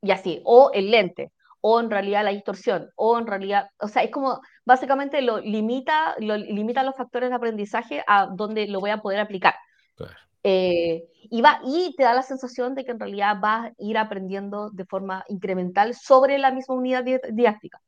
Y 0.00 0.12
así. 0.12 0.40
O 0.44 0.70
el 0.72 0.92
lente. 0.92 1.32
O 1.62 1.80
en 1.80 1.90
realidad 1.90 2.24
la 2.24 2.30
distorsión. 2.30 2.90
O 2.96 3.18
en 3.18 3.26
realidad, 3.26 3.68
o 3.78 3.88
sea, 3.88 4.02
es 4.02 4.10
como, 4.10 4.40
básicamente 4.64 5.22
lo 5.22 5.38
limita, 5.40 6.14
lo 6.20 6.36
limita 6.36 6.82
los 6.82 6.96
factores 6.96 7.30
de 7.30 7.36
aprendizaje 7.36 8.02
a 8.06 8.26
donde 8.26 8.66
lo 8.68 8.80
voy 8.80 8.90
a 8.90 8.98
poder 9.02 9.20
aplicar. 9.20 9.54
claro, 9.96 10.30
Eh, 10.42 11.04
y, 11.30 11.42
va, 11.42 11.60
y 11.64 11.94
te 11.96 12.04
da 12.04 12.14
la 12.14 12.22
sensación 12.22 12.74
de 12.74 12.84
que 12.84 12.92
en 12.92 13.00
realidad 13.00 13.36
vas 13.40 13.68
a 13.68 13.72
ir 13.78 13.98
aprendiendo 13.98 14.70
de 14.70 14.86
forma 14.86 15.24
incremental 15.28 15.94
sobre 15.94 16.38
la 16.38 16.52
misma 16.52 16.76
unidad 16.76 17.04
di- 17.04 17.18
didáctica. 17.32 17.80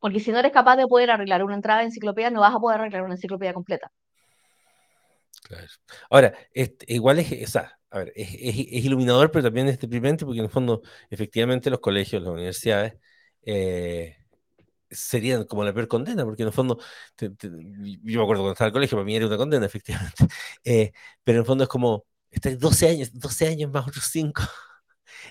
Porque 0.00 0.18
si 0.18 0.32
no 0.32 0.40
eres 0.40 0.50
capaz 0.50 0.74
de 0.76 0.88
poder 0.88 1.08
arreglar 1.12 1.44
una 1.44 1.54
entrada 1.54 1.78
de 1.80 1.86
enciclopedia, 1.86 2.30
no 2.30 2.40
vas 2.40 2.52
a 2.54 2.58
poder 2.58 2.80
arreglar 2.80 3.04
una 3.04 3.14
enciclopedia 3.14 3.54
completa. 3.54 3.92
claro. 5.42 5.66
Ahora, 6.10 6.34
este, 6.52 6.92
igual 6.92 7.18
es, 7.20 7.32
o 7.48 7.50
sea, 7.50 7.77
a 7.90 7.98
ver, 7.98 8.12
es, 8.16 8.28
es- 8.34 8.66
es 8.70 8.84
iluminador, 8.84 9.30
pero 9.30 9.44
también 9.44 9.68
es 9.68 9.78
deprimente 9.78 10.24
porque 10.24 10.38
en 10.40 10.44
el 10.46 10.50
fondo, 10.50 10.82
efectivamente, 11.10 11.70
los 11.70 11.80
colegios, 11.80 12.22
las 12.22 12.32
universidades, 12.32 12.94
eh, 13.42 14.16
serían 14.90 15.44
como 15.44 15.64
la 15.64 15.74
peor 15.74 15.88
condena, 15.88 16.24
porque 16.24 16.42
en 16.42 16.48
el 16.48 16.54
fondo, 16.54 16.78
te- 17.16 17.30
te- 17.30 17.48
yo 17.50 17.54
me 18.20 18.22
acuerdo 18.22 18.42
cuando 18.42 18.52
estaba 18.52 18.66
en 18.68 18.70
el 18.70 18.72
colegio, 18.74 18.96
para 18.98 19.06
mí 19.06 19.16
era 19.16 19.26
una 19.26 19.36
condena, 19.38 19.66
efectivamente, 19.66 20.26
Eh, 20.64 20.92
pero 21.24 21.38
en 21.38 21.40
el 21.42 21.46
fondo 21.46 21.64
es 21.64 21.70
como, 21.70 22.06
estás 22.30 22.58
12 22.58 22.88
años, 22.88 23.10
12 23.14 23.48
años 23.48 23.70
más 23.72 23.86
otros 23.88 24.04
5, 24.06 24.42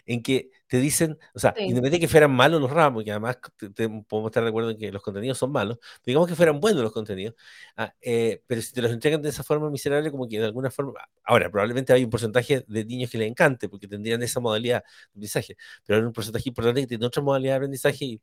en 0.05 0.21
que 0.23 0.51
te 0.67 0.79
dicen, 0.79 1.17
o 1.33 1.39
sea, 1.39 1.51
Sí. 1.55 1.63
independientemente 1.63 1.95
de 1.97 1.99
que 2.01 2.07
fueran 2.07 2.31
malos 2.31 2.61
los 2.61 2.71
ramos, 2.71 3.03
que 3.03 3.11
además 3.11 3.37
te- 3.57 3.69
te- 3.69 3.87
podemos 4.07 4.29
estar 4.29 4.43
de 4.43 4.49
acuerdo 4.49 4.71
en 4.71 4.77
que 4.77 4.91
los 4.91 5.01
contenidos 5.01 5.37
son 5.37 5.51
malos, 5.51 5.77
digamos 6.05 6.27
que 6.27 6.35
fueran 6.35 6.59
buenos 6.59 6.83
los 6.83 6.91
contenidos, 6.93 7.35
ah, 7.77 7.93
eh, 8.01 8.41
pero 8.47 8.61
si 8.61 8.73
te 8.73 8.81
los 8.81 8.91
entregan 8.91 9.21
de 9.21 9.29
esa 9.29 9.43
forma 9.43 9.69
miserable, 9.69 10.11
como 10.11 10.27
que 10.27 10.39
de 10.39 10.45
alguna 10.45 10.69
forma, 10.71 10.93
ahora, 11.23 11.49
probablemente 11.49 11.93
hay 11.93 12.03
un 12.03 12.09
porcentaje 12.09 12.63
de 12.67 12.85
niños 12.85 13.09
que 13.11 13.17
les 13.17 13.29
encante, 13.29 13.69
porque 13.69 13.87
tendrían 13.87 14.21
esa 14.23 14.39
modalidad 14.39 14.83
de 14.83 14.87
aprendizaje, 15.09 15.57
pero 15.85 15.99
hay 15.99 16.05
un 16.05 16.13
porcentaje 16.13 16.49
importante 16.49 16.81
que 16.81 16.87
tiene 16.87 17.05
otra 17.05 17.21
modalidad 17.23 17.53
de 17.53 17.57
aprendizaje 17.57 18.05
y 18.05 18.21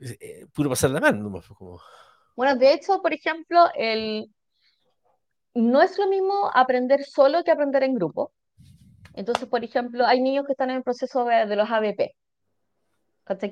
eh, 0.00 0.46
puro 0.52 0.70
pasar 0.70 0.90
la 0.90 1.00
mano, 1.00 1.22
nomás, 1.22 1.44
pues, 1.46 1.58
como, 1.58 1.80
Bueno, 2.36 2.56
de 2.56 2.72
hecho, 2.72 3.00
por 3.02 3.12
ejemplo, 3.12 3.66
el... 3.74 4.30
no 5.54 5.80
es 5.82 5.96
lo 5.98 6.08
mismo 6.08 6.50
aprender 6.52 7.04
solo 7.04 7.44
que 7.44 7.52
aprender 7.52 7.82
en 7.84 7.94
grupo. 7.94 8.32
Entonces, 9.14 9.48
por 9.48 9.62
ejemplo, 9.64 10.06
hay 10.06 10.20
niños 10.20 10.46
que 10.46 10.52
están 10.52 10.70
en 10.70 10.76
el 10.78 10.82
proceso 10.82 11.24
de, 11.24 11.46
de 11.46 11.56
los 11.56 11.70
ABP, 11.70 12.14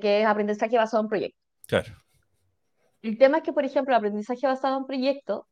que 0.01 0.21
es 0.21 0.27
aprendizaje 0.27 0.77
basado 0.77 1.01
en 1.03 1.09
proyectos. 1.09 1.41
claro, 1.67 1.93
El 3.01 3.17
tema 3.17 3.37
es 3.39 3.43
que, 3.43 3.51
por 3.51 3.65
ejemplo, 3.65 3.93
el 3.93 3.97
aprendizaje 3.97 4.47
basado 4.47 4.77
en 4.77 4.85
proyectos, 4.85 5.43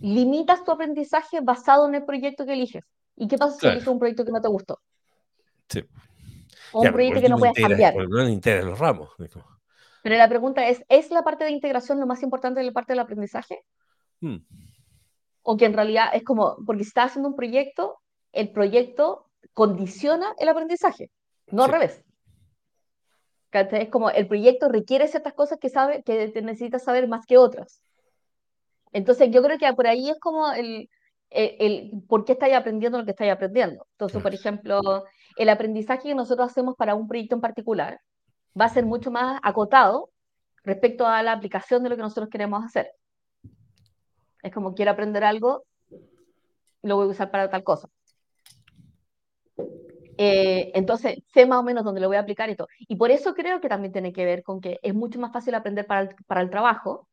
limitas 0.00 0.64
tu 0.64 0.72
aprendizaje 0.72 1.40
basado 1.42 1.88
en 1.88 1.96
el 1.96 2.04
proyecto 2.04 2.46
que 2.46 2.54
eliges. 2.54 2.84
¿Y 3.16 3.28
qué 3.28 3.38
pasa 3.38 3.54
si 3.54 3.60
claro, 3.60 3.76
eliges 3.76 3.88
un 3.88 3.98
proyecto 4.00 4.24
que 4.24 4.32
no 4.32 4.40
te 4.40 4.48
gustó? 4.48 4.80
sí. 5.68 5.84
O 6.72 6.82
Ya, 6.82 6.88
un 6.88 6.92
proyecto 6.94 7.20
que 7.20 7.28
no 7.28 7.38
puedes 7.38 7.56
cambiar. 7.60 7.94
menos 7.94 8.28
integras 8.30 8.64
los 8.64 8.78
ramos. 8.78 9.08
Pero 10.02 10.16
la 10.16 10.28
pregunta 10.28 10.68
es, 10.68 10.82
¿es 10.90 11.10
la 11.10 11.22
parte 11.22 11.44
de 11.44 11.52
integración 11.52 12.00
lo 12.00 12.06
más 12.06 12.22
importante 12.22 12.60
de 12.60 12.66
la 12.66 12.72
parte 12.72 12.92
del 12.92 13.00
aprendizaje? 13.00 13.60
hmm, 14.22 14.36
O 15.42 15.56
que 15.56 15.66
en 15.66 15.74
realidad 15.74 16.08
es 16.14 16.24
como, 16.24 16.56
porque 16.66 16.84
si 16.84 16.88
estás 16.88 17.10
haciendo 17.10 17.28
un 17.28 17.36
proyecto, 17.36 17.98
el 18.32 18.52
proyecto 18.52 19.29
condiciona 19.52 20.34
el 20.38 20.48
aprendizaje, 20.48 21.10
no 21.48 21.64
al 21.64 21.70
sí, 21.70 21.72
revés. 21.72 22.04
¿Cachai? 23.50 23.82
Es 23.82 23.88
como 23.88 24.10
el 24.10 24.28
proyecto 24.28 24.68
requiere 24.68 25.08
ciertas 25.08 25.34
cosas 25.34 25.58
que 25.58 25.68
sabe, 25.68 26.02
que 26.02 26.28
te 26.28 26.42
necesitas 26.42 26.84
saber 26.84 27.08
más 27.08 27.26
que 27.26 27.38
otras. 27.38 27.82
Entonces 28.92 29.30
yo 29.30 29.42
creo 29.42 29.58
que 29.58 29.72
por 29.74 29.86
ahí 29.86 30.10
es 30.10 30.18
como 30.20 30.52
el, 30.52 30.88
el, 31.30 31.56
el 31.58 32.02
por 32.08 32.24
qué 32.24 32.32
estáis 32.32 32.54
aprendiendo 32.54 32.98
lo 32.98 33.04
que 33.04 33.12
estáis 33.12 33.32
aprendiendo. 33.32 33.86
Entonces, 33.92 34.22
por 34.22 34.34
ejemplo, 34.34 35.04
el 35.36 35.48
aprendizaje 35.48 36.08
que 36.08 36.14
nosotros 36.14 36.50
hacemos 36.50 36.74
para 36.76 36.94
un 36.94 37.08
proyecto 37.08 37.34
en 37.34 37.40
particular 37.40 38.00
va 38.60 38.66
a 38.66 38.70
ser 38.70 38.84
mucho 38.84 39.10
más 39.10 39.40
acotado 39.42 40.10
respecto 40.64 41.06
a 41.06 41.22
la 41.22 41.32
aplicación 41.32 41.82
de 41.82 41.90
lo 41.90 41.96
que 41.96 42.02
nosotros 42.02 42.28
queremos 42.30 42.64
hacer. 42.64 42.90
Es 44.42 44.52
como 44.52 44.74
quiero 44.74 44.90
aprender 44.90 45.24
algo, 45.24 45.64
lo 46.82 46.96
voy 46.96 47.06
a 47.06 47.10
usar 47.10 47.30
para 47.30 47.50
tal 47.50 47.62
cosa. 47.62 47.88
Eh, 50.18 50.70
entonces, 50.74 51.18
sé 51.32 51.46
más 51.46 51.60
o 51.60 51.62
menos 51.62 51.84
dónde 51.84 52.00
lo 52.00 52.08
voy 52.08 52.16
a 52.16 52.20
aplicar 52.20 52.50
y 52.50 52.56
todo. 52.56 52.68
Y 52.80 52.96
por 52.96 53.10
eso 53.10 53.34
creo 53.34 53.60
que 53.60 53.68
también 53.68 53.92
tiene 53.92 54.12
que 54.12 54.24
ver 54.24 54.42
con 54.42 54.60
que 54.60 54.78
es 54.82 54.94
mucho 54.94 55.18
más 55.18 55.32
fácil 55.32 55.54
aprender 55.54 55.86
para 55.86 56.02
el, 56.02 56.14
para 56.26 56.42
el 56.42 56.50
trabajo, 56.50 57.08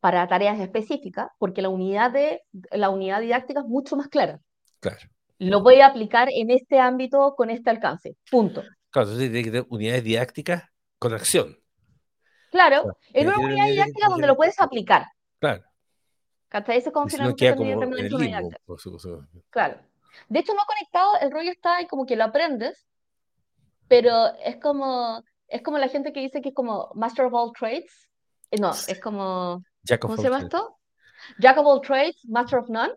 para 0.00 0.28
tareas 0.28 0.60
específicas, 0.60 1.28
porque 1.38 1.62
la 1.62 1.68
unidad, 1.68 2.10
de, 2.10 2.42
la 2.72 2.90
unidad 2.90 3.20
didáctica 3.20 3.60
es 3.60 3.66
mucho 3.66 3.96
más 3.96 4.08
clara. 4.08 4.40
claro. 4.80 4.98
Lo 5.38 5.62
voy 5.62 5.80
a 5.80 5.86
aplicar 5.86 6.28
en 6.30 6.50
este 6.50 6.78
ámbito 6.78 7.34
con 7.34 7.48
este 7.48 7.70
alcance. 7.70 8.14
Punto. 8.30 8.62
Claro, 8.90 9.08
entonces 9.08 9.30
tiene 9.30 9.44
que 9.44 9.50
tener 9.50 9.66
unidades 9.70 10.04
didácticas 10.04 10.64
con 10.98 11.14
acción. 11.14 11.56
Claro, 12.50 12.82
Claro, 12.82 12.98
en 13.14 13.26
una 13.26 13.38
unidad 13.38 13.66
didáctica 13.68 14.08
donde 14.10 14.26
lo 14.26 14.36
puedes 14.36 14.60
aplicar. 14.60 15.06
Claro, 15.38 15.62
¿Cachai? 16.50 16.78
Ese 16.78 16.88
es 16.88 16.92
como 16.92 17.08
si 17.08 17.16
no 17.16 17.34
queda 17.36 17.54
como 17.54 17.70
en 17.70 17.92
el 17.94 18.08
limbo, 18.08 18.50
por 18.66 18.80
Claro. 19.50 19.78
De 20.28 20.38
hecho, 20.40 20.54
no 20.54 20.60
conectado, 20.66 21.10
el 21.20 21.30
rollo 21.30 21.50
está 21.50 21.76
ahí 21.76 21.86
como 21.86 22.06
que 22.06 22.16
lo 22.16 22.24
aprendes, 22.24 22.86
pero 23.88 24.26
es 24.44 24.56
como, 24.56 25.22
es 25.48 25.62
como 25.62 25.78
la 25.78 25.88
gente 25.88 26.12
que 26.12 26.20
dice 26.20 26.40
que 26.40 26.50
es 26.50 26.54
como 26.54 26.90
Master 26.94 27.26
of 27.26 27.34
all 27.34 27.52
trades. 27.58 28.08
Eh, 28.50 28.58
No, 28.60 28.70
es 28.70 29.00
como, 29.00 29.62
Jack 29.82 30.00
¿cómo 30.00 30.16
se 30.16 30.24
llama 30.24 30.40
esto? 30.40 30.76
Jack 31.38 31.58
of 31.58 31.66
all 31.66 31.80
trades, 31.80 32.16
Master 32.28 32.58
of 32.60 32.68
none. 32.68 32.92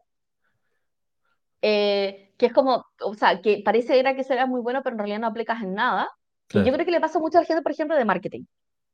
eh, 1.62 2.34
que 2.38 2.48
es 2.48 2.54
como, 2.54 2.86
o 3.02 3.14
sea, 3.14 3.42
que 3.42 3.62
parece 3.64 4.00
era 4.00 4.16
que 4.16 4.24
será 4.24 4.46
muy 4.46 4.62
bueno, 4.62 4.82
pero 4.84 4.96
en 4.96 5.00
realidad 5.00 5.20
no 5.20 5.28
aplicas 5.28 5.62
en 5.62 5.74
nada. 5.76 6.10
Y 6.52 6.64
yo 6.64 6.74
creo 6.74 6.86
que 6.86 6.92
le 6.92 7.00
pasa 7.00 7.20
mucho 7.20 7.38
a 7.38 7.42
la 7.42 7.48
gente, 7.48 7.62
por 7.64 7.72
ejemplo, 7.72 7.96
de 7.96 8.06
marketing. 8.06 8.44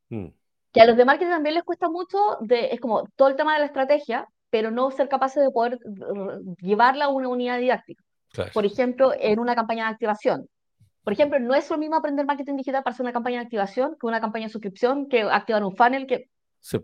Mm, 0.10 0.28
Que 0.72 0.82
a 0.82 0.86
los 0.86 0.96
de 0.98 1.04
marketing 1.06 1.32
también 1.32 1.56
les 1.56 1.64
cuesta 1.64 1.90
mucho, 1.90 2.38
de, 2.42 2.68
es 2.72 2.80
como 2.80 3.08
todo 3.16 3.28
el 3.28 3.36
tema 3.36 3.54
de 3.54 3.60
la 3.60 3.66
estrategia, 3.66 4.28
pero 4.50 4.72
no 4.72 4.92
ser 4.92 5.10
capaces 5.10 5.44
de 5.44 5.50
poder 5.52 5.80
llevarla 6.62 7.06
a 7.06 7.10
una 7.10 7.28
unidad 7.28 7.58
didáctica. 7.60 8.04
Claro. 8.32 8.52
Por 8.54 8.66
ejemplo, 8.66 9.14
en 9.20 9.40
una 9.40 9.56
campaña 9.56 9.86
de 9.86 9.92
activación. 9.92 10.48
Por 11.04 11.14
ejemplo, 11.14 11.40
no 11.40 11.56
es 11.56 11.70
lo 11.70 11.78
mismo 11.78 11.96
aprender 11.96 12.26
marketing 12.26 12.58
digital 12.58 12.84
para 12.84 12.94
hacer 12.94 13.04
una 13.04 13.14
campaña 13.14 13.40
de 13.40 13.46
activación 13.46 13.96
que 14.00 14.06
una 14.06 14.22
campaña 14.22 14.46
de 14.46 14.52
suscripción, 14.52 15.08
que 15.08 15.22
activar 15.22 15.64
un 15.64 15.76
funnel, 15.76 16.06
que, 16.06 16.30
Sí, 16.60 16.78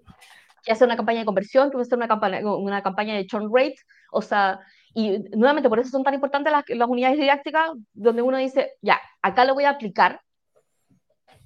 que 0.64 0.72
hacer 0.72 0.88
una 0.88 0.96
campaña 0.96 1.20
de 1.20 1.26
conversión, 1.26 1.70
que 1.70 1.78
hacer 1.78 1.98
una 1.98 2.08
campaña, 2.08 2.40
una 2.44 2.82
campaña 2.82 3.14
de 3.16 3.28
churn 3.28 3.50
rate. 3.54 3.76
O 4.12 4.22
sea, 4.22 4.60
y 4.94 5.20
nuevamente 5.36 5.70
por 5.70 5.80
eso 5.80 5.90
son 5.90 6.04
tan 6.04 6.14
importantes 6.14 6.52
las, 6.52 6.64
las 6.70 6.88
unidades 6.88 7.20
didácticas 7.20 7.72
donde 7.94 8.22
uno 8.22 8.38
dice, 8.38 8.72
ya, 8.82 9.00
acá 9.22 9.46
lo 9.46 9.54
voy 9.54 9.66
a 9.66 9.72
aplicar, 9.72 10.22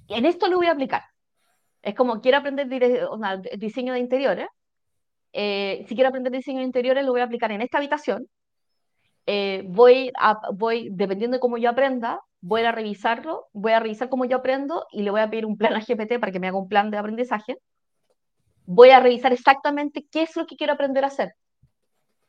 en 0.08 0.24
esto 0.24 0.48
lo 0.48 0.56
voy 0.56 0.66
a 0.66 0.72
aplicar. 0.72 1.02
Es 1.82 1.94
como 1.94 2.20
quiero 2.20 2.38
aprender 2.38 2.68
diseño 3.58 3.92
de 3.92 4.00
interiores. 4.00 4.46
eh, 5.32 5.84
si 5.88 5.94
quiero 5.94 6.08
aprender 6.08 6.32
diseño 6.32 6.58
de 6.58 6.64
interiores, 6.64 7.04
lo 7.04 7.12
voy 7.12 7.20
a 7.20 7.24
aplicar 7.24 7.52
en 7.52 7.62
esta 7.62 7.78
habitación. 7.78 8.26
Eh, 9.32 9.62
voy 9.66 10.10
a, 10.18 10.38
voy, 10.52 10.88
dependiendo 10.90 11.36
de 11.36 11.40
cómo 11.40 11.56
yo 11.56 11.70
aprenda, 11.70 12.20
voy 12.40 12.62
a 12.62 12.72
revisarlo, 12.72 13.46
voy 13.52 13.72
a 13.72 13.80
revisar 13.80 14.08
cómo 14.08 14.24
yo 14.24 14.38
aprendo 14.38 14.86
y 14.90 15.02
le 15.02 15.10
voy 15.10 15.20
a 15.20 15.30
pedir 15.30 15.46
un 15.46 15.56
plan 15.56 15.74
a 15.74 15.80
GPT 15.80 16.18
para 16.18 16.32
que 16.32 16.40
me 16.40 16.48
haga 16.48 16.58
un 16.58 16.68
plan 16.68 16.90
de 16.90 16.98
aprendizaje. 16.98 17.56
Voy 18.66 18.90
a 18.90 19.00
revisar 19.00 19.32
exactamente 19.32 20.06
qué 20.10 20.22
es 20.22 20.36
lo 20.36 20.46
que 20.46 20.56
quiero 20.56 20.72
aprender 20.72 21.04
a 21.04 21.08
hacer. 21.08 21.32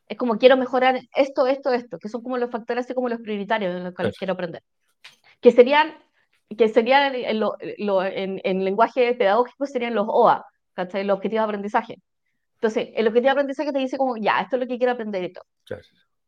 Es 0.08 0.16
como 0.18 0.36
quiero 0.38 0.56
mejorar 0.56 1.00
esto, 1.16 1.46
esto, 1.46 1.72
esto, 1.72 1.98
que 1.98 2.08
son 2.08 2.22
como 2.22 2.36
los 2.36 2.50
factores, 2.50 2.84
así 2.84 2.94
como 2.94 3.08
los 3.08 3.20
prioritarios 3.20 3.74
en 3.74 3.84
los 3.84 3.94
cuales 3.94 4.12
quiero 4.18 4.34
aprender. 4.34 4.62
Que 5.40 5.50
serían, 5.52 5.94
que 6.56 6.68
serían 6.68 7.14
en, 7.14 7.40
lo- 7.40 7.56
lo- 7.78 8.04
en, 8.04 8.40
en 8.44 8.64
lenguaje 8.64 9.14
pedagógico 9.14 9.66
serían 9.66 9.94
los 9.94 10.06
OA, 10.08 10.44
¿cachai? 10.74 11.04
Los 11.04 11.16
objetivos 11.16 11.42
de 11.42 11.44
aprendizaje. 11.44 11.96
Entonces, 12.54 12.90
el 12.94 13.06
objetivo 13.08 13.26
de 13.28 13.32
aprendizaje 13.40 13.72
te 13.72 13.78
dice 13.78 13.96
como, 13.96 14.16
ya, 14.16 14.40
esto 14.40 14.56
es 14.56 14.60
lo 14.62 14.68
que 14.68 14.78
quiero 14.78 14.92
aprender 14.92 15.24
y 15.24 15.32
todo. 15.32 15.44
claro. 15.64 15.82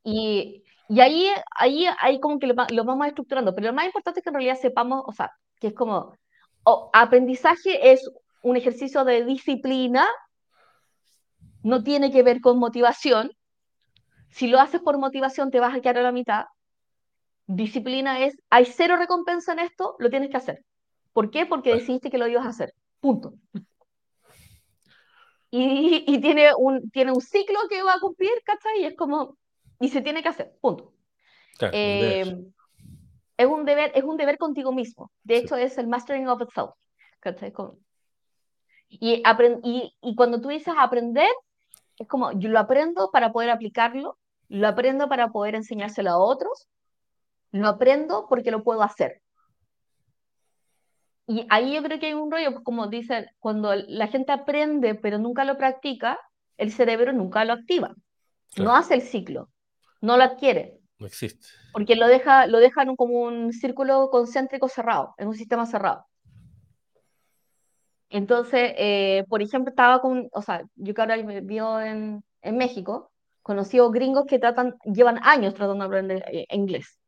Y, 0.04 0.62
y 0.88 1.00
ahí, 1.00 1.28
ahí, 1.58 1.86
ahí 1.98 2.20
como 2.20 2.38
que 2.38 2.46
lo, 2.46 2.54
lo 2.70 2.84
vamos 2.84 3.06
estructurando, 3.06 3.54
pero 3.54 3.68
lo 3.68 3.72
más 3.72 3.86
importante 3.86 4.20
es 4.20 4.24
que 4.24 4.30
en 4.30 4.34
realidad 4.34 4.58
sepamos, 4.60 5.02
o 5.06 5.12
sea, 5.12 5.32
que 5.58 5.68
es 5.68 5.74
como, 5.74 6.14
o- 6.62 6.90
aprendizaje 6.92 7.92
es 7.92 8.08
un 8.42 8.56
ejercicio 8.56 9.04
de 9.04 9.24
disciplina, 9.24 10.06
no 11.62 11.82
tiene 11.82 12.12
que 12.12 12.22
ver 12.22 12.40
con 12.42 12.58
motivación. 12.58 13.32
Si 14.30 14.46
lo 14.48 14.60
haces 14.60 14.82
por 14.82 14.98
motivación, 14.98 15.50
te 15.50 15.60
vas 15.60 15.74
a 15.74 15.80
quedar 15.80 15.98
a 15.98 16.02
la 16.02 16.12
mitad. 16.12 16.44
Disciplina 17.46 18.20
es, 18.20 18.36
hay 18.50 18.66
cero 18.66 18.96
recompensa 18.96 19.52
en 19.52 19.60
esto, 19.60 19.96
lo 19.98 20.10
tienes 20.10 20.28
que 20.28 20.36
hacer. 20.36 20.64
¿Por 21.14 21.30
qué? 21.30 21.46
Porque 21.46 21.72
decidiste 21.72 22.10
que 22.10 22.18
lo 22.18 22.26
ibas 22.26 22.44
a 22.44 22.50
hacer. 22.50 22.74
Punto. 23.00 23.34
Y, 25.50 26.04
y 26.06 26.20
tiene 26.20 26.50
un, 26.58 26.90
tiene 26.90 27.12
un 27.12 27.20
ciclo 27.20 27.58
que 27.70 27.82
va 27.82 27.94
a 27.94 28.00
cumplir, 28.00 28.32
¿cachai? 28.44 28.80
Y 28.80 28.84
es 28.86 28.96
como, 28.96 29.36
y 29.84 29.88
se 29.88 30.02
tiene 30.02 30.22
que 30.22 30.28
hacer, 30.28 30.56
punto. 30.60 30.94
claro, 31.58 31.78
un. 31.82 32.00
Eh, 32.00 32.24
es 33.36 33.46
un 33.46 33.64
deber, 33.64 33.92
es 33.94 34.04
un 34.04 34.16
deber 34.16 34.38
contigo 34.38 34.72
mismo. 34.72 35.10
De 35.22 35.36
Sí, 35.36 35.44
hecho, 35.44 35.56
es 35.56 35.78
el 35.78 35.88
mastering 35.88 36.28
of 36.28 36.42
itself. 36.42 36.74
Y, 38.88 39.22
y, 39.62 39.94
y 40.00 40.14
cuando 40.14 40.40
tú 40.40 40.48
dices 40.48 40.74
aprender, 40.78 41.28
es 41.98 42.08
como 42.08 42.32
yo 42.32 42.48
lo 42.48 42.58
aprendo 42.60 43.10
para 43.12 43.32
poder 43.32 43.50
aplicarlo, 43.50 44.18
lo 44.48 44.68
aprendo 44.68 45.08
para 45.08 45.28
poder 45.30 45.54
enseñárselo 45.54 46.10
a 46.10 46.18
otros, 46.18 46.68
lo 47.52 47.68
aprendo 47.68 48.26
porque 48.28 48.50
lo 48.50 48.62
puedo 48.62 48.82
hacer. 48.82 49.22
Y 51.26 51.46
ahí 51.50 51.74
yo 51.74 51.82
creo 51.82 51.98
que 51.98 52.06
hay 52.06 52.14
un 52.14 52.30
rollo, 52.30 52.52
pues 52.52 52.64
como 52.64 52.86
dicen, 52.88 53.26
cuando 53.38 53.74
la 53.74 54.08
gente 54.08 54.32
aprende 54.32 54.94
pero 54.94 55.18
nunca 55.18 55.44
lo 55.44 55.56
practica, 55.56 56.18
el 56.58 56.70
cerebro 56.72 57.12
nunca 57.12 57.44
lo 57.44 57.54
activa, 57.54 57.94
no 58.56 58.74
claro, 58.74 58.76
hace 58.76 58.94
el 58.94 59.02
ciclo, 59.02 59.50
no 60.04 60.16
lo 60.16 60.24
adquiere, 60.24 60.78
no 60.98 61.06
existe. 61.06 61.46
porque 61.72 61.96
lo 61.96 62.06
deja, 62.06 62.46
lo 62.46 62.58
dejan 62.58 62.94
como 62.94 63.22
un 63.22 63.52
círculo 63.52 64.10
concéntrico 64.10 64.68
cerrado, 64.68 65.14
en 65.16 65.28
un 65.28 65.34
sistema 65.34 65.64
cerrado. 65.66 66.06
Entonces, 68.10 68.74
eh, 68.76 69.24
por 69.28 69.42
ejemplo, 69.42 69.70
estaba 69.70 70.00
con, 70.00 70.28
o 70.30 70.42
sea, 70.42 70.62
yo 70.76 70.94
que 70.94 71.00
ahora 71.00 71.16
vivo 71.16 71.80
en, 71.80 72.22
en 72.42 72.56
México, 72.56 73.10
conocido 73.42 73.90
gringos 73.90 74.26
que 74.26 74.38
tratan, 74.38 74.74
llevan 74.84 75.18
años 75.22 75.54
tratando 75.54 75.84
de 75.84 75.88
aprender 75.88 76.24
eh, 76.30 76.46
inglés 76.50 76.98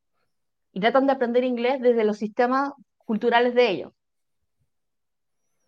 y 0.72 0.80
tratan 0.80 1.06
de 1.06 1.12
aprender 1.12 1.44
inglés 1.44 1.80
desde 1.80 2.04
los 2.04 2.16
sistemas 2.16 2.72
culturales 2.98 3.54
de 3.54 3.70
ellos. 3.70 3.92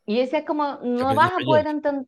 Y 0.06 0.18
decía, 0.18 0.40
es 0.40 0.46
como, 0.46 0.78
no 0.82 1.14
vas 1.14 1.32
a 1.32 1.44
poder 1.44 1.66
entender, 1.66 2.06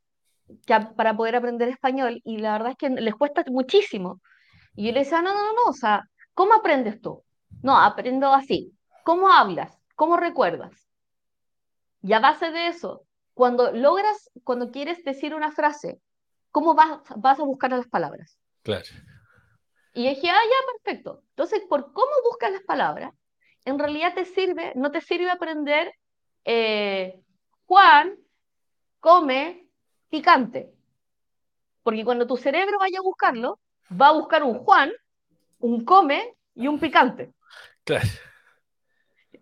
para 0.96 1.14
poder 1.14 1.36
aprender 1.36 1.68
español, 1.68 2.20
y 2.24 2.38
la 2.38 2.52
verdad 2.52 2.70
es 2.72 2.78
que 2.78 2.88
les 2.88 3.14
cuesta 3.14 3.44
muchísimo. 3.48 4.20
Y 4.74 4.86
yo 4.86 4.92
le 4.92 5.00
decía, 5.00 5.22
no, 5.22 5.32
no, 5.32 5.42
no, 5.42 5.52
no, 5.52 5.62
o 5.70 5.72
sea, 5.72 6.08
¿cómo 6.34 6.54
aprendes 6.54 7.00
tú? 7.00 7.22
No, 7.62 7.76
aprendo 7.76 8.32
así. 8.32 8.72
¿Cómo 9.04 9.30
hablas? 9.30 9.78
¿Cómo 9.94 10.16
recuerdas? 10.16 10.88
Y 12.02 12.12
a 12.12 12.20
base 12.20 12.50
de 12.50 12.68
eso, 12.68 13.04
cuando 13.34 13.72
logras, 13.72 14.30
cuando 14.44 14.70
quieres 14.70 15.04
decir 15.04 15.34
una 15.34 15.52
frase, 15.52 16.00
¿cómo 16.50 16.74
vas, 16.74 17.00
vas 17.16 17.38
a 17.40 17.44
buscar 17.44 17.70
las 17.70 17.88
palabras? 17.88 18.38
Claro, 18.62 18.84
Y 19.94 20.08
dije, 20.08 20.30
ah, 20.30 20.34
ya, 20.34 20.72
perfecto. 20.72 21.22
Entonces, 21.30 21.62
por 21.68 21.92
cómo 21.92 22.10
buscas 22.24 22.52
las 22.52 22.62
palabras, 22.62 23.12
en 23.64 23.78
realidad 23.78 24.14
te 24.14 24.24
sirve, 24.24 24.72
no 24.76 24.90
te 24.90 25.00
sirve 25.00 25.30
aprender 25.30 25.92
eh, 26.44 27.20
Juan 27.66 28.16
come 29.00 29.68
picante, 30.08 30.72
porque 31.82 32.04
cuando 32.04 32.26
tu 32.26 32.36
cerebro 32.36 32.78
vaya 32.78 32.98
a 32.98 33.02
buscarlo, 33.02 33.58
va 33.90 34.08
a 34.08 34.12
buscar 34.12 34.42
un 34.42 34.54
Juan, 34.58 34.90
un 35.58 35.84
come 35.84 36.36
y 36.54 36.68
un 36.68 36.78
picante. 36.80 37.32
claro, 37.84 38.08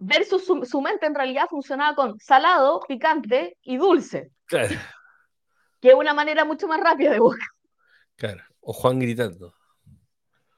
Versus 0.01 0.45
su, 0.47 0.65
su 0.65 0.81
mente 0.81 1.07
en 1.07 1.15
realidad 1.15 1.49
funcionaba 1.49 1.95
con 1.95 2.19
salado, 2.21 2.81
picante 2.87 3.57
y 3.63 3.77
dulce, 3.79 4.31
claro, 4.47 4.77
que 5.81 5.89
es 5.91 5.95
una 5.95 6.15
manera 6.15 6.45
mucho 6.45 6.69
más 6.69 6.81
rápida 6.81 7.11
de 7.13 7.21
buscar. 7.21 7.49
claro. 8.17 8.43
O 8.61 8.73
Juan 8.75 8.99
gritando. 8.99 9.55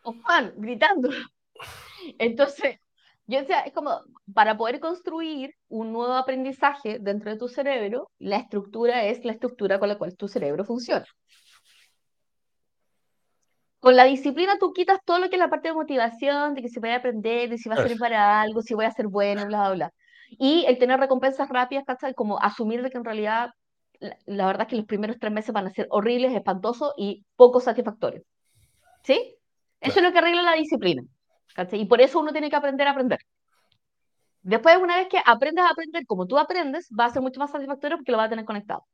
O 0.03 0.13
Juan 0.23 0.53
gritando. 0.57 1.11
Entonces, 2.19 2.79
yo 3.27 3.39
decía, 3.41 3.61
es 3.61 3.73
como, 3.73 4.03
para 4.35 4.57
poder 4.57 4.81
construir 4.81 5.55
un 5.69 5.93
nuevo 5.93 6.15
aprendizaje 6.15 6.99
dentro 7.01 7.31
de 7.31 7.39
tu 7.39 7.49
cerebro, 7.49 8.11
la 8.19 8.37
estructura 8.39 9.05
es 9.05 9.25
la 9.25 9.33
estructura 9.33 9.79
con 9.79 9.89
la 9.89 9.99
cual 9.99 10.17
tu 10.17 10.29
cerebro 10.29 10.65
funciona. 10.65 11.07
Con 13.81 13.97
la 13.97 14.05
disciplina 14.05 14.59
tú 14.59 14.73
quitas 14.73 15.01
todo 15.05 15.19
lo 15.19 15.29
que 15.29 15.37
es 15.37 15.41
la 15.41 15.51
parte 15.51 15.69
de 15.69 15.75
motivación, 15.75 16.55
de 16.55 16.63
que 16.63 16.69
se 16.69 16.81
vaya 16.81 16.95
a 16.95 16.99
aprender, 16.99 17.49
de 17.49 17.59
si 17.59 17.69
va 17.69 17.77
a 17.77 17.79
servir 17.79 17.99
para 17.99 18.41
algo, 18.43 18.63
si 18.63 18.75
voy 18.75 18.85
a 18.85 18.91
ser 18.91 19.09
bueno, 19.09 19.47
bla, 19.47 19.61
bla, 19.61 19.75
bla. 19.75 19.93
Y 20.31 20.65
el 20.69 20.79
tener 20.79 21.01
recompensas 21.01 21.49
rápidas, 21.49 21.85
¿cachai? 21.87 22.15
Como 22.15 22.39
asumir 22.41 22.83
de 22.83 22.91
que 22.91 22.99
en 22.99 23.05
realidad 23.05 23.51
la, 24.01 24.17
la 24.27 24.47
verdad 24.47 24.63
es 24.63 24.69
que 24.69 24.77
los 24.77 24.87
primeros 24.87 25.19
tres 25.19 25.33
meses 25.33 25.53
van 25.53 25.67
a 25.67 25.71
ser 25.71 25.87
horribles, 25.91 26.35
espantosos 26.35 26.93
y 26.97 27.25
poco 27.37 27.61
satisfactorios. 27.61 28.25
¿Sí? 29.03 29.37
Eso 29.81 29.99
es 29.99 30.05
lo 30.05 30.13
que 30.13 30.19
arregla 30.19 30.43
la 30.43 30.55
disciplina. 30.55 31.03
¿cachai? 31.55 31.81
Y 31.81 31.87
por 31.87 32.01
eso 32.01 32.21
uno 32.21 32.33
tiene 32.33 32.51
que 32.51 32.57
aprender 32.57 32.87
a 32.87 32.93
aprender. 32.93 33.21
Después, 34.43 34.77
una 34.79 34.97
vez 34.97 35.09
que 35.09 35.19
aprendes 35.25 35.65
a 35.65 35.71
aprender 35.71 36.07
como 36.07 36.27
tú 36.27 36.39
aprendes, 36.39 36.89
va 36.99 37.07
a 37.07 37.11
ser 37.11 37.23
mucho 37.23 37.41
más 37.41 37.51
satisfactorio 37.51 37.99
porque 37.99 38.13
lo 38.13 38.19
vas 38.19 38.27
a 38.27 38.31
tener 38.31 38.45
conectado. 38.45 38.87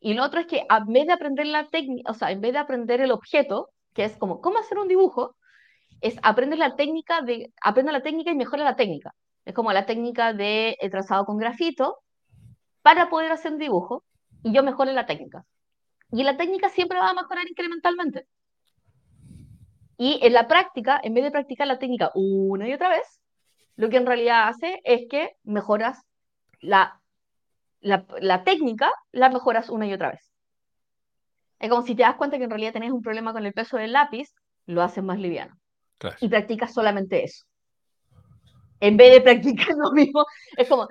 Y 0.00 0.14
lo 0.14 0.24
otro 0.24 0.40
es 0.40 0.46
que 0.46 0.66
en 0.68 0.92
vez 0.92 1.06
de 1.06 1.12
aprender 1.12 1.46
la 1.46 1.68
técnica, 1.68 2.10
o 2.10 2.14
sea, 2.14 2.30
en 2.30 2.40
vez 2.40 2.52
de 2.52 2.58
aprender 2.58 3.00
el 3.00 3.12
objeto, 3.12 3.70
que 3.94 4.04
es 4.04 4.16
como 4.16 4.40
cómo 4.40 4.58
hacer 4.58 4.78
un 4.78 4.88
dibujo, 4.88 5.36
es 6.00 6.16
aprender 6.22 6.58
la 6.58 6.76
técnica 6.76 7.22
de, 7.22 7.52
aprende 7.62 7.92
la 7.92 8.02
técnica 8.02 8.30
y 8.30 8.34
mejora 8.34 8.64
la 8.64 8.76
técnica. 8.76 9.14
Es 9.44 9.54
como 9.54 9.72
la 9.72 9.86
técnica 9.86 10.32
de 10.32 10.76
el 10.80 10.90
trazado 10.90 11.24
con 11.24 11.38
grafito 11.38 11.98
para 12.82 13.08
poder 13.08 13.32
hacer 13.32 13.52
un 13.52 13.58
dibujo 13.58 14.04
y 14.42 14.52
yo 14.52 14.62
mejore 14.62 14.92
la 14.92 15.06
técnica. 15.06 15.44
Y 16.10 16.24
la 16.24 16.36
técnica 16.36 16.68
siempre 16.68 16.98
va 16.98 17.10
a 17.10 17.14
mejorar 17.14 17.48
incrementalmente. 17.48 18.26
Y 19.96 20.18
en 20.22 20.32
la 20.32 20.48
práctica, 20.48 21.00
en 21.02 21.14
vez 21.14 21.24
de 21.24 21.30
practicar 21.30 21.66
la 21.66 21.78
técnica 21.78 22.10
una 22.14 22.68
y 22.68 22.72
otra 22.72 22.88
vez, 22.88 23.20
lo 23.76 23.88
que 23.88 23.96
en 23.96 24.06
realidad 24.06 24.48
hace 24.48 24.80
es 24.84 25.06
que 25.08 25.36
mejoras 25.44 26.02
la, 26.60 27.00
la, 27.80 28.04
la 28.20 28.44
técnica, 28.44 28.90
la 29.12 29.30
mejoras 29.30 29.70
una 29.70 29.86
y 29.86 29.92
otra 29.92 30.10
vez. 30.10 30.31
Es 31.62 31.70
como 31.70 31.82
si 31.86 31.94
te 31.94 32.02
das 32.02 32.16
cuenta 32.16 32.36
que 32.38 32.44
en 32.44 32.50
realidad 32.50 32.74
tenés 32.74 32.92
un 32.92 33.02
problema 33.02 33.32
con 33.32 33.46
el 33.46 33.54
peso 33.54 33.78
del 33.78 33.92
lápiz, 33.94 34.28
lo 34.66 34.82
haces 34.82 35.02
más 35.04 35.18
liviano. 35.18 35.56
Claro. 35.98 36.18
y 36.20 36.28
practicas 36.30 36.74
solamente 36.74 37.24
eso. 37.24 37.44
En 38.80 38.96
vez 38.96 39.12
de 39.12 39.20
practicar 39.20 39.68
lo 39.76 39.92
mismo, 39.92 40.26
es 40.56 40.68
como, 40.68 40.88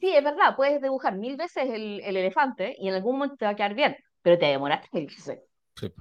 sí, 0.00 0.14
es 0.14 0.24
verdad, 0.24 0.56
puedes 0.56 0.82
dibujar 0.82 1.16
mil 1.16 1.36
veces 1.36 1.68
el, 1.70 2.00
el 2.04 2.16
elefante 2.16 2.76
y 2.78 2.88
en 2.88 2.94
algún 2.94 3.14
momento 3.16 3.36
te 3.36 3.44
va 3.46 3.52
a 3.52 3.56
quedar 3.56 3.74
bien, 3.74 3.96
pero 4.22 4.38
te 4.38 4.46
demoraste 4.46 4.88
veces. 4.92 5.42
Sí. 5.76 5.92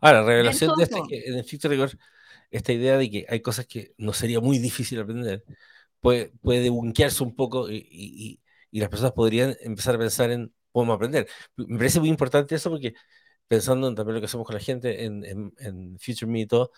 Ahora, 0.00 0.22
revelación 0.24 0.74
de 0.74 0.84
esto 0.84 0.98
es 0.98 1.04
tonto. 1.04 1.08
que 1.08 1.28
en 1.28 1.38
estricto 1.38 1.68
rigor, 1.68 1.90
esta 2.50 2.72
idea 2.72 2.96
de 2.98 3.10
que 3.10 3.26
hay 3.28 3.40
cosas 3.40 3.66
que 3.66 3.94
no 3.98 4.12
sería 4.12 4.40
muy 4.40 4.58
difícil 4.58 5.00
aprender, 5.00 5.44
puede, 6.00 6.32
puede 6.42 6.60
un 7.24 7.34
poco 7.36 7.70
y, 7.70 7.86
y- 7.90 8.40
y 8.70 8.80
las 8.80 8.88
personas 8.88 9.12
podrían 9.12 9.56
empezar 9.60 9.94
a 9.96 9.98
pensar 9.98 10.30
en 10.30 10.52
cómo 10.72 10.92
aprender. 10.92 11.28
Me 11.56 11.78
parece 11.78 12.00
muy 12.00 12.08
importante 12.08 12.54
eso 12.54 12.70
porque 12.70 12.94
pensando 13.48 13.88
en 13.88 13.94
también 13.96 14.16
lo 14.16 14.20
que 14.20 14.26
hacemos 14.26 14.46
con 14.46 14.54
la 14.56 14.60
gente 14.62 15.04
en, 15.04 15.24
en, 15.24 15.54
en 15.58 15.98
Future 16.00 16.30
Me 16.30 16.40
y 16.42 16.46
todo, 16.46 16.72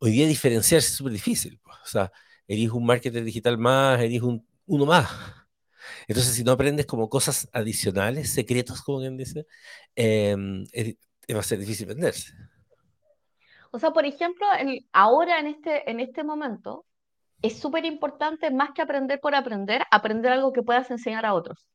hoy 0.00 0.12
día 0.12 0.26
diferenciarse 0.28 0.88
es 0.88 0.94
súper 0.96 1.12
difícil. 1.14 1.60
pues. 1.62 1.76
O 1.84 1.88
sea, 1.88 2.12
eres 2.48 2.70
un 2.70 2.86
marketer 2.86 3.24
digital 3.24 3.58
más, 3.58 4.00
eres 4.00 4.22
un, 4.22 4.46
uno 4.66 4.86
más. 4.86 5.08
Entonces, 6.08 6.34
si 6.34 6.44
no 6.44 6.52
aprendes 6.52 6.86
como 6.86 7.08
cosas 7.08 7.48
adicionales, 7.52 8.32
secretos, 8.32 8.82
como 8.82 9.00
quien 9.00 9.16
dice, 9.16 9.46
eh, 9.96 10.36
es- 10.72 10.96
va 11.34 11.40
a 11.40 11.42
ser 11.42 11.58
difícil 11.60 11.86
venderse. 11.86 12.32
O 13.72 13.78
sea, 13.80 13.90
por 13.92 14.04
ejemplo, 14.06 14.46
ahora 14.92 15.40
en 15.40 15.46
este, 15.48 15.90
en 15.90 16.00
este 16.00 16.22
momento 16.24 16.86
es 17.42 17.58
súper 17.60 17.84
importante, 17.86 18.50
más 18.50 18.72
que 18.72 18.82
aprender 18.82 19.20
por 19.20 19.34
aprender, 19.36 19.82
aprender 19.90 20.32
algo 20.32 20.52
que 20.52 20.62
puedas 20.64 20.90
enseñar 20.90 21.26
a 21.26 21.34
otros. 21.34 21.66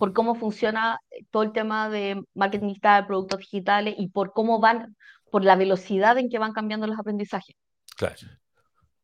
Por 0.00 0.14
cómo 0.14 0.34
funciona 0.34 0.98
todo 1.30 1.42
el 1.42 1.52
tema 1.52 1.90
de 1.90 2.22
marketing 2.32 2.68
digital, 2.68 3.06
productos 3.06 3.40
digitales 3.40 3.96
y 3.98 4.08
por 4.08 4.32
cómo 4.32 4.58
van, 4.58 4.96
por 5.30 5.44
la 5.44 5.56
velocidad 5.56 6.16
en 6.16 6.30
que 6.30 6.38
van 6.38 6.54
cambiando 6.54 6.86
los 6.86 6.98
aprendizajes. 6.98 7.54
Claro. 7.98 8.26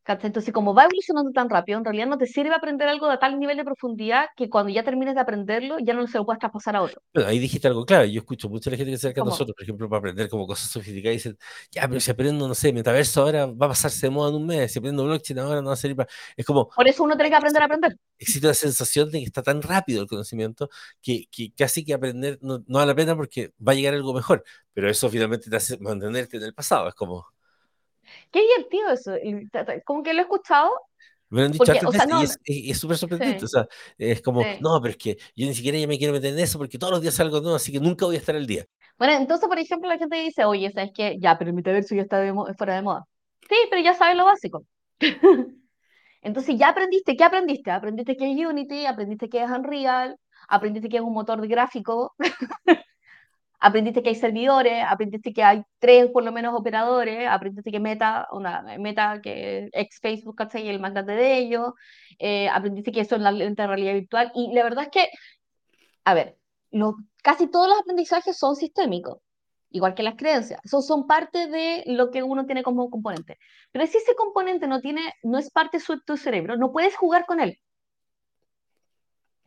¿Cachai? 0.07 0.27
Entonces, 0.27 0.53
como 0.53 0.73
va 0.73 0.85
evolucionando 0.85 1.31
tan 1.31 1.49
rápido, 1.49 1.77
en 1.77 1.83
realidad 1.85 2.07
no 2.07 2.17
te 2.17 2.25
sirve 2.27 2.55
aprender 2.55 2.87
algo 2.87 3.09
de 3.09 3.17
tal 3.17 3.37
nivel 3.37 3.57
de 3.57 3.65
profundidad 3.65 4.27
que 4.37 4.49
cuando 4.49 4.71
ya 4.71 4.83
termines 4.83 5.15
de 5.15 5.21
aprenderlo, 5.21 5.77
ya 5.79 5.93
no 5.93 6.07
se 6.07 6.17
lo 6.17 6.25
puedes 6.25 6.39
traspasar 6.39 6.77
a 6.77 6.81
otro. 6.81 7.01
Bueno, 7.13 7.29
ahí 7.29 7.39
dijiste 7.39 7.67
algo 7.67 7.85
clave. 7.85 8.09
Yo 8.11 8.19
escucho 8.19 8.47
mucha 8.49 8.69
la 8.71 8.77
gente 8.77 8.91
que 8.91 8.97
se 8.97 9.07
acerca 9.07 9.21
a 9.21 9.23
¿Cómo? 9.23 9.31
nosotros, 9.31 9.53
por 9.53 9.63
ejemplo, 9.63 9.89
para 9.89 9.99
aprender 9.99 10.29
como 10.29 10.47
cosas 10.47 10.69
sofisticadas 10.69 11.13
y 11.13 11.17
dicen, 11.17 11.37
ya, 11.71 11.87
pero 11.87 11.99
si 11.99 12.09
aprendo, 12.11 12.47
no 12.47 12.55
sé, 12.55 12.71
metaverso 12.71 13.21
ahora 13.21 13.47
va 13.47 13.65
a 13.65 13.69
pasarse 13.69 14.07
de 14.07 14.11
moda 14.11 14.29
en 14.29 14.35
un 14.35 14.45
mes, 14.45 14.71
si 14.71 14.79
aprendo 14.79 15.03
blockchain 15.03 15.39
ahora 15.39 15.61
no 15.61 15.67
va 15.67 15.73
a 15.73 15.77
servir 15.77 15.97
para... 15.97 16.09
Es 16.37 16.45
como, 16.45 16.69
Por 16.69 16.87
eso 16.87 17.03
uno 17.03 17.15
tiene 17.15 17.29
que 17.29 17.35
aprender 17.35 17.61
a 17.61 17.65
aprender. 17.65 17.97
existe 18.17 18.47
una 18.47 18.53
sensación 18.53 19.11
de 19.11 19.19
que 19.19 19.25
está 19.25 19.43
tan 19.43 19.61
rápido 19.61 20.01
el 20.01 20.07
conocimiento 20.07 20.69
que, 21.01 21.25
que 21.29 21.51
casi 21.53 21.83
que 21.83 21.93
aprender 21.93 22.39
no, 22.41 22.63
no 22.67 22.79
vale 22.79 22.87
la 22.87 22.95
pena 22.95 23.15
porque 23.15 23.51
va 23.65 23.73
a 23.73 23.75
llegar 23.75 23.93
algo 23.93 24.13
mejor, 24.13 24.43
pero 24.73 24.89
eso 24.89 25.09
finalmente 25.09 25.49
te 25.49 25.55
hace 25.55 25.77
mantenerte 25.79 26.37
en 26.37 26.43
el 26.43 26.53
pasado. 26.53 26.87
Es 26.87 26.95
como, 26.95 27.25
Qué 28.31 28.41
divertido 28.41 28.91
eso. 28.91 29.13
Como 29.85 30.03
que 30.03 30.13
lo 30.13 30.19
he 30.19 30.23
escuchado, 30.23 30.71
me 31.29 31.41
lo 31.41 31.45
han 31.47 31.51
dicho 31.51 31.65
porque, 31.65 31.85
o 31.85 31.91
sea, 31.91 32.05
veces 32.05 32.39
y 32.45 32.67
no, 32.67 32.71
es 32.71 32.79
súper 32.79 32.97
sorprendente. 32.97 33.45
O 33.45 33.47
sí, 33.47 33.53
sea, 33.53 33.67
es 33.97 34.21
como, 34.21 34.41
sí. 34.41 34.49
no, 34.61 34.79
pero 34.81 34.91
es 34.91 34.97
que 34.97 35.17
yo 35.35 35.45
ni 35.45 35.53
siquiera 35.53 35.77
ya 35.77 35.87
me 35.87 35.97
quiero 35.97 36.13
meter 36.13 36.33
en 36.33 36.39
eso 36.39 36.57
porque 36.57 36.77
todos 36.77 36.91
los 36.91 37.01
días 37.01 37.15
salgo 37.15 37.41
nuevo, 37.41 37.55
así 37.55 37.71
que 37.71 37.79
nunca 37.79 38.05
voy 38.05 38.15
a 38.15 38.19
estar 38.19 38.35
al 38.35 38.47
día. 38.47 38.65
Bueno, 38.97 39.13
entonces, 39.13 39.47
por 39.47 39.59
ejemplo, 39.59 39.89
la 39.89 39.97
gente 39.97 40.15
dice, 40.17 40.45
oye, 40.45 40.71
¿sabes 40.71 40.91
qué? 40.93 41.17
Ya, 41.19 41.37
pero 41.37 41.49
el 41.49 41.55
metaverso 41.55 41.95
ya 41.95 42.01
está 42.03 42.19
de 42.19 42.33
fuera 42.57 42.75
de 42.75 42.81
moda. 42.81 43.05
Sí, 43.47 43.55
pero 43.69 43.81
ya 43.81 43.93
sabes 43.93 44.15
lo 44.15 44.25
básico. 44.25 44.63
Entonces, 46.21 46.57
ya 46.57 46.69
aprendiste, 46.69 47.15
¿qué 47.15 47.23
aprendiste? 47.23 47.71
Aprendiste 47.71 48.15
que 48.15 48.31
es 48.31 48.37
Unity, 48.45 48.85
aprendiste 48.85 49.29
que 49.29 49.43
es 49.43 49.49
Unreal, 49.49 50.17
aprendiste 50.47 50.89
que 50.89 50.97
es 50.97 51.03
un 51.03 51.13
motor 51.13 51.39
de 51.41 51.47
gráfico, 51.47 52.15
aprendiste 53.59 54.03
que 54.03 54.09
hay 54.09 54.15
servidores, 54.15 54.83
aprendiste 54.87 55.33
que 55.33 55.43
hay 55.43 55.63
tres 55.79 56.07
por 56.11 56.23
lo 56.23 56.31
menos 56.31 56.53
operadores, 56.55 57.27
aprendiste 57.27 57.71
que 57.71 57.79
Meta, 57.79 58.27
una 58.31 58.61
Meta 58.79 59.19
que 59.21 59.69
ex 59.73 59.99
Facebook, 59.99 60.35
¿cachai? 60.35 60.67
El 60.69 60.79
más 60.79 60.93
grande 60.93 61.15
de 61.15 61.37
ellos, 61.37 61.73
eh, 62.19 62.49
aprendiste 62.49 62.91
que 62.91 63.01
eso 63.01 63.15
es 63.15 63.21
la 63.21 63.31
lente 63.31 63.61
de 63.63 63.67
realidad 63.67 63.93
virtual, 63.93 64.31
y 64.35 64.53
la 64.53 64.63
verdad 64.63 64.85
es 64.85 64.89
que, 64.91 65.09
a 66.05 66.13
ver, 66.13 66.37
lo- 66.71 66.95
casi 67.23 67.47
todos 67.47 67.67
los 67.67 67.79
aprendizajes 67.79 68.37
son 68.37 68.55
sistémicos, 68.55 69.19
igual 69.69 69.93
que 69.95 70.03
las 70.03 70.15
creencias, 70.15 70.59
son, 70.65 70.81
son 70.83 71.07
parte 71.07 71.47
de 71.47 71.83
lo 71.87 72.11
que 72.11 72.23
uno 72.23 72.45
tiene 72.45 72.63
como 72.63 72.89
componente. 72.89 73.37
Pero 73.71 73.85
si 73.87 73.97
ese 73.97 74.15
componente 74.15 74.67
no 74.67 74.81
tiene, 74.81 75.13
no 75.23 75.37
es 75.37 75.49
parte 75.51 75.77
de 75.79 75.83
tu 76.05 76.17
cerebro, 76.17 76.57
no 76.57 76.71
puedes 76.71 76.95
jugar 76.95 77.25
con 77.25 77.39
él. 77.39 77.57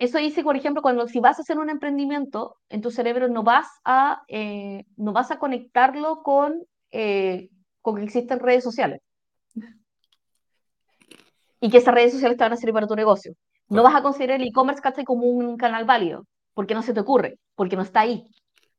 Eso 0.01 0.17
dice, 0.17 0.43
por 0.43 0.57
ejemplo, 0.57 0.81
cuando 0.81 1.07
si 1.07 1.21
vas 1.21 1.39
a 1.39 1.43
hacer 1.43 1.59
un 1.59 1.69
emprendimiento, 1.69 2.57
en 2.71 2.81
tu 2.81 2.91
cerebro 2.91 3.29
no 3.29 3.43
vas 3.43 3.69
a, 3.85 4.23
eh, 4.29 4.87
no 4.97 5.13
vas 5.13 5.31
a 5.31 5.39
conectarlo 5.39 6.23
con, 6.23 6.65
eh, 6.91 7.51
con 7.83 7.97
que 7.97 8.05
existen 8.05 8.41
redes 8.41 8.65
sociales 8.65 9.03
y 11.61 11.69
que 11.69 11.77
esas 11.77 11.95
redes 11.95 12.13
sociales 12.13 12.39
te 12.39 12.45
van 12.45 12.55
a 12.55 12.57
servir 12.57 12.73
para 12.73 12.87
tu 12.87 12.97
negocio. 12.97 13.35
No 13.69 13.83
vas 13.83 13.95
a 13.95 14.03
considerar 14.03 14.41
el 14.41 14.49
e-commerce 14.49 14.83
como 15.05 15.27
un 15.27 15.59
canal 15.59 15.85
válido, 15.85 16.25
porque 16.55 16.75
no 16.75 16.81
se 16.81 16.95
te 16.95 17.01
ocurre, 17.01 17.39
porque 17.55 17.77
no 17.77 17.83
está 17.83 18.01
ahí, 18.01 18.27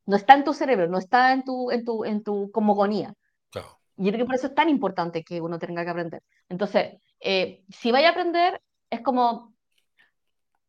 no 0.07 0.15
está 0.15 0.34
en 0.34 0.43
tu 0.43 0.55
cerebro, 0.55 0.88
no 0.88 0.97
está 0.97 1.34
en 1.34 1.43
tu, 1.43 1.69
en 1.69 1.86
tu, 1.86 2.03
en 2.03 2.24
tu 2.24 2.49
cosmogonía. 2.49 3.13
claro. 3.51 3.78
Y 3.95 4.07
creo 4.07 4.17
que 4.17 4.26
por 4.26 4.34
eso 4.34 4.47
es 4.47 4.55
tan 4.55 4.69
importante 4.69 5.24
que 5.24 5.39
uno 5.39 5.59
tenga 5.59 5.84
que 5.84 5.91
aprender. 5.91 6.24
Entonces, 6.49 6.97
eh, 7.19 7.63
si 7.69 7.91
vaya 7.91 8.07
a 8.07 8.11
aprender, 8.11 8.59
es 8.89 9.01
como, 9.01 9.51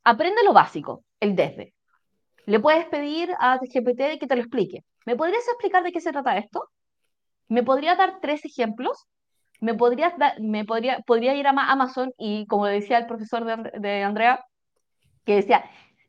aprende 0.04 0.42
lo 0.44 0.52
básico, 0.52 1.04
el 1.20 1.36
desde. 1.36 1.74
Le 2.46 2.60
puedes 2.60 2.86
pedir 2.86 3.30
a 3.38 3.58
GPT 3.58 4.18
que 4.18 4.26
te 4.28 4.36
lo 4.36 4.42
explique. 4.42 4.84
¿Me 5.06 5.16
podrías 5.16 5.46
explicar 5.48 5.82
de 5.84 5.92
qué 5.92 6.00
se 6.00 6.12
trata 6.12 6.38
esto? 6.38 6.64
¿Me 7.48 7.62
podrías 7.62 7.98
dar 7.98 8.20
tres 8.20 8.44
ejemplos? 8.44 9.06
¿Me 9.60 9.74
podrías 9.74 10.16
dar, 10.18 10.40
me 10.40 10.64
podría, 10.64 11.00
podría 11.00 11.34
ir 11.36 11.46
a 11.46 11.52
Ma- 11.54 11.70
Amazon 11.72 12.12
y, 12.18 12.46
como 12.48 12.66
decía 12.66 12.98
el 12.98 13.06
profesor 13.06 13.44
de, 13.44 13.80
de 13.80 14.02
Andrea, 14.04 14.44
que 15.24 15.36
decía, 15.36 15.64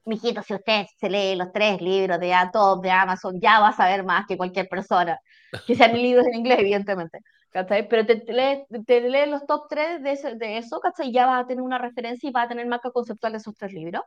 mijito, 0.05 0.41
si 0.43 0.53
usted 0.55 0.85
se 0.97 1.09
lee 1.09 1.35
los 1.35 1.51
tres 1.51 1.81
libros 1.81 2.19
de 2.19 2.33
a 2.33 2.51
de 2.81 2.91
Amazon, 2.91 3.39
ya 3.41 3.59
va 3.59 3.69
a 3.69 3.73
saber 3.73 4.03
más 4.03 4.25
que 4.27 4.37
cualquier 4.37 4.67
persona, 4.69 5.19
que 5.65 5.75
sean 5.75 5.93
libros 6.01 6.25
en 6.27 6.35
inglés, 6.35 6.59
evidentemente. 6.59 7.19
¿Cachai? 7.53 7.87
Pero 7.89 8.05
te, 8.05 8.23
lees, 8.33 9.29
los 9.29 9.45
top 9.45 9.67
tres 9.69 10.03
de, 10.03 10.11
ese- 10.13 10.37
eso, 10.57 10.79
¿cachai? 10.81 11.11
Ya 11.13 11.25
vas 11.27 11.43
a 11.43 11.47
tener 11.47 11.63
una 11.63 11.77
referencia 11.77 12.29
y 12.29 12.33
vas 12.33 12.45
a 12.45 12.49
tener 12.49 12.67
marca 12.67 12.91
conceptual 12.91 13.33
de 13.33 13.37
esos 13.39 13.55
tres 13.55 13.73
libros. 13.73 14.03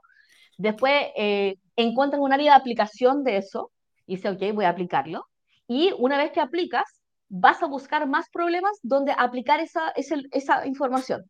Después 0.59 0.95
eh, 1.17 1.57
encuentran 1.77 2.23
un 2.23 2.33
área 2.33 2.53
de 2.55 2.61
aplicación 2.61 3.25
de 3.25 3.39
eso 3.39 3.73
y 4.07 4.17
dice, 4.17 4.31
ok, 4.31 4.55
voy 4.55 4.67
a 4.67 4.71
aplicarlo. 4.71 5.27
Y 5.69 5.93
una 5.99 6.19
vez 6.19 6.33
que 6.33 6.41
aplicas, 6.41 6.85
vas 7.29 7.63
a 7.63 7.67
buscar 7.67 8.07
más 8.09 8.29
problemas 8.31 8.79
donde 8.83 9.15
aplicar 9.19 9.61
esa, 9.61 9.91
esa, 9.97 10.17
esa 10.33 10.67
información. 10.67 11.25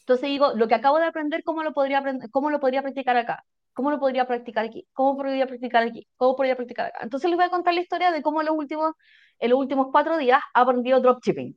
Entonces 0.00 0.28
digo, 0.28 0.52
lo 0.54 0.68
que 0.68 0.74
acabo 0.74 0.98
de 0.98 1.06
aprender, 1.06 1.42
¿cómo 1.44 1.62
lo 1.62 1.72
podría, 1.72 1.98
aprender, 1.98 2.28
cómo 2.30 2.50
lo 2.50 2.60
podría 2.60 2.82
practicar 2.82 3.16
acá? 3.16 3.44
¿Cómo 3.72 3.90
lo 3.90 3.98
podría 3.98 4.26
practicar 4.26 4.64
aquí? 4.66 4.86
¿Cómo 4.92 5.16
podría 5.16 5.46
practicar 5.46 5.84
aquí? 5.84 6.06
¿Cómo 6.16 6.36
podría 6.36 6.56
practicar 6.56 6.86
acá? 6.86 6.98
Entonces 7.02 7.30
les 7.30 7.36
voy 7.36 7.46
a 7.46 7.50
contar 7.50 7.74
la 7.74 7.80
historia 7.80 8.10
de 8.10 8.22
cómo 8.22 8.40
en 8.40 8.46
los 8.46 8.56
últimos, 8.56 8.94
en 9.38 9.50
los 9.50 9.58
últimos 9.58 9.88
cuatro 9.90 10.18
días 10.18 10.40
ha 10.54 10.60
aprendido 10.60 11.00
dropshipping. 11.00 11.56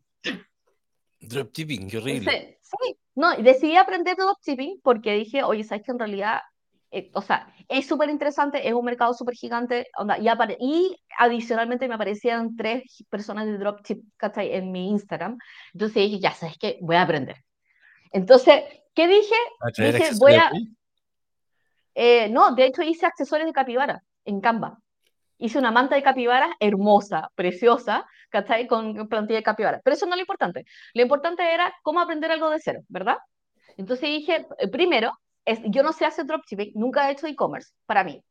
Dropshipping, 1.21 1.89
qué 1.89 1.97
horrible. 1.97 2.59
Sí, 2.61 2.75
sí. 2.81 2.97
No, 3.15 3.35
decidí 3.37 3.77
aprender 3.77 4.15
dropshipping 4.15 4.81
porque 4.83 5.13
dije, 5.13 5.43
oye, 5.43 5.63
¿sabes 5.63 5.83
que 5.83 5.91
en 5.91 5.99
realidad, 5.99 6.41
eh, 6.91 7.09
o 7.13 7.21
sea, 7.21 7.53
es 7.67 7.87
súper 7.87 8.09
interesante, 8.09 8.67
es 8.67 8.73
un 8.73 8.85
mercado 8.85 9.13
súper 9.13 9.35
gigante, 9.35 9.87
onda, 9.97 10.17
y, 10.17 10.27
y 10.59 10.97
adicionalmente 11.17 11.87
me 11.87 11.95
aparecían 11.95 12.55
tres 12.55 12.83
personas 13.09 13.45
de 13.45 13.57
dropship, 13.57 14.01
¿cachai? 14.17 14.53
En 14.53 14.71
mi 14.71 14.89
Instagram. 14.89 15.37
Entonces 15.73 15.95
dije, 15.95 16.19
ya, 16.19 16.31
¿sabes 16.31 16.57
qué? 16.57 16.77
Voy 16.81 16.95
a 16.95 17.03
aprender. 17.03 17.37
Entonces, 18.11 18.63
¿qué 18.93 19.07
dije? 19.07 19.35
¿A 19.59 19.71
traer 19.71 19.95
Dije, 19.95 20.11
voy 20.19 20.35
a? 20.35 20.51
Eh, 21.95 22.29
no, 22.29 22.53
de 22.55 22.65
hecho 22.65 22.81
hice 22.81 23.05
accesorios 23.05 23.47
de 23.47 23.53
capibara 23.53 24.01
en 24.25 24.41
Canva. 24.41 24.79
Hice 25.37 25.59
una 25.59 25.71
manta 25.71 25.95
de 25.95 26.03
capibara 26.03 26.55
hermosa, 26.59 27.29
preciosa, 27.35 28.05
¿cachai? 28.29 28.65
Con 28.67 29.07
plantilla 29.09 29.39
de 29.39 29.43
capibara. 29.43 29.81
Pero 29.83 29.95
eso 29.95 30.05
no 30.05 30.13
es 30.13 30.17
lo 30.17 30.21
importante. 30.21 30.63
Lo 30.93 31.01
importante 31.01 31.43
era 31.53 31.73
cómo 31.83 31.99
aprender 31.99 32.31
algo 32.31 32.49
de 32.49 32.59
cero, 32.59 32.81
¿verdad? 32.87 33.17
Entonces 33.77 34.09
dije, 34.09 34.47
eh, 34.59 34.67
primero, 34.69 35.11
es, 35.45 35.59
yo 35.65 35.83
no 35.83 35.91
sé 35.91 36.05
hacer 36.05 36.25
dropshipping, 36.25 36.71
nunca 36.75 37.09
he 37.09 37.13
hecho 37.13 37.27
e-commerce 37.27 37.71
para 37.85 38.03
mí. 38.03 38.23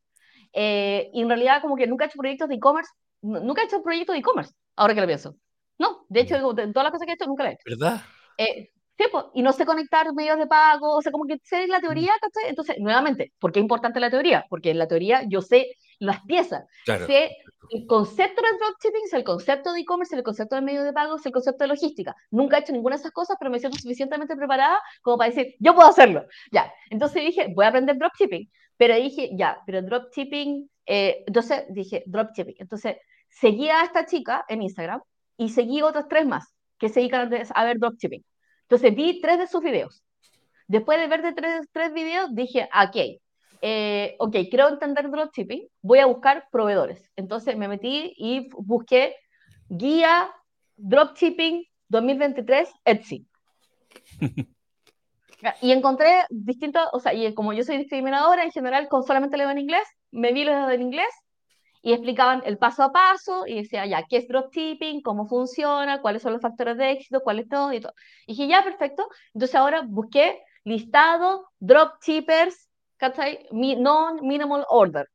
Eh, 0.52 1.10
y 1.12 1.22
en 1.22 1.28
realidad 1.28 1.60
como 1.60 1.76
que 1.76 1.86
nunca 1.86 2.04
he 2.04 2.08
hecho 2.08 2.18
proyectos 2.18 2.48
de 2.48 2.54
e-commerce, 2.54 2.90
nu- 3.22 3.40
nunca 3.40 3.62
he 3.62 3.64
hecho 3.66 3.82
proyectos 3.82 4.14
de 4.14 4.20
e-commerce, 4.20 4.54
ahora 4.76 4.94
que 4.94 5.00
lo 5.00 5.06
pienso. 5.06 5.34
No, 5.78 6.04
de 6.08 6.20
hecho, 6.20 6.34
de 6.54 6.72
todas 6.72 6.84
las 6.84 6.92
cosas 6.92 7.04
que 7.06 7.12
he 7.12 7.14
hecho, 7.14 7.26
nunca 7.26 7.42
lo 7.44 7.50
he 7.50 7.52
hecho. 7.54 7.64
¿Verdad? 7.66 8.00
Eh, 8.38 8.70
sí, 8.99 9.05
po, 9.11 9.30
y 9.34 9.43
no 9.43 9.53
sé 9.53 9.64
conectar 9.66 10.12
medios 10.14 10.38
de 10.38 10.47
pago, 10.47 10.97
o 10.97 11.03
sea, 11.03 11.12
como 11.12 11.26
que 11.26 11.38
sé 11.45 11.66
la 11.66 11.78
Mm. 11.78 11.82
teoría, 11.82 12.12
¿cachai? 12.20 12.49
Entonces, 12.51 12.76
nuevamente, 12.78 13.32
¿por 13.38 13.53
qué 13.53 13.59
es 13.61 13.62
importante 13.62 14.01
la 14.01 14.11
teoría? 14.11 14.45
Porque 14.49 14.70
en 14.70 14.78
la 14.78 14.88
teoría 14.88 15.22
yo 15.28 15.40
sé 15.43 15.76
las 15.99 16.20
piezas, 16.26 16.64
Claro. 16.84 17.07
sé 17.07 17.30
el 17.70 17.86
concepto 17.86 18.43
de 18.43 18.59
dropshipping, 18.59 19.07
sé 19.09 19.16
el 19.16 19.24
concepto 19.24 19.72
de 19.72 19.80
e-commerce, 19.80 20.14
el 20.16 20.22
concepto 20.22 20.57
de 20.57 20.62
medios 20.62 20.84
de 20.84 20.93
pago, 20.93 21.16
sé 21.18 21.28
el 21.30 21.32
concepto 21.32 21.64
de 21.64 21.68
logística. 21.68 22.14
Nunca 22.30 22.57
he 22.59 22.61
hecho 22.61 22.72
ninguna 22.72 22.97
de 22.97 23.01
esas 23.01 23.12
cosas, 23.12 23.36
pero 23.38 23.51
me 23.51 23.59
siento 23.61 23.78
suficientemente 23.78 24.36
preparada 24.36 24.78
como 25.01 25.16
para 25.18 25.30
decir, 25.30 25.55
yo 25.59 25.74
puedo 25.74 25.88
hacerlo. 25.88 26.24
Ya, 26.51 26.72
entonces 26.90 27.22
dije, 27.22 27.53
voy 27.55 27.64
a 27.64 27.68
aprender 27.68 27.97
dropshipping, 27.97 28.51
pero 28.76 28.95
dije, 28.97 29.30
ya, 29.36 29.59
pero 29.64 29.80
dropshipping, 29.82 30.68
eh, 30.86 31.22
entonces 31.26 31.64
dije, 31.70 32.03
dropshipping. 32.07 32.57
Entonces, 32.59 32.97
seguí 33.28 33.68
a 33.70 33.84
esta 33.84 34.05
chica 34.07 34.45
en 34.49 34.62
Instagram 34.62 35.01
y 35.38 35.49
seguí 35.49 35.80
otras 35.82 36.09
tres 36.09 36.26
más 36.26 36.53
que 36.78 36.88
se 36.88 37.01
dedican 37.01 37.30
a 37.55 37.64
ver 37.64 37.78
dropshipping. 37.78 38.22
Entonces 38.73 38.95
vi 38.95 39.20
tres 39.20 39.37
de 39.39 39.47
sus 39.47 39.62
videos. 39.62 40.03
Después 40.66 40.99
de 40.99 41.07
ver 41.07 41.20
de 41.20 41.35
tres, 41.35 41.68
tres 41.73 41.93
videos, 41.93 42.35
dije, 42.35 42.70
ok, 42.73 43.20
eh, 43.61 44.16
ok, 44.18 44.33
quiero 44.49 44.70
entender 44.70 45.11
dropshipping, 45.11 45.68
voy 45.83 45.99
a 45.99 46.07
buscar 46.07 46.49
proveedores. 46.51 47.12
Entonces 47.14 47.55
me 47.55 47.68
metí 47.68 48.14
y 48.16 48.49
busqué 48.53 49.14
guía 49.68 50.33
dropshipping 50.79 51.66
2023 51.89 52.70
Etsy. 52.87 53.27
y 55.61 55.73
encontré 55.73 56.25
distintos, 56.31 56.89
o 56.95 57.01
sea, 57.01 57.12
y 57.12 57.35
como 57.35 57.53
yo 57.53 57.64
soy 57.64 57.77
discriminadora, 57.77 58.43
en 58.43 58.53
general, 58.53 58.89
con 58.89 59.03
solamente 59.03 59.37
leo 59.37 59.51
en 59.51 59.59
inglés, 59.59 59.87
me 60.12 60.33
vi 60.33 60.45
los 60.45 60.73
en 60.73 60.81
inglés 60.81 61.12
y 61.83 61.93
explicaban 61.93 62.43
el 62.47 62.59
paso 62.59 62.85
a 62.85 62.93
paso 62.93 63.47
y 63.47 63.57
decía, 63.57 63.85
ya, 63.87 64.05
¿qué 64.09 64.18
es 64.18 64.28
dropshipping? 64.28 65.03
¿Cómo 65.03 65.26
funciona? 65.26 66.01
¿Cuáles 66.01 66.22
son 66.22 66.33
los 66.33 66.41
factores 66.41 66.76
de 66.78 66.93
éxito? 66.93 67.20
¿Cuál 67.22 67.41
es 67.41 67.49
todo? 67.49 67.72
Y 67.72 67.80
todo. 67.80 67.93
Y 68.26 68.33
dije, 68.33 68.49
ya, 68.49 68.62
perfecto. 68.62 69.09
Entonces 69.35 69.55
ahora 69.57 69.83
busqué 69.87 70.41
listado, 70.64 71.49
dropshippers. 71.59 72.68
Non-minimal 73.53 74.64
order. 74.68 75.09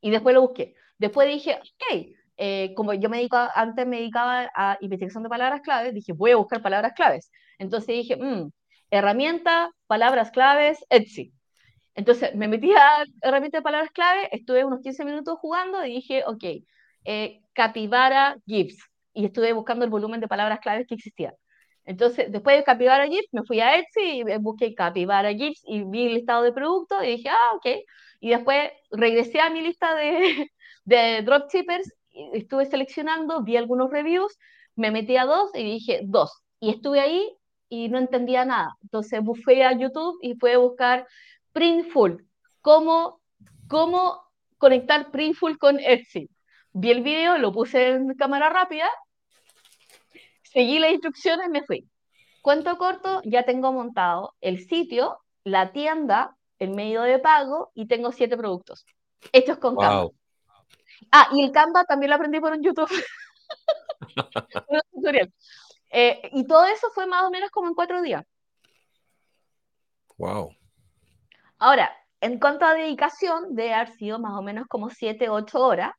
Y 0.00 0.10
después 0.10 0.32
lo 0.34 0.42
busqué. 0.42 0.74
Después 0.96 1.26
dije, 1.28 1.56
ok, 1.56 2.06
eh, 2.36 2.72
como 2.76 2.94
yo 2.94 3.08
me 3.08 3.16
dedico, 3.16 3.36
antes 3.54 3.84
me 3.84 3.96
dedicaba 3.96 4.48
a 4.54 4.78
investigación 4.80 5.24
de 5.24 5.28
palabras 5.28 5.60
claves, 5.62 5.92
dije, 5.92 6.12
voy 6.12 6.30
a 6.30 6.36
buscar 6.36 6.62
palabras 6.62 6.92
claves. 6.94 7.30
Entonces 7.58 7.88
dije, 7.88 8.16
mmm, 8.16 8.50
herramienta, 8.90 9.70
palabras 9.88 10.30
claves, 10.30 10.84
Etsy. 10.88 11.32
Entonces 11.94 12.34
me 12.34 12.48
metí 12.48 12.72
a 12.72 13.04
herramienta 13.22 13.58
de 13.58 13.62
palabras 13.62 13.90
clave, 13.92 14.28
estuve 14.32 14.64
unos 14.64 14.80
15 14.80 15.04
minutos 15.04 15.38
jugando 15.38 15.84
y 15.84 15.94
dije, 15.94 16.24
ok, 16.26 16.44
eh, 17.04 17.42
Capybara 17.52 18.36
GIFs. 18.46 18.78
Y 19.14 19.26
estuve 19.26 19.52
buscando 19.52 19.84
el 19.84 19.90
volumen 19.90 20.20
de 20.20 20.28
palabras 20.28 20.60
claves 20.60 20.86
que 20.86 20.94
existía. 20.94 21.34
Entonces, 21.84 22.30
después 22.30 22.56
de 22.56 22.64
Capybara 22.64 23.06
GIFs, 23.06 23.28
me 23.32 23.42
fui 23.44 23.60
a 23.60 23.76
Etsy 23.78 24.20
y 24.20 24.24
busqué 24.38 24.74
Capybara 24.74 25.32
GIFs 25.32 25.62
y 25.66 25.84
vi 25.84 26.06
el 26.06 26.14
listado 26.14 26.42
de 26.44 26.52
productos 26.52 27.02
y 27.04 27.08
dije, 27.08 27.28
ah, 27.28 27.56
ok. 27.56 27.66
Y 28.20 28.30
después 28.30 28.70
regresé 28.90 29.40
a 29.40 29.50
mi 29.50 29.62
lista 29.62 29.94
de, 29.94 30.50
de 30.84 31.22
dropshippers, 31.22 31.92
estuve 32.34 32.66
seleccionando, 32.66 33.42
vi 33.42 33.56
algunos 33.56 33.90
reviews, 33.90 34.38
me 34.76 34.90
metí 34.90 35.16
a 35.16 35.24
dos 35.24 35.50
y 35.54 35.64
dije, 35.64 36.00
dos. 36.04 36.42
Y 36.60 36.70
estuve 36.70 37.00
ahí 37.00 37.36
y 37.68 37.88
no 37.88 37.98
entendía 37.98 38.44
nada. 38.44 38.76
Entonces, 38.82 39.20
fui 39.44 39.62
a 39.62 39.72
YouTube 39.72 40.18
y 40.22 40.34
pude 40.34 40.56
buscar 40.56 41.06
Printful, 41.52 42.26
cómo, 42.60 43.20
cómo 43.68 44.22
conectar 44.58 45.10
Printful 45.10 45.58
con 45.58 45.78
Etsy. 45.78 46.30
Vi 46.72 46.90
el 46.90 47.02
video, 47.02 47.38
lo 47.38 47.52
puse 47.52 47.90
en 47.90 48.14
cámara 48.14 48.48
rápida, 48.48 48.88
seguí 50.42 50.78
las 50.78 50.92
instrucciones 50.92 51.46
y 51.46 51.50
me 51.50 51.64
fui. 51.64 51.88
Cuento 52.40 52.76
corto, 52.78 53.20
ya 53.24 53.44
tengo 53.44 53.72
montado 53.72 54.34
el 54.40 54.66
sitio, 54.66 55.18
la 55.44 55.72
tienda, 55.72 56.36
el 56.58 56.70
medio 56.70 57.02
de 57.02 57.18
pago 57.18 57.70
y 57.74 57.86
tengo 57.86 58.12
siete 58.12 58.36
productos. 58.36 58.86
Hechos 59.32 59.58
con 59.58 59.76
Canva. 59.76 60.10
Ah, 61.10 61.28
y 61.32 61.42
el 61.44 61.52
Canva 61.52 61.84
también 61.84 62.10
lo 62.10 62.16
aprendí 62.16 62.40
por 62.40 62.52
un 62.52 62.62
YouTube. 62.62 62.90
un 64.68 64.80
tutorial. 64.92 65.32
Eh, 65.90 66.30
y 66.32 66.46
todo 66.46 66.64
eso 66.64 66.90
fue 66.94 67.06
más 67.06 67.24
o 67.24 67.30
menos 67.30 67.50
como 67.50 67.68
en 67.68 67.74
cuatro 67.74 68.00
días. 68.00 68.24
Wow. 70.16 70.56
Ahora, 71.62 71.96
en 72.20 72.40
cuanto 72.40 72.64
a 72.64 72.74
dedicación, 72.74 73.54
debe 73.54 73.72
haber 73.72 73.92
sido 73.92 74.18
más 74.18 74.36
o 74.36 74.42
menos 74.42 74.66
como 74.66 74.90
7, 74.90 75.28
8 75.28 75.60
horas. 75.60 75.92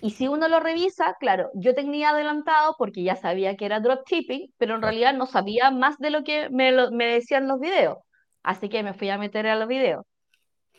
Y 0.00 0.12
si 0.12 0.28
uno 0.28 0.48
lo 0.48 0.60
revisa, 0.60 1.14
claro, 1.20 1.50
yo 1.52 1.74
tenía 1.74 2.08
adelantado 2.08 2.74
porque 2.78 3.02
ya 3.02 3.16
sabía 3.16 3.54
que 3.58 3.66
era 3.66 3.80
dropshipping, 3.80 4.54
pero 4.56 4.76
en 4.76 4.80
realidad 4.80 5.12
no 5.12 5.26
sabía 5.26 5.70
más 5.70 5.98
de 5.98 6.08
lo 6.08 6.24
que 6.24 6.48
me, 6.48 6.72
me 6.90 7.06
decían 7.06 7.48
los 7.48 7.60
videos. 7.60 7.98
Así 8.42 8.70
que 8.70 8.82
me 8.82 8.94
fui 8.94 9.10
a 9.10 9.18
meter 9.18 9.46
a 9.46 9.56
los 9.56 9.68
videos. 9.68 10.06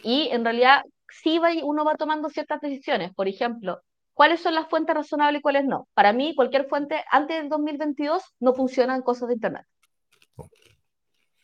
Y 0.01 0.29
en 0.31 0.43
realidad 0.43 0.81
sí 1.09 1.37
va, 1.37 1.49
uno 1.61 1.85
va 1.85 1.93
tomando 1.97 2.29
ciertas 2.29 2.61
decisiones. 2.61 3.13
Por 3.13 3.27
ejemplo, 3.27 3.81
¿cuáles 4.15 4.41
son 4.41 4.55
las 4.55 4.67
fuentes 4.69 4.95
razonables 4.95 5.41
y 5.41 5.43
cuáles 5.43 5.65
no? 5.65 5.87
Para 5.93 6.13
mí, 6.13 6.33
cualquier 6.33 6.67
fuente 6.67 7.03
antes 7.11 7.37
del 7.37 7.49
2022 7.49 8.23
no 8.39 8.55
funcionan 8.55 9.03
cosas 9.03 9.27
de 9.27 9.35
Internet. 9.35 9.65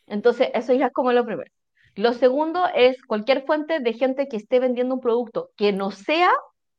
Entonces, 0.08 0.48
eso 0.52 0.72
ya 0.74 0.86
es 0.86 0.92
como 0.92 1.12
lo 1.12 1.24
primero. 1.24 1.52
Lo 1.96 2.12
segundo 2.12 2.66
es 2.74 3.00
cualquier 3.04 3.44
fuente 3.44 3.78
de 3.78 3.92
gente 3.92 4.26
que 4.26 4.36
esté 4.36 4.58
vendiendo 4.58 4.94
un 4.94 5.00
producto 5.00 5.50
que 5.56 5.72
no 5.72 5.90
sea 5.92 6.30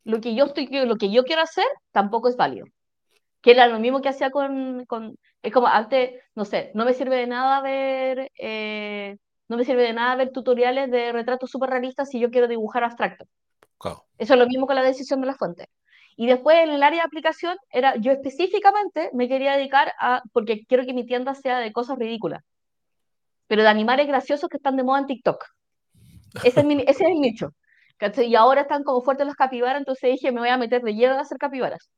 lo 0.03 0.19
que 0.19 0.35
yo 0.35 0.45
estoy, 0.45 0.67
lo 0.67 0.97
que 0.97 1.09
yo 1.09 1.23
quiero 1.23 1.41
hacer, 1.41 1.65
tampoco 1.91 2.27
es 2.27 2.35
válido. 2.35 2.67
Que 3.41 3.51
era 3.51 3.67
lo 3.67 3.79
mismo 3.79 4.01
que 4.01 4.09
hacía 4.09 4.29
con, 4.29 4.85
con 4.85 5.17
es 5.41 5.53
como 5.53 5.67
antes, 5.67 6.21
no 6.35 6.43
sé, 6.43 6.71
no 6.73 6.85
me 6.85 6.93
sirve 6.93 7.15
de 7.17 7.27
nada 7.27 7.61
ver, 7.61 8.31
eh, 8.37 9.17
no 9.47 9.57
me 9.57 9.63
sirve 9.63 9.83
de 9.83 9.93
nada 9.93 10.15
ver 10.15 10.31
tutoriales 10.31 10.91
de 10.91 11.11
retratos 11.11 11.49
súper 11.49 11.69
realistas 11.69 12.09
si 12.09 12.19
yo 12.19 12.29
quiero 12.29 12.47
dibujar 12.47 12.83
abstracto. 12.83 13.25
Eso 14.17 14.33
es 14.33 14.39
lo 14.39 14.47
mismo 14.47 14.67
con 14.67 14.75
la 14.75 14.83
decisión 14.83 15.21
de 15.21 15.27
la 15.27 15.35
fuente. 15.35 15.69
Y 16.17 16.27
después 16.27 16.57
en 16.57 16.71
el 16.71 16.83
área 16.83 17.01
de 17.01 17.07
aplicación 17.07 17.57
era, 17.69 17.95
yo 17.97 18.11
específicamente 18.11 19.09
me 19.13 19.27
quería 19.27 19.55
dedicar 19.55 19.93
a, 19.99 20.23
porque 20.33 20.65
quiero 20.65 20.85
que 20.85 20.93
mi 20.93 21.05
tienda 21.05 21.35
sea 21.35 21.59
de 21.59 21.71
cosas 21.71 21.97
ridículas 21.97 22.43
pero 23.47 23.63
de 23.63 23.69
animales 23.69 24.07
graciosos 24.07 24.49
que 24.49 24.57
están 24.57 24.75
de 24.75 24.83
moda 24.83 24.99
en 24.99 25.05
TikTok. 25.07 25.43
Ese 26.43 26.59
es, 26.59 26.65
ese 26.65 26.89
es 26.89 27.01
el 27.01 27.19
nicho. 27.19 27.49
Y 28.17 28.35
ahora 28.35 28.61
están 28.61 28.83
como 28.83 29.01
fuertes 29.01 29.25
los 29.25 29.35
capibaras, 29.35 29.79
entonces 29.79 30.11
dije, 30.11 30.31
me 30.31 30.41
voy 30.41 30.49
a 30.49 30.57
meter 30.57 30.81
de 30.81 30.93
lleno 30.93 31.15
a 31.15 31.21
hacer 31.21 31.37
capibaras. 31.37 31.89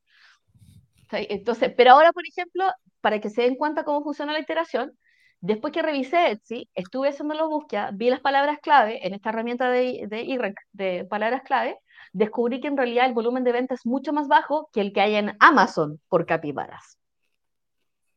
Entonces, 1.11 1.73
pero 1.75 1.91
ahora, 1.91 2.11
por 2.11 2.23
ejemplo, 2.27 2.65
para 3.01 3.19
que 3.19 3.29
se 3.29 3.43
den 3.43 3.55
cuenta 3.55 3.83
cómo 3.83 4.03
funciona 4.03 4.33
la 4.33 4.39
iteración, 4.39 4.91
después 5.39 5.73
que 5.73 5.81
revisé 5.81 6.31
Etsy, 6.31 6.69
estuve 6.75 7.09
haciendo 7.09 7.33
la 7.33 7.45
búsqueda, 7.45 7.91
vi 7.93 8.09
las 8.09 8.19
palabras 8.19 8.59
clave 8.61 9.05
en 9.05 9.13
esta 9.13 9.29
herramienta 9.29 9.69
de, 9.69 10.05
de 10.07 10.53
de 10.73 11.05
palabras 11.05 11.41
clave, 11.43 11.77
descubrí 12.13 12.59
que 12.59 12.67
en 12.67 12.77
realidad 12.77 13.05
el 13.05 13.13
volumen 13.13 13.43
de 13.43 13.53
venta 13.53 13.73
es 13.73 13.85
mucho 13.85 14.13
más 14.13 14.27
bajo 14.27 14.69
que 14.73 14.81
el 14.81 14.93
que 14.93 15.01
hay 15.01 15.15
en 15.15 15.35
Amazon 15.39 15.99
por 16.09 16.25
capibaras. 16.25 16.97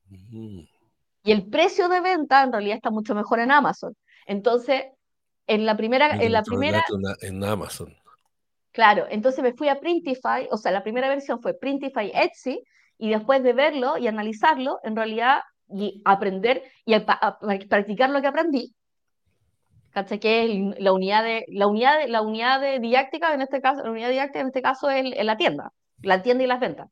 Mm. 0.09 0.65
Y 1.23 1.33
el 1.33 1.49
precio 1.49 1.89
de 1.89 2.01
venta 2.01 2.43
en 2.43 2.53
realidad 2.53 2.77
está 2.77 2.91
mucho 2.91 3.15
mejor 3.15 3.41
en 3.41 3.51
Amazon. 3.51 3.95
Entonces, 4.27 4.85
en 5.47 5.67
la 5.67 5.77
primera... 5.77 6.11
En, 6.11 6.33
la 6.33 6.43
primera 6.43 6.85
en 7.21 7.45
Amazon. 7.45 7.95
Claro, 8.73 9.07
entonces 9.11 9.43
me 9.43 9.53
fui 9.53 9.69
a 9.69 9.81
Printify, 9.81 10.49
o 10.51 10.57
sea, 10.57 10.71
la 10.71 10.83
primera 10.83 11.09
versión 11.09 11.41
fue 11.43 11.59
Printify 11.59 12.13
Etsy, 12.15 12.63
y 12.99 13.11
después 13.11 13.43
de 13.43 13.53
verlo 13.53 13.99
y 13.99 14.07
analizarlo, 14.07 14.79
en 14.85 14.95
realidad, 14.95 15.41
y 15.69 16.03
aprender 16.05 16.63
y 16.85 16.95
practicar 17.69 18.11
lo 18.11 18.21
que 18.21 18.27
aprendí, 18.27 18.75
¿cachai? 19.91 20.21
Que 20.21 20.45
es 20.45 20.81
la 20.81 20.93
unidad 20.93 21.25
de, 21.25 21.45
la 21.49 21.67
unidad 21.67 21.99
de, 21.99 22.09
la 22.09 22.23
unidad 22.23 22.61
de 22.61 22.79
didáctica, 22.79 23.33
en 23.33 23.41
este 23.43 23.61
caso, 23.61 23.83
la 23.83 23.91
unidad 23.91 24.11
didáctica 24.11 24.41
en 24.41 24.49
este 24.49 24.63
caso 24.63 24.91
es 24.91 25.25
la 25.25 25.37
tienda, 25.37 25.73
la 26.03 26.23
tienda 26.23 26.45
y 26.45 26.47
las 26.47 26.61
ventas. 26.61 26.89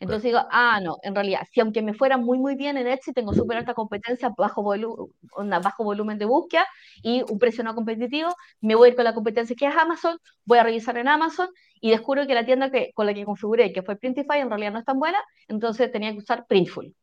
Entonces 0.00 0.24
digo, 0.24 0.40
ah, 0.50 0.80
no, 0.82 0.96
en 1.02 1.14
realidad, 1.14 1.40
si 1.50 1.60
aunque 1.60 1.82
me 1.82 1.94
fuera 1.94 2.16
muy, 2.16 2.38
muy 2.38 2.56
bien 2.56 2.76
en 2.76 2.86
Etsy, 2.86 3.12
tengo 3.12 3.32
súper 3.32 3.58
alta 3.58 3.74
competencia, 3.74 4.32
bajo, 4.36 4.62
bajo 4.62 5.84
volumen 5.84 6.18
de 6.18 6.24
búsqueda 6.24 6.66
y 7.02 7.22
un 7.30 7.38
precio 7.38 7.62
no 7.64 7.74
competitivo, 7.74 8.34
me 8.60 8.74
voy 8.74 8.88
a 8.88 8.90
ir 8.90 8.96
con 8.96 9.04
la 9.04 9.14
competencia 9.14 9.54
que 9.56 9.66
es 9.66 9.76
Amazon, 9.76 10.18
voy 10.44 10.58
a 10.58 10.62
revisar 10.62 10.96
en 10.98 11.08
Amazon 11.08 11.48
y 11.80 11.90
descubro 11.90 12.26
que 12.26 12.34
la 12.34 12.44
tienda 12.44 12.70
que, 12.70 12.92
con 12.94 13.06
la 13.06 13.14
que 13.14 13.24
configuré, 13.24 13.72
que 13.72 13.82
fue 13.82 13.96
Printify, 13.96 14.38
en 14.38 14.48
realidad 14.48 14.72
no 14.72 14.78
es 14.78 14.84
tan 14.84 14.98
buena, 14.98 15.18
entonces 15.48 15.90
tenía 15.90 16.12
que 16.12 16.18
usar 16.18 16.46
Printful. 16.46 16.94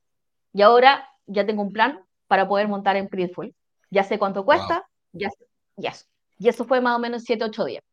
Y 0.53 0.61
ahora 0.61 1.07
ya 1.25 1.45
tengo 1.45 1.61
un 1.61 1.71
plan 1.71 2.03
para 2.27 2.47
poder 2.47 2.67
montar 2.67 2.95
en 2.95 3.07
Printful. 3.07 3.53
Ya 3.91 4.03
sé 4.03 4.19
cuánto 4.19 4.45
cuesta, 4.45 4.87
ya, 5.11 5.29
ya. 5.75 5.93
Y 6.37 6.47
eso 6.47 6.65
fue 6.65 6.79
más 6.79 6.95
o 6.95 6.99
menos 6.99 7.23
7, 7.23 7.43
8 7.43 7.65
días. 7.65 7.83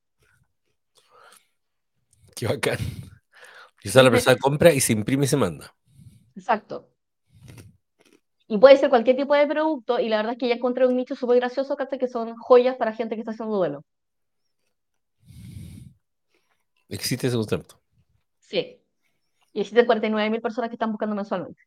Qué 2.34 2.46
bacán. 2.46 2.78
Esa 3.88 4.02
la 4.02 4.10
persona 4.10 4.36
compra 4.36 4.72
y 4.72 4.80
se 4.80 4.92
imprime 4.92 5.26
y 5.26 5.28
se 5.28 5.36
manda. 5.36 5.74
Exacto. 6.34 6.90
Y 8.48 8.58
puede 8.58 8.76
ser 8.76 8.90
cualquier 8.90 9.16
tipo 9.16 9.34
de 9.34 9.46
producto, 9.46 9.98
y 9.98 10.08
la 10.08 10.18
verdad 10.18 10.32
es 10.32 10.38
que 10.38 10.48
ya 10.48 10.54
encontré 10.54 10.86
un 10.86 10.96
nicho 10.96 11.16
súper 11.16 11.36
gracioso, 11.36 11.76
que 11.76 12.08
son 12.08 12.36
joyas 12.36 12.76
para 12.76 12.92
gente 12.92 13.14
que 13.14 13.20
está 13.20 13.32
haciendo 13.32 13.56
duelo. 13.56 13.84
¿Existe 16.88 17.26
ese 17.26 17.36
concepto? 17.36 17.80
Sí. 18.40 18.80
Y 19.52 19.60
existen 19.60 19.86
49 19.86 20.30
mil 20.30 20.40
personas 20.40 20.70
que 20.70 20.74
están 20.74 20.90
buscando 20.90 21.16
mensualmente. 21.16 21.62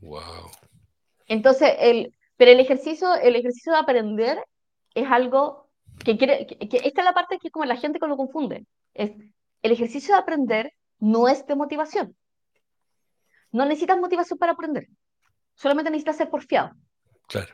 Wow. 0.00 0.50
Entonces, 1.26 1.74
el, 1.78 2.14
pero 2.36 2.50
el 2.50 2.60
ejercicio, 2.60 3.14
el 3.14 3.36
ejercicio 3.36 3.72
de 3.72 3.78
aprender 3.78 4.44
es 4.94 5.08
algo 5.08 5.68
que 6.04 6.16
quiere, 6.16 6.46
que, 6.46 6.58
esta 6.60 7.00
es 7.00 7.04
la 7.04 7.14
parte 7.14 7.38
que 7.38 7.50
como 7.50 7.64
la 7.64 7.76
gente 7.76 8.00
lo 8.00 8.16
confunde. 8.16 8.66
Es, 8.94 9.12
el 9.62 9.70
ejercicio 9.70 10.14
de 10.14 10.20
aprender 10.20 10.72
no 11.02 11.26
es 11.26 11.44
de 11.46 11.56
motivación. 11.56 12.16
No 13.50 13.64
necesitas 13.64 13.98
motivación 13.98 14.38
para 14.38 14.52
aprender. 14.52 14.86
Solamente 15.54 15.90
necesitas 15.90 16.16
ser 16.16 16.30
porfiado. 16.30 16.70
Claro. 17.26 17.52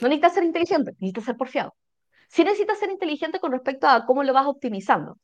No 0.00 0.06
necesitas 0.06 0.34
ser 0.34 0.44
inteligente, 0.44 0.92
necesitas 0.92 1.24
ser 1.24 1.36
porfiado. 1.36 1.74
Sí 2.28 2.44
necesitas 2.44 2.78
ser 2.78 2.90
inteligente 2.90 3.40
con 3.40 3.50
respecto 3.50 3.88
a 3.88 4.06
cómo 4.06 4.22
lo 4.22 4.32
vas 4.32 4.46
optimizando. 4.46 5.18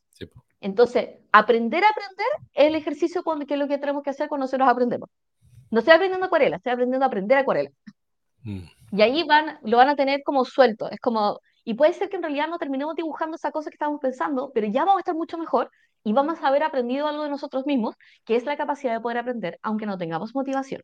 Entonces, 0.60 1.20
aprender 1.30 1.84
a 1.84 1.90
aprender 1.90 2.26
es 2.52 2.66
el 2.66 2.74
ejercicio 2.74 3.22
que 3.22 3.54
es 3.54 3.60
lo 3.60 3.68
que 3.68 3.78
tenemos 3.78 4.02
que 4.02 4.10
hacer 4.10 4.28
cuando 4.28 4.44
nosotros 4.44 4.68
aprendemos. 4.68 5.08
No 5.70 5.78
estoy 5.78 5.94
aprendiendo 5.94 6.26
acuarela, 6.26 6.56
estoy 6.56 6.72
aprendiendo 6.72 7.04
a 7.04 7.08
aprender 7.08 7.38
acuarela. 7.38 7.70
Mm. 8.42 8.62
Y 8.92 9.02
ahí 9.02 9.22
van, 9.22 9.60
lo 9.62 9.76
van 9.76 9.90
a 9.90 9.94
tener 9.94 10.22
como 10.24 10.44
suelto. 10.44 10.90
Es 10.90 10.98
como, 10.98 11.38
y 11.62 11.74
puede 11.74 11.92
ser 11.92 12.08
que 12.08 12.16
en 12.16 12.22
realidad 12.22 12.48
no 12.48 12.58
terminemos 12.58 12.96
dibujando 12.96 13.36
esa 13.36 13.52
cosa 13.52 13.70
que 13.70 13.74
estábamos 13.74 14.00
pensando, 14.00 14.50
pero 14.52 14.66
ya 14.66 14.84
vamos 14.84 14.96
a 14.96 15.00
estar 15.00 15.14
mucho 15.14 15.38
mejor 15.38 15.70
y 16.06 16.12
vamos 16.12 16.38
a 16.40 16.46
haber 16.46 16.62
aprendido 16.62 17.08
algo 17.08 17.24
de 17.24 17.30
nosotros 17.30 17.66
mismos, 17.66 17.96
que 18.24 18.36
es 18.36 18.44
la 18.44 18.56
capacidad 18.56 18.94
de 18.94 19.00
poder 19.00 19.18
aprender, 19.18 19.58
aunque 19.60 19.86
no 19.86 19.98
tengamos 19.98 20.36
motivación. 20.36 20.80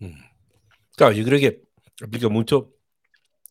Mm. 0.00 0.20
Claro, 0.94 1.14
yo 1.14 1.24
creo 1.24 1.40
que 1.40 1.62
aplica 2.04 2.28
mucho, 2.28 2.74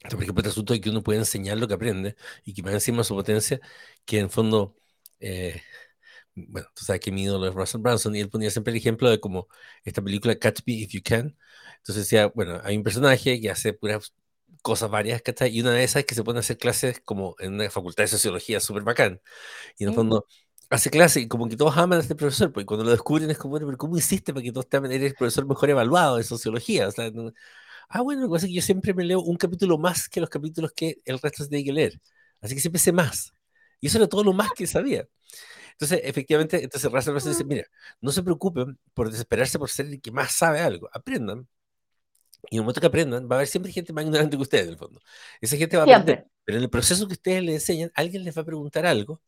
por 0.03 0.21
ejemplo, 0.21 0.41
este 0.41 0.49
asunto 0.49 0.73
de 0.73 0.81
que 0.81 0.91
uno 0.91 1.01
puede 1.01 1.17
enseñar 1.17 1.57
lo 1.57 1.67
que 1.67 1.73
aprende 1.73 2.15
y 2.45 2.53
que 2.53 2.61
más 2.61 2.73
encima 2.73 3.03
su 3.03 3.15
potencia, 3.15 3.59
que 4.05 4.19
en 4.19 4.29
fondo, 4.29 4.75
eh, 5.19 5.63
bueno, 6.35 6.67
tú 6.75 6.85
sabes 6.85 7.01
que 7.01 7.11
mi 7.11 7.23
ídolo 7.23 7.47
es 7.47 7.55
Russell 7.55 7.81
Branson 7.81 8.15
y 8.15 8.19
él 8.19 8.29
ponía 8.29 8.51
siempre 8.51 8.73
el 8.73 8.77
ejemplo 8.77 9.09
de 9.09 9.19
como 9.19 9.47
esta 9.83 10.03
película 10.03 10.37
Catch 10.37 10.59
Me 10.67 10.73
If 10.73 10.91
You 10.91 11.01
Can. 11.03 11.35
Entonces 11.77 12.03
decía, 12.03 12.27
bueno, 12.27 12.61
hay 12.63 12.77
un 12.77 12.83
personaje 12.83 13.41
que 13.41 13.49
hace 13.49 13.73
puras 13.73 14.13
cosas 14.61 14.89
varias, 14.89 15.21
¿cachai? 15.21 15.49
Y 15.55 15.61
una 15.61 15.71
de 15.73 15.83
esas 15.83 16.01
es 16.01 16.05
que 16.05 16.15
se 16.15 16.23
a 16.25 16.39
hacer 16.39 16.57
clases 16.57 17.01
como 17.01 17.35
en 17.39 17.53
una 17.55 17.69
facultad 17.69 18.03
de 18.03 18.07
sociología 18.09 18.59
súper 18.59 18.83
bacán. 18.83 19.21
Y 19.77 19.83
en 19.83 19.89
el 19.89 19.95
fondo 19.95 20.25
hace 20.69 20.89
clase 20.91 21.21
y 21.21 21.27
como 21.27 21.49
que 21.49 21.57
todos 21.57 21.77
aman 21.77 21.99
a 21.99 22.01
este 22.01 22.15
profesor, 22.15 22.51
porque 22.53 22.65
cuando 22.65 22.85
lo 22.85 22.91
descubren 22.91 23.29
es 23.31 23.37
como, 23.37 23.51
bueno, 23.51 23.67
pero 23.67 23.77
¿cómo 23.77 23.97
hiciste 23.97 24.33
para 24.33 24.43
que 24.43 24.51
todos 24.51 24.69
te 24.69 24.77
amen? 24.77 24.91
Eres 24.91 25.11
el 25.11 25.17
profesor 25.17 25.47
mejor 25.47 25.69
evaluado 25.71 26.17
de 26.17 26.23
sociología. 26.25 26.87
O 26.87 26.91
sea, 26.91 27.11
no- 27.11 27.33
Ah, 27.89 28.01
bueno, 28.01 28.21
lo 28.23 28.27
que 28.29 28.33
pasa 28.33 28.45
es 28.45 28.51
que 28.51 28.55
yo 28.55 28.61
siempre 28.61 28.93
me 28.93 29.05
leo 29.05 29.21
un 29.21 29.37
capítulo 29.37 29.77
más 29.77 30.09
que 30.09 30.21
los 30.21 30.29
capítulos 30.29 30.71
que 30.73 31.01
el 31.05 31.19
resto 31.19 31.43
se 31.43 31.49
tiene 31.49 31.65
que 31.65 31.73
leer. 31.73 32.01
Así 32.41 32.55
que 32.55 32.61
siempre 32.61 32.79
sé 32.79 32.91
más. 32.91 33.33
Y 33.81 33.87
eso 33.87 33.97
era 33.99 34.07
todo 34.07 34.23
lo 34.23 34.33
más 34.33 34.51
que 34.53 34.67
sabía. 34.67 35.07
Entonces, 35.73 36.01
efectivamente, 36.03 36.63
entonces 36.63 36.91
Russell 36.91 37.11
Branson 37.13 37.31
dice, 37.31 37.45
mira, 37.45 37.65
no 38.01 38.11
se 38.11 38.23
preocupen 38.23 38.79
por 38.93 39.09
desesperarse 39.11 39.59
por 39.59 39.69
ser 39.69 39.87
el 39.87 40.01
que 40.01 40.11
más 40.11 40.31
sabe 40.33 40.59
algo. 40.61 40.89
Aprendan. 40.93 41.47
Y 42.49 42.55
en 42.55 42.59
el 42.59 42.63
momento 42.63 42.79
que 42.79 42.87
aprendan, 42.87 43.27
va 43.29 43.35
a 43.35 43.39
haber 43.39 43.47
siempre 43.47 43.71
gente 43.71 43.91
más 43.93 44.05
ignorante 44.05 44.37
que 44.37 44.41
ustedes, 44.41 44.65
en 44.65 44.71
el 44.71 44.77
fondo. 44.77 45.01
Esa 45.41 45.57
gente 45.57 45.75
va 45.75 45.83
a 45.83 45.85
aprender. 45.85 46.27
Pero 46.45 46.59
en 46.59 46.63
el 46.63 46.69
proceso 46.69 47.07
que 47.07 47.13
ustedes 47.13 47.43
le 47.43 47.53
enseñan, 47.53 47.91
alguien 47.93 48.23
les 48.23 48.37
va 48.37 48.41
a 48.41 48.45
preguntar 48.45 48.85
algo 48.85 49.21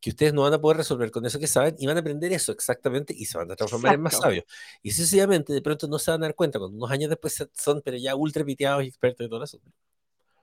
que 0.00 0.10
ustedes 0.10 0.34
no 0.34 0.42
van 0.42 0.52
a 0.52 0.60
poder 0.60 0.78
resolver 0.78 1.10
con 1.10 1.24
eso 1.24 1.38
que 1.38 1.46
saben 1.46 1.74
y 1.78 1.86
van 1.86 1.96
a 1.96 2.00
aprender 2.00 2.32
eso 2.32 2.52
exactamente 2.52 3.14
y 3.16 3.24
se 3.24 3.38
van 3.38 3.50
a 3.50 3.56
transformar 3.56 3.94
en 3.94 4.02
más 4.02 4.12
Exacto. 4.12 4.26
sabios. 4.26 4.44
Y 4.82 4.90
sencillamente, 4.90 5.52
de 5.52 5.62
pronto 5.62 5.88
no 5.88 5.98
se 5.98 6.10
van 6.10 6.22
a 6.22 6.26
dar 6.26 6.34
cuenta, 6.34 6.58
cuando 6.58 6.76
unos 6.76 6.90
años 6.90 7.08
después 7.08 7.48
son, 7.54 7.80
pero 7.82 7.96
ya 7.96 8.14
ultra 8.14 8.44
piteados 8.44 8.84
y 8.84 8.88
expertos 8.88 9.24
de 9.24 9.28
todo 9.28 9.44
eso. 9.44 9.58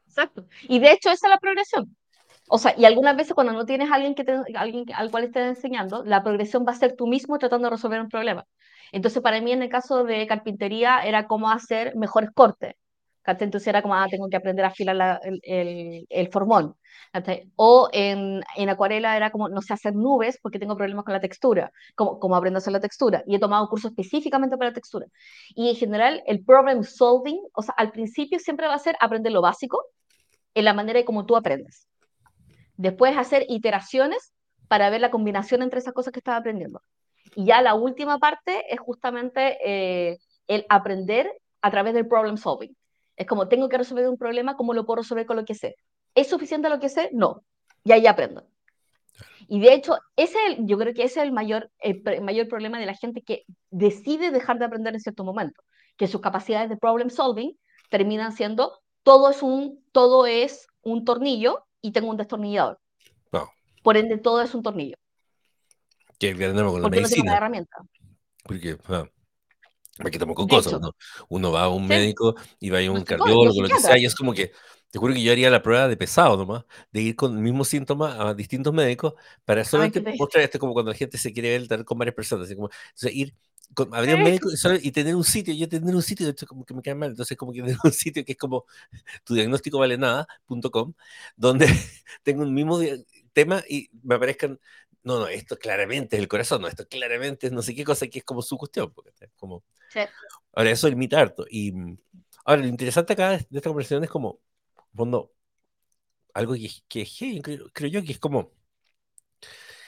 Exacto. 0.07 0.47
Y 0.63 0.80
de 0.80 0.91
hecho 0.91 1.09
esa 1.09 1.28
es 1.28 1.30
la 1.30 1.39
progresión. 1.39 1.95
O 2.49 2.57
sea, 2.57 2.74
y 2.78 2.86
algunas 2.86 3.15
veces 3.15 3.34
cuando 3.34 3.53
no 3.53 3.65
tienes 3.65 3.91
a 3.91 3.95
alguien, 3.95 4.15
que 4.15 4.24
te, 4.24 4.34
alguien 4.55 4.86
al 4.95 5.11
cual 5.11 5.26
estés 5.26 5.47
enseñando, 5.47 6.03
la 6.03 6.24
progresión 6.24 6.65
va 6.67 6.71
a 6.74 6.76
ser 6.76 6.95
tú 6.95 7.07
mismo 7.07 7.38
tratando 7.38 7.67
de 7.67 7.76
resolver 7.76 8.01
un 8.01 8.09
problema. 8.09 8.45
Entonces, 8.93 9.21
para 9.23 9.41
mí 9.41 9.51
en 9.53 9.63
el 9.63 9.69
caso 9.69 10.05
de 10.05 10.27
carpintería 10.27 11.01
era 11.05 11.27
cómo 11.27 11.51
hacer 11.51 11.95
mejores 11.97 12.31
cortes. 12.33 12.75
Entonces 13.25 13.67
era 13.67 13.81
como, 13.81 13.95
ah, 13.95 14.07
tengo 14.09 14.29
que 14.29 14.37
aprender 14.37 14.65
a 14.65 14.69
afilar 14.69 14.95
la- 14.97 15.19
el, 15.23 15.39
el, 15.43 16.07
el 16.09 16.29
formón. 16.31 16.75
O 17.55 17.89
en, 17.93 18.41
en 18.55 18.69
acuarela 18.69 19.15
era 19.17 19.31
como, 19.31 19.49
no 19.49 19.61
sé 19.61 19.73
hacer 19.73 19.95
nubes 19.95 20.39
porque 20.41 20.59
tengo 20.59 20.75
problemas 20.77 21.05
con 21.05 21.13
la 21.13 21.19
textura. 21.21 21.71
¿Cómo, 21.95 22.19
cómo 22.19 22.35
aprendo 22.35 22.57
a 22.57 22.59
hacer 22.59 22.73
la 22.73 22.79
textura? 22.79 23.23
Y 23.27 23.35
he 23.35 23.39
tomado 23.39 23.67
cursos 23.69 23.91
específicamente 23.91 24.57
para 24.57 24.69
la 24.71 24.73
textura. 24.75 25.07
Y 25.55 25.69
en 25.69 25.75
general, 25.75 26.23
el 26.27 26.43
problem 26.43 26.83
solving, 26.83 27.39
o 27.53 27.61
sea, 27.61 27.73
al 27.77 27.91
principio 27.91 28.39
siempre 28.39 28.67
va 28.67 28.75
a 28.75 28.79
ser 28.79 28.95
aprender 28.99 29.31
lo 29.31 29.41
básico 29.41 29.79
en 30.55 30.65
la 30.65 30.73
manera 30.73 30.99
de 30.99 31.05
cómo 31.05 31.25
tú 31.25 31.35
aprendes. 31.37 31.87
Después 32.77 33.17
hacer 33.17 33.45
iteraciones 33.49 34.33
para 34.67 34.89
ver 34.91 35.01
la 35.01 35.11
combinación 35.11 35.61
entre 35.63 35.79
esas 35.79 35.93
cosas 35.93 36.13
que 36.13 36.19
estás 36.19 36.39
aprendiendo. 36.39 36.81
Y 37.36 37.45
ya 37.45 37.61
la 37.61 37.76
última 37.76 38.19
parte 38.19 38.65
es 38.74 38.80
justamente 38.80 39.57
eh, 39.65 40.19
el 40.47 40.65
aprender 40.69 41.32
a 41.61 41.71
través 41.71 41.93
del 41.93 42.07
problem 42.07 42.38
solving. 42.38 42.76
Es 43.15 43.28
como, 43.28 43.47
tengo 43.47 43.69
que 43.69 43.78
resolver 43.78 44.07
un 44.09 44.17
problema, 44.17 44.55
¿cómo 44.55 44.74
lo 44.74 44.86
puedo 44.86 45.01
resolver 45.01 45.26
con 45.26 45.38
lo 45.38 45.45
que 45.45 45.55
sé? 45.55 45.76
¿Es 46.15 46.28
suficiente 46.30 46.69
lo 46.69 46.80
que 46.80 46.89
sé? 46.89 47.09
No. 47.13 47.43
Y 47.84 47.91
ahí 47.91 48.07
aprendo. 48.07 48.45
Y 49.47 49.59
de 49.59 49.74
hecho, 49.74 49.97
ese 50.15 50.38
es 50.47 50.57
el- 50.59 50.67
yo 50.67 50.78
creo 50.78 50.93
que 50.93 51.03
ese 51.03 51.19
es 51.19 51.26
el 51.26 51.32
mayor, 51.32 51.69
el, 51.80 52.01
el 52.05 52.21
mayor 52.21 52.47
problema 52.47 52.80
de 52.80 52.86
la 52.86 52.95
gente 52.95 53.21
que 53.21 53.43
decide 53.69 54.32
dejar 54.32 54.57
de 54.59 54.65
aprender 54.65 54.93
en 54.93 54.99
cierto 54.99 55.24
momento, 55.24 55.61
que 55.97 56.07
sus 56.07 56.21
capacidades 56.21 56.69
de 56.69 56.78
problem 56.78 57.09
solving 57.09 57.57
terminan 57.89 58.32
siendo 58.32 58.80
todo 59.03 59.30
es 59.30 59.43
un, 59.43 59.84
todo 59.91 60.26
es 60.26 60.67
un 60.82 61.03
tornillo 61.03 61.65
y 61.82 61.91
tengo 61.91 62.09
un 62.09 62.17
destornillador. 62.17 62.80
No, 63.32 63.49
Por 63.84 63.97
ende, 63.97 64.17
todo 64.17 64.41
es 64.41 64.55
un 64.55 64.63
tornillo, 64.63 64.95
que 66.20 66.34
drama 66.34 66.72
con 66.72 66.82
la 66.82 66.88
porque 66.89 66.99
no 67.01 67.07
medicina. 67.07 67.34
herramienta. 67.34 67.78
Porque, 68.43 68.78
ah, 68.89 69.05
aquí 69.99 70.11
estamos 70.18 70.36
con 70.36 70.47
De 70.47 70.55
cosas. 70.55 70.74
hecho, 70.74 70.80
Uno, 71.30 71.51
va 71.51 71.64
a 71.64 71.70
un 71.70 71.88
sí, 71.88 71.95
médico 71.95 72.36
y 72.59 72.70
va 72.70 72.80
a 72.80 72.91
un 72.91 72.91
un 72.91 73.03
cardiólogo, 73.03 73.61
lo 73.61 73.70
que 73.72 73.80
sea, 73.80 73.97
y 73.99 74.05
es 74.05 74.16
como 74.16 74.34
que, 74.34 74.51
te 74.91 74.99
juro 74.99 75.14
que 75.14 75.24
yo 75.24 75.32
haría 75.32 75.49
la 75.49 75.64
prueba 75.64 75.88
de 75.88 75.97
pesado 75.97 76.38
nomás, 76.38 76.66
de 76.91 77.01
ir 77.01 77.16
con 77.16 77.34
el 77.38 77.39
mismo 77.43 77.66
síntoma 77.66 78.30
a 78.30 78.34
distintos 78.34 78.74
médicos 78.74 79.14
para 79.45 79.66
solamente 79.66 80.01
te 80.01 80.11
dice. 80.11 80.32
mostrar 80.32 80.43
esto 80.45 80.59
como 80.59 80.74
cuando 80.74 80.91
la 80.91 80.97
gente 80.97 81.18
se 81.18 81.34
quiere 81.34 81.59
ver 81.68 81.86
con 81.86 81.97
varias 81.97 82.16
personas. 82.16 82.45
Así 82.47 82.55
como, 82.55 82.70
entonces, 82.89 83.14
ir 83.16 83.36
con, 83.76 83.93
habría 83.95 84.16
un 84.16 84.24
médico 84.24 84.51
y, 84.51 84.57
solo- 84.57 84.78
y 84.82 84.91
tener 84.91 85.16
un 85.16 85.24
sitio, 85.24 85.53
yo 85.53 85.68
tener 85.70 85.95
un 85.95 86.01
sitio, 86.03 86.26
de 86.28 86.32
hecho, 86.34 86.47
como 86.47 86.66
que 86.66 86.74
me 86.76 86.82
cae 86.82 86.95
mal, 86.95 87.11
entonces, 87.11 87.38
como 87.38 87.53
que 87.53 87.61
tener 87.61 87.78
un 87.84 87.91
sitio 87.93 88.24
que 88.26 88.34
es 88.34 88.38
como 88.38 88.66
tu 89.24 89.34
diagnóstico 89.36 89.80
vale 89.80 89.97
nada.com, 89.97 90.93
donde 91.36 91.68
tengo 92.24 92.43
un 92.43 92.53
mismo 92.53 92.80
tema 93.34 93.64
y 93.70 93.89
me 94.03 94.16
aparezcan. 94.16 94.59
No, 95.04 95.20
no, 95.20 95.28
esto 95.28 95.58
claramente 95.58 96.16
es 96.16 96.22
el 96.22 96.28
corazón, 96.30 96.62
no, 96.62 96.68
esto 96.68 96.88
claramente 96.88 97.47
es 97.47 97.54
no 97.54 97.62
sé 97.62 97.76
qué 97.76 97.84
cosa 97.84 98.08
que 98.08 98.20
es 98.20 98.26
como 98.26 98.41
su 98.41 98.58
cuestión, 98.58 98.91
porque 98.93 99.12
es 99.20 99.32
como 99.38 99.64
sí. 99.89 99.99
Ahora, 100.54 100.72
eso 100.72 100.89
limita 100.89 101.20
harto. 101.20 101.45
Y 101.49 101.72
mm, 101.72 101.97
ahora, 102.45 102.62
lo 102.64 102.68
interesante 102.68 103.14
acá 103.14 103.32
de, 103.32 103.38
esta 103.38 103.70
conversación 103.70 104.04
es 104.04 104.10
como, 104.10 104.39
fondo, 104.95 105.34
algo 106.34 106.54
que, 106.56 106.70
que 106.88 107.06
heavy, 107.06 107.41
creo, 107.41 107.70
creo 107.74 107.89
yo 107.89 108.04
que 108.04 108.12
es 108.14 108.20
como 108.20 108.51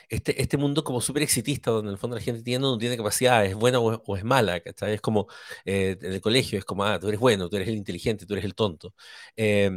este, 0.10 0.42
este 0.42 0.58
mundo 0.58 0.84
como 0.84 1.02
súper 1.02 1.24
exitista, 1.24 1.72
donde 1.72 1.90
en 1.90 1.94
el 1.94 1.98
fondo 2.00 2.16
la 2.16 2.22
gente 2.22 2.42
tiene 2.44 2.62
no 2.62 2.78
tiene 2.78 2.98
capacidad, 2.98 3.46
es 3.46 3.56
buena 3.56 3.80
o, 3.80 3.94
es- 3.94 4.00
o 4.06 4.18
es 4.18 4.24
mala, 4.24 4.60
¿cachai? 4.62 4.94
Es 4.94 5.02
como 5.02 5.28
eh, 5.66 5.98
en 6.02 6.14
el 6.14 6.22
colegio, 6.22 6.60
es 6.60 6.66
como, 6.66 6.84
ah, 6.84 7.00
tú 7.00 7.08
eres 7.08 7.20
bueno, 7.20 7.50
tú 7.50 7.56
eres 7.58 7.68
el 7.70 7.76
inteligente, 7.76 8.26
tú 8.26 8.34
eres 8.34 8.46
el 8.46 8.56
tonto. 8.56 8.94
Eh, 9.36 9.72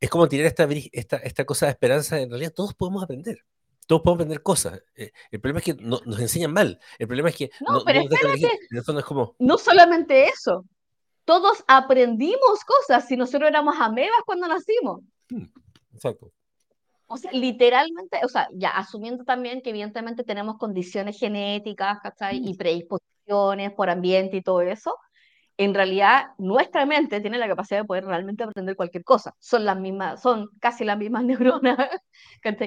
es 0.00 0.10
como 0.10 0.28
tirar 0.28 0.46
esta, 0.46 0.64
esta, 0.92 1.16
esta 1.18 1.44
cosa 1.44 1.66
de 1.66 1.72
esperanza, 1.72 2.20
en 2.20 2.30
realidad 2.30 2.52
todos 2.54 2.74
podemos 2.74 3.02
aprender. 3.02 3.44
Todos 3.88 4.02
podemos 4.02 4.20
aprender 4.20 4.42
cosas. 4.42 4.82
Eh, 4.94 5.10
el 5.30 5.40
problema 5.40 5.58
es 5.60 5.64
que 5.64 5.74
no- 5.82 6.00
nos 6.04 6.20
enseñan 6.20 6.52
mal. 6.52 6.78
El 6.98 7.06
problema 7.08 7.30
es 7.30 7.36
que 7.36 7.50
No, 7.60 7.72
no, 7.78 7.84
pero 7.84 8.00
no 8.04 8.98
es 9.00 9.04
como, 9.04 9.34
solamente 9.58 10.26
eso, 10.26 10.64
todos 11.24 11.64
aprendimos 11.66 12.64
cosas 12.66 13.08
si 13.08 13.16
nosotros 13.16 13.48
éramos 13.48 13.74
amebas 13.80 14.20
cuando 14.26 14.46
nacimos. 14.46 15.00
hmm, 15.30 15.44
exacto. 15.94 16.30
O 17.06 17.16
sea, 17.16 17.32
literalmente, 17.32 18.20
o 18.22 18.28
sea, 18.28 18.46
ya 18.52 18.68
asumiendo 18.68 19.24
también 19.24 19.62
que 19.62 19.70
evidentemente 19.70 20.22
tenemos 20.22 20.58
condiciones 20.58 21.18
genéticas, 21.18 21.98
¿cachai? 22.02 22.36
Y 22.46 22.54
predisposiciones 22.54 23.72
por 23.72 23.88
ambiente 23.88 24.36
y 24.36 24.42
todo 24.42 24.60
eso, 24.60 24.94
en 25.58 25.74
realidad 25.74 26.28
nuestra 26.38 26.86
mente 26.86 27.20
tiene 27.20 27.38
la 27.38 27.48
capacidad 27.48 27.80
de 27.80 27.86
poder 27.86 28.06
realmente 28.06 28.44
aprender 28.44 28.76
cualquier 28.76 29.04
cosa. 29.04 29.34
Son 29.40 29.64
las 29.64 29.78
mismas, 29.78 30.22
son 30.22 30.48
casi 30.60 30.84
las 30.84 30.98
mismas 30.98 31.24
neuronas. 31.24 31.76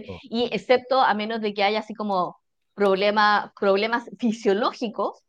Oh, 0.09 0.19
Y 0.23 0.49
excepto 0.53 1.01
a 1.01 1.13
menos 1.13 1.41
de 1.41 1.53
que 1.53 1.63
haya 1.63 1.79
así 1.79 1.93
como 1.93 2.37
problema, 2.73 3.53
problemas 3.59 4.09
fisiológicos. 4.19 5.23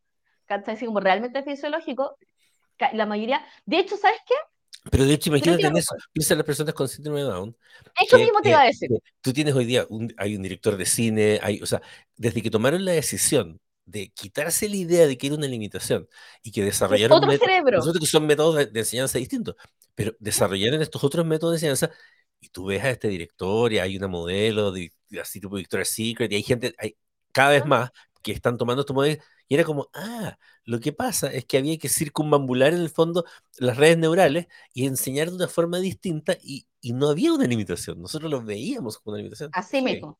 Así 0.48 0.84
como 0.84 1.00
realmente 1.00 1.42
fisiológicos, 1.42 2.10
la 2.92 3.06
mayoría, 3.06 3.42
de 3.64 3.78
hecho, 3.78 3.96
¿sabes 3.96 4.18
qué? 4.26 4.34
Pero 4.90 5.04
de 5.04 5.14
hecho, 5.14 5.30
imagínate 5.30 5.66
en 5.68 5.76
eso. 5.76 5.94
Piensa 6.12 6.34
en 6.34 6.38
las 6.38 6.46
personas 6.46 6.74
con 6.74 6.88
síndrome 6.88 7.20
de 7.20 7.26
Down, 7.26 7.56
eso 8.00 8.18
que, 8.18 8.24
mismo 8.24 8.40
te 8.42 8.50
iba 8.50 8.60
a 8.60 8.64
decir. 8.64 8.90
tú 9.22 9.32
tienes 9.32 9.54
hoy 9.54 9.64
día, 9.64 9.86
un- 9.88 10.12
hay 10.18 10.36
un 10.36 10.42
director 10.42 10.76
de 10.76 10.84
cine, 10.84 11.38
hay, 11.42 11.62
o 11.62 11.66
sea, 11.66 11.80
desde 12.16 12.42
que 12.42 12.50
tomaron 12.50 12.84
la 12.84 12.92
decisión 12.92 13.60
de 13.85 14.11
quitarse 14.12 14.68
la 14.68 14.76
idea 14.76 15.07
de 15.07 15.18
que 15.18 15.26
era 15.28 15.37
una 15.37 15.47
limitación 15.47 16.09
y 16.43 16.53
que 16.53 16.62
Es 16.89 17.03
desarrollaron 17.03 17.11
otro 17.11 17.33
cerebro. 17.33 17.85
nosotros 17.85 18.01
que 18.01 18.07
son 18.11 18.26
métodos 18.26 18.57
de, 18.57 18.66
de 18.66 18.80
enseñanza 18.80 19.18
distintos, 19.18 19.57
pero 19.95 20.12
desarrollaron 20.20 20.83
estos 20.83 21.03
otros 21.05 21.26
métodos 21.26 21.53
de 21.55 21.57
enseñanza 21.68 21.91
y 22.41 22.49
tú 22.49 22.66
ves 22.66 22.83
a 22.85 22.91
este 22.91 23.09
director 23.09 23.72
y 23.72 23.78
hay 23.78 23.97
una 23.97 24.09
modelo 24.09 24.72
de, 24.72 24.93
así 25.20 25.41
tipo 25.41 25.57
Victoria's 25.57 25.89
Secret 25.89 26.30
y 26.33 26.37
hay 26.37 26.43
gente, 26.43 26.74
hay 26.78 26.97
cada 27.33 27.51
vez 27.51 27.66
más 27.66 27.91
que 28.22 28.33
están 28.33 28.57
tomando 28.59 28.83
estos 28.83 28.95
modelos 28.95 29.24
y 29.49 29.55
era 29.55 29.64
como, 29.64 29.91
ah, 29.95 30.39
lo 30.64 30.80
que 30.80 30.93
pasa 30.93 31.30
es 31.33 31.45
que 31.45 31.59
había 31.59 31.76
que 31.78 31.89
circunambular 31.89 32.72
en 32.72 32.80
el 32.80 32.89
fondo 32.91 33.24
las 33.59 33.76
redes 33.76 33.99
neurales 33.99 34.47
y 34.72 34.87
enseñar 34.87 35.28
de 35.30 35.37
una 35.37 35.49
forma 35.49 35.78
distinta 35.78 36.37
y, 36.43 36.66
y 36.80 36.93
no 36.95 37.11
había 37.11 37.33
una 37.33 37.47
limitación. 37.47 38.01
Nosotros 38.01 38.30
lo 38.30 38.43
veíamos 38.43 38.99
como 38.99 39.12
una 39.14 39.18
limitación. 39.18 39.53
Así 39.53 39.80
mismo. 39.83 40.18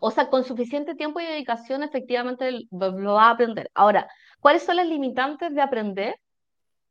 O 0.00 0.10
sea, 0.10 0.28
con 0.28 0.44
suficiente 0.44 0.94
tiempo 0.94 1.20
y 1.20 1.24
dedicación, 1.24 1.82
efectivamente 1.82 2.50
lo, 2.70 3.14
vas 3.14 3.26
a 3.26 3.30
aprender. 3.30 3.70
Ahora, 3.74 4.08
¿cuáles 4.40 4.62
son 4.62 4.76
las 4.76 4.86
limitantes 4.86 5.54
de 5.54 5.60
aprender? 5.60 6.16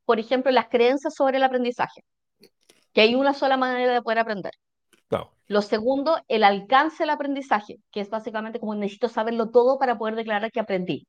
Por 0.05 0.19
ejemplo, 0.19 0.51
las 0.51 0.67
creencias 0.69 1.13
sobre 1.15 1.37
el 1.37 1.43
aprendizaje, 1.43 2.03
que 2.93 3.01
hay 3.01 3.15
una 3.15 3.33
sola 3.33 3.57
manera 3.57 3.93
de 3.93 4.01
poder 4.01 4.19
aprender. 4.19 4.53
Claro. 5.07 5.31
Lo 5.47 5.61
segundo, 5.61 6.19
el 6.27 6.43
alcance 6.43 7.03
del 7.03 7.11
aprendizaje, 7.11 7.79
que 7.91 8.01
es 8.01 8.09
básicamente 8.09 8.59
como 8.59 8.75
necesito 8.75 9.07
saberlo 9.09 9.49
todo 9.49 9.77
para 9.77 9.97
poder 9.97 10.15
declarar 10.15 10.51
que 10.51 10.59
aprendí. 10.59 11.07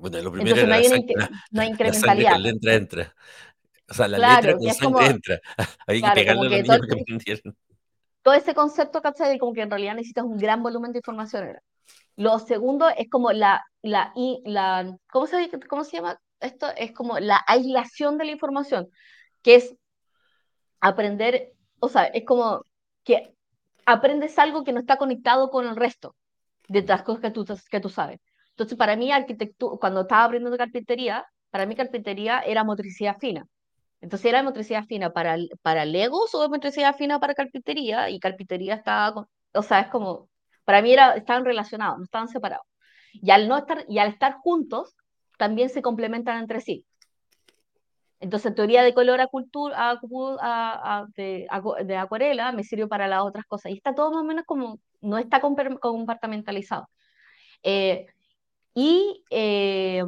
Bueno, 0.00 0.20
lo 0.22 0.32
primero 0.32 0.56
Entonces 0.56 0.64
no 0.64 0.68
la 0.68 0.76
hay, 0.76 0.84
sangre, 0.84 1.14
la, 1.16 1.30
no 1.50 1.62
hay 1.62 1.70
la 1.70 1.76
con 1.76 1.86
incrementalidad. 1.88 2.36
letra 2.38 2.74
entra. 2.74 3.14
O 3.88 3.94
sea, 3.94 4.08
la 4.08 4.18
letra 4.18 4.40
Claro, 4.40 4.52
con 4.54 4.62
que 4.62 4.70
es 4.70 4.80
como, 4.80 5.00
entra. 5.00 5.40
Hay 5.86 5.96
que 5.96 6.00
claro, 6.00 6.14
pegarle 6.14 6.46
a 6.46 6.50
los 6.50 6.56
que 6.56 6.64
todo, 6.64 6.78
niños 6.78 6.78
para 6.78 6.86
que 6.88 7.00
aprendieran. 7.02 7.56
todo 8.24 8.34
ese 8.34 8.54
concepto, 8.56 9.02
¿cachai? 9.02 9.32
De 9.34 9.40
como 9.40 9.54
que 9.54 9.62
en 9.62 9.70
realidad 9.70 9.96
necesitas 9.96 10.26
un 10.26 10.38
gran 10.38 10.64
volumen 10.64 10.92
de 10.92 11.00
información. 11.00 11.44
era. 11.50 11.62
Lo 12.16 12.38
segundo 12.40 12.88
es 12.90 13.10
como 13.10 13.32
la, 13.32 13.64
la, 13.82 14.12
i- 14.16 14.42
la 14.46 14.96
¿cómo 15.12 15.26
se, 15.28 15.50
cómo 15.68 15.84
se 15.84 15.98
llama? 15.98 16.18
Esto 16.40 16.68
es 16.76 16.92
como 16.92 17.18
la 17.20 17.42
aislación 17.48 18.18
de 18.18 18.26
la 18.26 18.32
información, 18.32 18.88
que 19.42 19.56
es 19.56 19.76
aprender, 20.80 21.52
o 21.80 21.88
sea, 21.88 22.04
es 22.06 22.24
como 22.24 22.62
que 23.04 23.34
aprendes 23.86 24.38
algo 24.38 24.64
que 24.64 24.72
no 24.72 24.80
está 24.80 24.96
conectado 24.96 25.50
con 25.50 25.66
el 25.66 25.76
resto 25.76 26.16
de 26.68 26.82
las 26.82 27.02
cosas 27.02 27.22
que 27.22 27.30
tú, 27.30 27.46
que 27.70 27.80
tú 27.80 27.88
sabes. 27.90 28.20
Entonces, 28.50 28.78
para 28.78 28.96
mí, 28.96 29.12
arquitectura, 29.12 29.78
cuando 29.80 30.02
estaba 30.02 30.24
aprendiendo 30.24 30.56
carpintería, 30.58 31.26
para 31.50 31.66
mí 31.66 31.74
carpintería 31.76 32.40
era 32.40 32.64
motricidad 32.64 33.18
fina. 33.18 33.46
Entonces 34.04 34.26
era 34.26 34.42
motricidad 34.42 34.84
fina 34.84 35.12
para, 35.14 35.38
para 35.62 35.86
Legos 35.86 36.34
o 36.34 36.46
motricidad 36.50 36.94
fina 36.94 37.18
para 37.20 37.34
carpintería, 37.34 38.10
y 38.10 38.20
carpintería 38.20 38.74
estaba, 38.74 39.14
con- 39.14 39.26
o 39.54 39.62
sea, 39.62 39.80
es 39.80 39.88
como, 39.88 40.28
para 40.64 40.82
mí 40.82 40.92
era, 40.92 41.14
estaban 41.16 41.44
relacionados, 41.46 41.96
no 41.98 42.04
estaban 42.04 42.28
separados. 42.28 42.66
Y 43.14 43.30
al, 43.30 43.48
no 43.48 43.56
estar, 43.56 43.86
y 43.88 43.98
al 44.00 44.10
estar 44.10 44.34
juntos, 44.42 44.94
también 45.38 45.70
se 45.70 45.80
complementan 45.82 46.38
entre 46.38 46.60
sí. 46.60 46.84
Entonces, 48.20 48.54
teoría 48.54 48.82
de 48.82 48.92
color 48.92 49.20
a 49.22 49.26
cultura, 49.28 49.74
a, 49.78 49.92
a- 50.42 50.98
a- 51.00 51.06
de, 51.16 51.46
de 51.86 51.96
acuarela 51.96 52.52
me 52.52 52.62
sirve 52.64 52.86
para 52.86 53.08
las 53.08 53.22
otras 53.22 53.46
cosas. 53.46 53.72
Y 53.72 53.76
está 53.76 53.94
todo 53.94 54.10
más 54.10 54.20
o 54.20 54.24
menos 54.24 54.44
como, 54.46 54.80
no 55.00 55.16
está 55.18 55.40
compartimentalizado. 55.40 56.88
Eh, 57.62 58.06
y, 58.74 59.24
eh, 59.30 60.04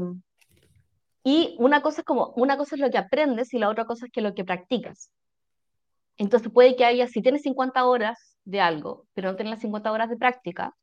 y 1.28 1.56
una 1.58 1.82
cosa 1.82 2.02
es 2.02 2.04
como, 2.04 2.28
una 2.36 2.56
cosa 2.56 2.76
es 2.76 2.80
lo 2.80 2.88
que 2.88 2.98
aprendes 2.98 3.52
y 3.52 3.58
la 3.58 3.68
otra 3.68 3.84
cosa 3.84 4.06
es 4.06 4.12
que 4.12 4.20
lo 4.20 4.32
que 4.32 4.44
practicas. 4.44 5.10
Entonces 6.16 6.52
puede 6.52 6.76
que 6.76 6.84
haya, 6.84 7.08
si 7.08 7.20
tienes 7.20 7.42
50 7.42 7.84
horas 7.84 8.38
de 8.44 8.60
algo, 8.60 9.08
pero 9.12 9.30
no 9.30 9.36
tienes 9.36 9.50
las 9.50 9.60
50 9.60 9.90
horas 9.90 10.08
de 10.08 10.16
práctica, 10.16 10.76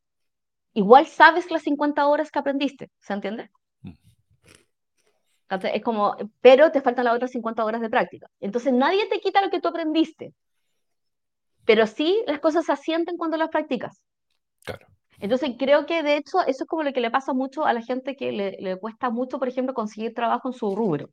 igual 0.74 1.06
sabes 1.06 1.50
las 1.50 1.62
50 1.62 2.06
horas 2.06 2.30
que 2.30 2.40
aprendiste, 2.40 2.90
¿se 3.00 3.14
entiende? 3.14 3.50
Mm. 3.80 3.94
Entonces, 5.44 5.70
es 5.76 5.82
como, 5.82 6.14
pero 6.42 6.70
te 6.70 6.82
faltan 6.82 7.06
las 7.06 7.14
otras 7.14 7.30
50 7.30 7.64
horas 7.64 7.80
de 7.80 7.88
práctica. 7.88 8.28
Entonces 8.38 8.74
nadie 8.74 9.08
te 9.08 9.20
quita 9.20 9.40
lo 9.40 9.48
que 9.48 9.62
tú 9.62 9.68
aprendiste, 9.68 10.34
pero 11.64 11.86
sí 11.86 12.22
las 12.26 12.40
cosas 12.40 12.66
se 12.66 12.72
asienten 12.72 13.16
cuando 13.16 13.38
las 13.38 13.48
practicas. 13.48 14.02
Claro. 14.62 14.88
Entonces 15.20 15.52
creo 15.58 15.86
que 15.86 16.02
de 16.02 16.16
hecho 16.16 16.40
eso 16.40 16.64
es 16.64 16.68
como 16.68 16.82
lo 16.82 16.92
que 16.92 17.00
le 17.00 17.10
pasa 17.10 17.32
mucho 17.32 17.64
a 17.64 17.72
la 17.72 17.82
gente 17.82 18.16
que 18.16 18.32
le, 18.32 18.56
le 18.60 18.76
cuesta 18.76 19.10
mucho, 19.10 19.38
por 19.38 19.48
ejemplo, 19.48 19.74
conseguir 19.74 20.14
trabajo 20.14 20.48
en 20.48 20.54
su 20.54 20.74
rubro. 20.74 21.08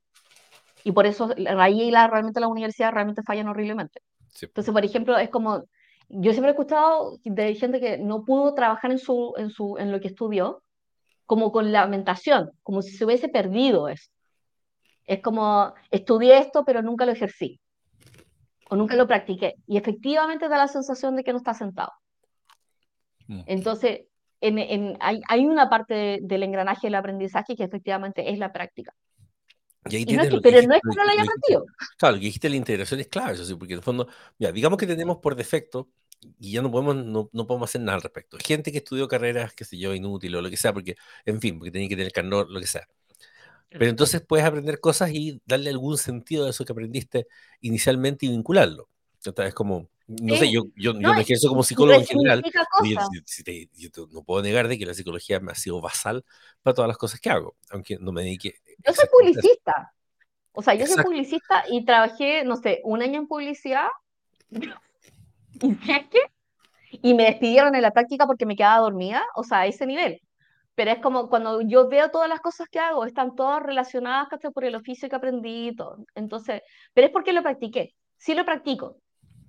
Y 0.84 0.92
por 0.92 1.06
eso 1.06 1.30
ahí 1.58 1.92
la, 1.92 2.08
realmente 2.08 2.40
las 2.40 2.50
universidades 2.50 2.94
realmente 2.94 3.24
fallan 3.24 3.48
horriblemente. 3.48 4.02
Sí. 4.30 4.48
Entonces, 4.48 4.74
por 4.74 4.84
ejemplo, 4.84 5.18
es 5.18 5.30
como, 5.30 5.64
yo 6.10 6.32
siempre 6.32 6.50
he 6.50 6.54
escuchado 6.54 7.18
de 7.24 7.56
gente 7.56 7.80
que 7.80 7.98
no 7.98 8.24
pudo 8.24 8.54
trabajar 8.54 8.92
en, 8.92 9.00
su, 9.00 9.34
en, 9.38 9.50
su, 9.50 9.78
en 9.78 9.92
lo 9.92 10.00
que 10.00 10.08
estudió, 10.08 10.64
como 11.26 11.52
con 11.52 11.72
lamentación, 11.72 12.52
como 12.64 12.82
si 12.82 12.92
se 12.92 13.06
hubiese 13.06 13.30
perdido 13.30 13.88
eso. 13.88 14.10
Es 15.06 15.22
como, 15.22 15.74
estudié 15.90 16.40
esto, 16.40 16.64
pero 16.66 16.82
nunca 16.82 17.06
lo 17.06 17.12
ejercí, 17.12 17.60
o 18.70 18.76
nunca 18.76 18.96
lo 18.96 19.08
practiqué. 19.08 19.56
Y 19.68 19.78
efectivamente 19.78 20.50
da 20.50 20.58
la 20.58 20.68
sensación 20.68 21.16
de 21.16 21.24
que 21.24 21.32
no 21.32 21.38
está 21.38 21.54
sentado. 21.54 21.92
Mm. 23.32 23.44
Entonces, 23.46 24.02
en, 24.42 24.60
en, 24.60 24.98
hay, 25.00 25.22
hay, 25.30 25.46
una 25.46 25.70
parte 25.70 25.94
de, 25.94 26.20
del 26.22 26.44
engranaje 26.44 26.88
del 26.88 26.96
aprendizaje 26.96 27.56
que 27.56 27.64
efectivamente 27.64 28.30
es 28.30 28.38
la 28.38 28.52
práctica. 28.52 28.94
Y 29.90 29.96
ahí 29.96 30.06
Y 30.06 30.14
no 30.14 30.22
es 30.22 30.30
que, 30.30 30.36
lo 30.36 30.42
pero 30.42 30.58
dijiste, 30.58 30.68
no 30.68 30.76
es 30.76 30.82
que 30.82 30.98
no 30.98 31.04
lo 31.06 31.10
haya 31.10 31.24
aprendido. 31.24 31.66
Claro, 31.98 32.16
lo 32.16 32.20
que 32.20 32.26
dijiste, 32.26 32.50
la 32.50 32.56
integración 32.58 33.00
es 33.00 33.08
clave, 33.08 33.34
eso 33.34 33.46
sí, 33.46 33.56
porque 33.56 33.74
en 33.74 33.80
el 33.80 33.84
fondo, 33.84 34.08
mira, 34.38 34.52
digamos 34.52 34.78
que 34.78 34.86
tenemos 34.86 35.18
por 35.18 35.36
defecto, 35.36 35.90
y 36.40 36.52
ya 36.52 36.62
no 36.62 36.70
podemos, 36.70 36.98
no, 36.98 37.30
no 37.32 37.48
podemos 37.48 37.70
hacer 37.70 37.82
nada 37.82 37.96
al 37.96 38.02
respecto. 38.02 38.38
Gente 38.44 38.72
que 38.72 38.80
estudió 38.80 39.08
carreras, 39.08 39.54
qué 39.54 39.64
sé 39.64 39.78
yo, 39.78 39.96
inútil 39.96 40.36
o 40.36 40.42
lo 40.42 40.50
que 40.50 40.58
sea, 40.58 40.74
porque, 40.74 40.98
en 41.26 41.40
fin, 41.40 41.58
porque 41.58 41.72
tenía 41.72 41.88
que 41.88 41.96
tener 41.96 42.12
carnor, 42.12 42.50
lo 42.50 42.60
que 42.60 42.68
sea. 42.68 42.88
Pero 43.70 43.86
entonces 43.86 44.22
puedes 44.22 44.46
aprender 44.46 44.82
cosas 44.82 45.12
y 45.14 45.42
darle 45.46 45.70
algún 45.70 45.98
sentido 45.98 46.46
a 46.46 46.50
eso 46.50 46.66
que 46.66 46.74
aprendiste 46.74 47.28
inicialmente 47.62 48.26
y 48.26 48.30
vincularlo. 48.30 48.90
Entonces, 49.16 49.48
es 49.48 49.54
como, 49.54 49.90
no 50.22 50.36
sé, 50.36 50.46
Sí. 50.46 50.52
yo, 50.54 50.64
yo, 50.76 50.94
yo 50.94 50.94
No, 50.94 51.14
me 51.14 51.22
ejerzo 51.22 51.48
como 51.50 51.64
psicólogo 51.64 52.00
en 52.00 52.06
general. 52.06 52.44
yo- 52.84 53.22
yo 53.74 54.08
no 54.12 54.24
puedo 54.24 54.42
negar 54.42 54.68
de 54.68 54.78
que 54.78 54.86
la 54.86 54.94
psicología 54.94 55.40
me 55.40 55.52
ha 55.52 55.56
sido 55.56 55.82
basal 55.82 56.24
para 56.62 56.74
todas 56.74 56.88
las 56.88 56.98
cosas 56.98 57.20
que 57.20 57.30
hago, 57.30 57.56
aunque 57.70 57.98
no 58.00 58.12
me 58.12 58.24
dedique. 58.24 58.56
Yo 58.86 58.94
soy 58.94 59.06
publicista. 59.12 59.94
O 60.54 60.62
sea, 60.62 60.74
yo 60.74 60.82
soy 60.82 60.92
Exacto. 60.94 61.10
publicista 61.12 61.64
y 61.70 61.86
trabajé, 61.86 62.44
no 62.44 62.58
sé, 62.58 62.82
un 62.84 63.02
año 63.02 63.20
en 63.22 63.28
publicidad. 63.28 63.88
¿Y 65.62 65.76
qué? 65.76 66.06
Y 66.92 67.14
me 67.14 67.24
despidieron 67.24 67.74
en 67.76 67.82
la 67.82 67.92
práctica 67.92 68.26
porque 68.26 68.46
me 68.46 68.56
quedaba 68.56 68.82
dormida, 68.82 69.24
o 69.36 69.44
sea, 69.44 69.60
a 69.60 69.66
ese 69.68 69.86
nivel. 69.86 70.22
Pero 70.76 70.92
es 70.92 71.00
como 71.00 71.30
cuando 71.30 71.62
yo 71.62 71.88
veo 71.88 72.10
todas 72.12 72.28
las 72.30 72.40
cosas 72.40 72.68
que 72.70 72.80
hago, 72.80 73.06
están 73.06 73.36
todas 73.36 73.62
relacionadas 73.62 74.28
por 74.54 74.66
el 74.66 74.76
oficio 74.76 75.10
que 75.10 75.16
aprendí 75.16 75.70
y 75.70 75.76
todo. 75.76 76.04
Entonces, 76.16 76.62
pero 76.94 77.08
es 77.08 77.14
porque 77.14 77.34
lo 77.34 77.44
practiqué. 77.44 77.94
Sí 78.18 78.34
lo 78.34 78.46
practico. 78.46 78.98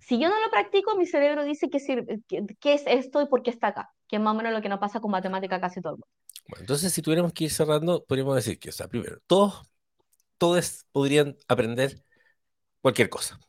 Si 0.06 0.18
yo 0.20 0.28
no 0.28 0.40
lo 0.40 0.50
practico, 0.50 0.96
mi 0.96 1.06
cerebro 1.06 1.44
dice 1.44 1.70
que, 1.70 1.78
sirve- 1.78 2.22
que- 2.28 2.44
qué 2.60 2.74
es 2.74 2.82
esto 2.86 3.22
y 3.22 3.26
por 3.26 3.42
qué 3.42 3.50
está 3.50 3.68
acá, 3.68 3.90
que 4.08 4.16
es 4.16 4.22
más 4.22 4.34
o 4.34 4.36
menos 4.36 4.52
lo 4.52 4.60
que 4.62 4.68
nos 4.68 4.80
pasa 4.80 5.00
con 5.00 5.10
matemática 5.10 5.60
casi 5.60 5.80
todo 5.80 5.94
el 5.94 5.98
mundo. 5.98 6.06
Bueno, 6.48 6.62
entonces, 6.62 6.92
si 6.92 7.02
tuviéramos 7.02 7.32
que 7.32 7.44
ir 7.44 7.50
cerrando, 7.52 8.04
podríamos 8.04 8.34
decir 8.36 8.58
que, 8.58 8.70
o 8.70 8.72
sea, 8.72 8.88
primero, 8.88 9.18
todos, 9.26 9.62
todos 10.38 10.86
podrían 10.92 11.36
aprender 11.48 12.02
cualquier 12.82 13.10
cosa. 13.10 13.40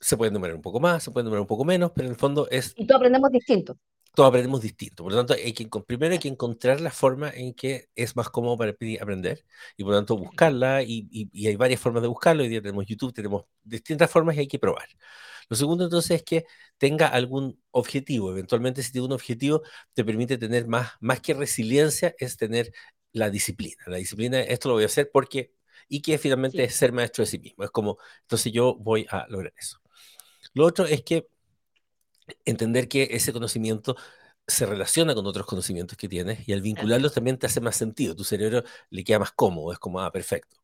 Se 0.00 0.16
pueden 0.16 0.34
demorar 0.34 0.56
un 0.56 0.62
poco 0.62 0.80
más, 0.80 1.02
se 1.04 1.12
pueden 1.12 1.26
demorar 1.26 1.42
un 1.42 1.46
poco 1.48 1.64
menos, 1.64 1.92
pero 1.94 2.08
en 2.08 2.14
el 2.14 2.18
fondo 2.20 2.48
es 2.50 2.76
Y 2.76 2.86
todos 2.86 2.98
aprendemos 3.00 3.32
distinto. 3.32 3.76
Todos 4.16 4.30
aprendemos 4.30 4.62
distinto. 4.62 5.04
Por 5.04 5.12
lo 5.12 5.18
tanto, 5.20 5.34
hay 5.34 5.52
que, 5.54 5.68
primero 5.86 6.12
hay 6.14 6.18
que 6.20 6.28
encontrar 6.28 6.80
la 6.80 6.90
forma 6.90 7.30
en 7.30 7.54
que 7.54 7.88
es 7.94 8.16
más 8.16 8.30
cómodo 8.30 8.58
para 8.58 8.72
aprender 8.72 9.44
y 9.76 9.84
por 9.84 9.92
lo 9.92 9.98
tanto 10.00 10.18
buscarla 10.18 10.82
y, 10.82 11.08
y- 11.12 11.30
y 11.32 11.48
hay 11.48 11.56
varias 11.56 11.80
formas 11.80 12.02
de 12.02 12.08
buscarlo. 12.08 12.42
Hoy 12.44 12.48
día 12.50 12.62
tenemos 12.62 12.86
YouTube, 12.86 13.14
tenemos 13.14 13.44
distintas 13.64 14.10
formas 14.10 14.36
y 14.36 14.40
hay 14.40 14.48
que 14.48 14.58
probar. 14.58 14.88
Lo 15.48 15.56
segundo 15.56 15.84
entonces 15.84 16.12
es 16.18 16.22
que 16.24 16.46
tenga 16.78 17.08
algún 17.08 17.60
objetivo. 17.70 18.30
Eventualmente 18.32 18.82
si 18.82 18.92
tiene 18.92 19.06
un 19.06 19.12
objetivo 19.12 19.62
te 19.94 20.04
permite 20.04 20.38
tener 20.38 20.66
más, 20.66 20.92
más 21.00 21.20
que 21.20 21.34
resiliencia, 21.34 22.14
es 22.18 22.36
tener 22.36 22.72
la 23.12 23.30
disciplina. 23.30 23.82
La 23.86 23.96
disciplina, 23.98 24.40
esto 24.42 24.68
lo 24.68 24.74
voy 24.76 24.84
a 24.84 24.86
hacer 24.86 25.10
porque, 25.12 25.52
y 25.88 26.02
que 26.02 26.18
finalmente 26.18 26.58
Sí. 26.58 26.62
es 26.64 26.74
ser 26.76 26.92
maestro 26.92 27.22
de 27.24 27.30
sí 27.30 27.38
mismo. 27.38 27.64
Es 27.64 27.70
como, 27.70 27.98
entonces 28.22 28.52
yo 28.52 28.74
voy 28.76 29.06
a 29.10 29.26
lograr 29.28 29.52
eso. 29.56 29.78
Lo 30.54 30.64
otro 30.66 30.86
es 30.86 31.02
que 31.02 31.28
entender 32.44 32.88
que 32.88 33.08
ese 33.12 33.32
conocimiento 33.32 33.96
se 34.46 34.66
relaciona 34.66 35.14
con 35.14 35.26
otros 35.26 35.46
conocimientos 35.46 35.96
que 35.98 36.08
tienes 36.08 36.48
y 36.48 36.52
al 36.52 36.62
vincularlos 36.62 37.12
también 37.14 37.36
te 37.38 37.46
hace 37.46 37.60
más 37.60 37.76
sentido, 37.76 38.14
tu 38.14 38.24
cerebro 38.24 38.62
le 38.90 39.04
queda 39.04 39.18
más 39.18 39.32
cómodo, 39.32 39.72
es 39.72 39.78
como, 39.78 40.00
ah, 40.00 40.12
perfecto. 40.12 40.56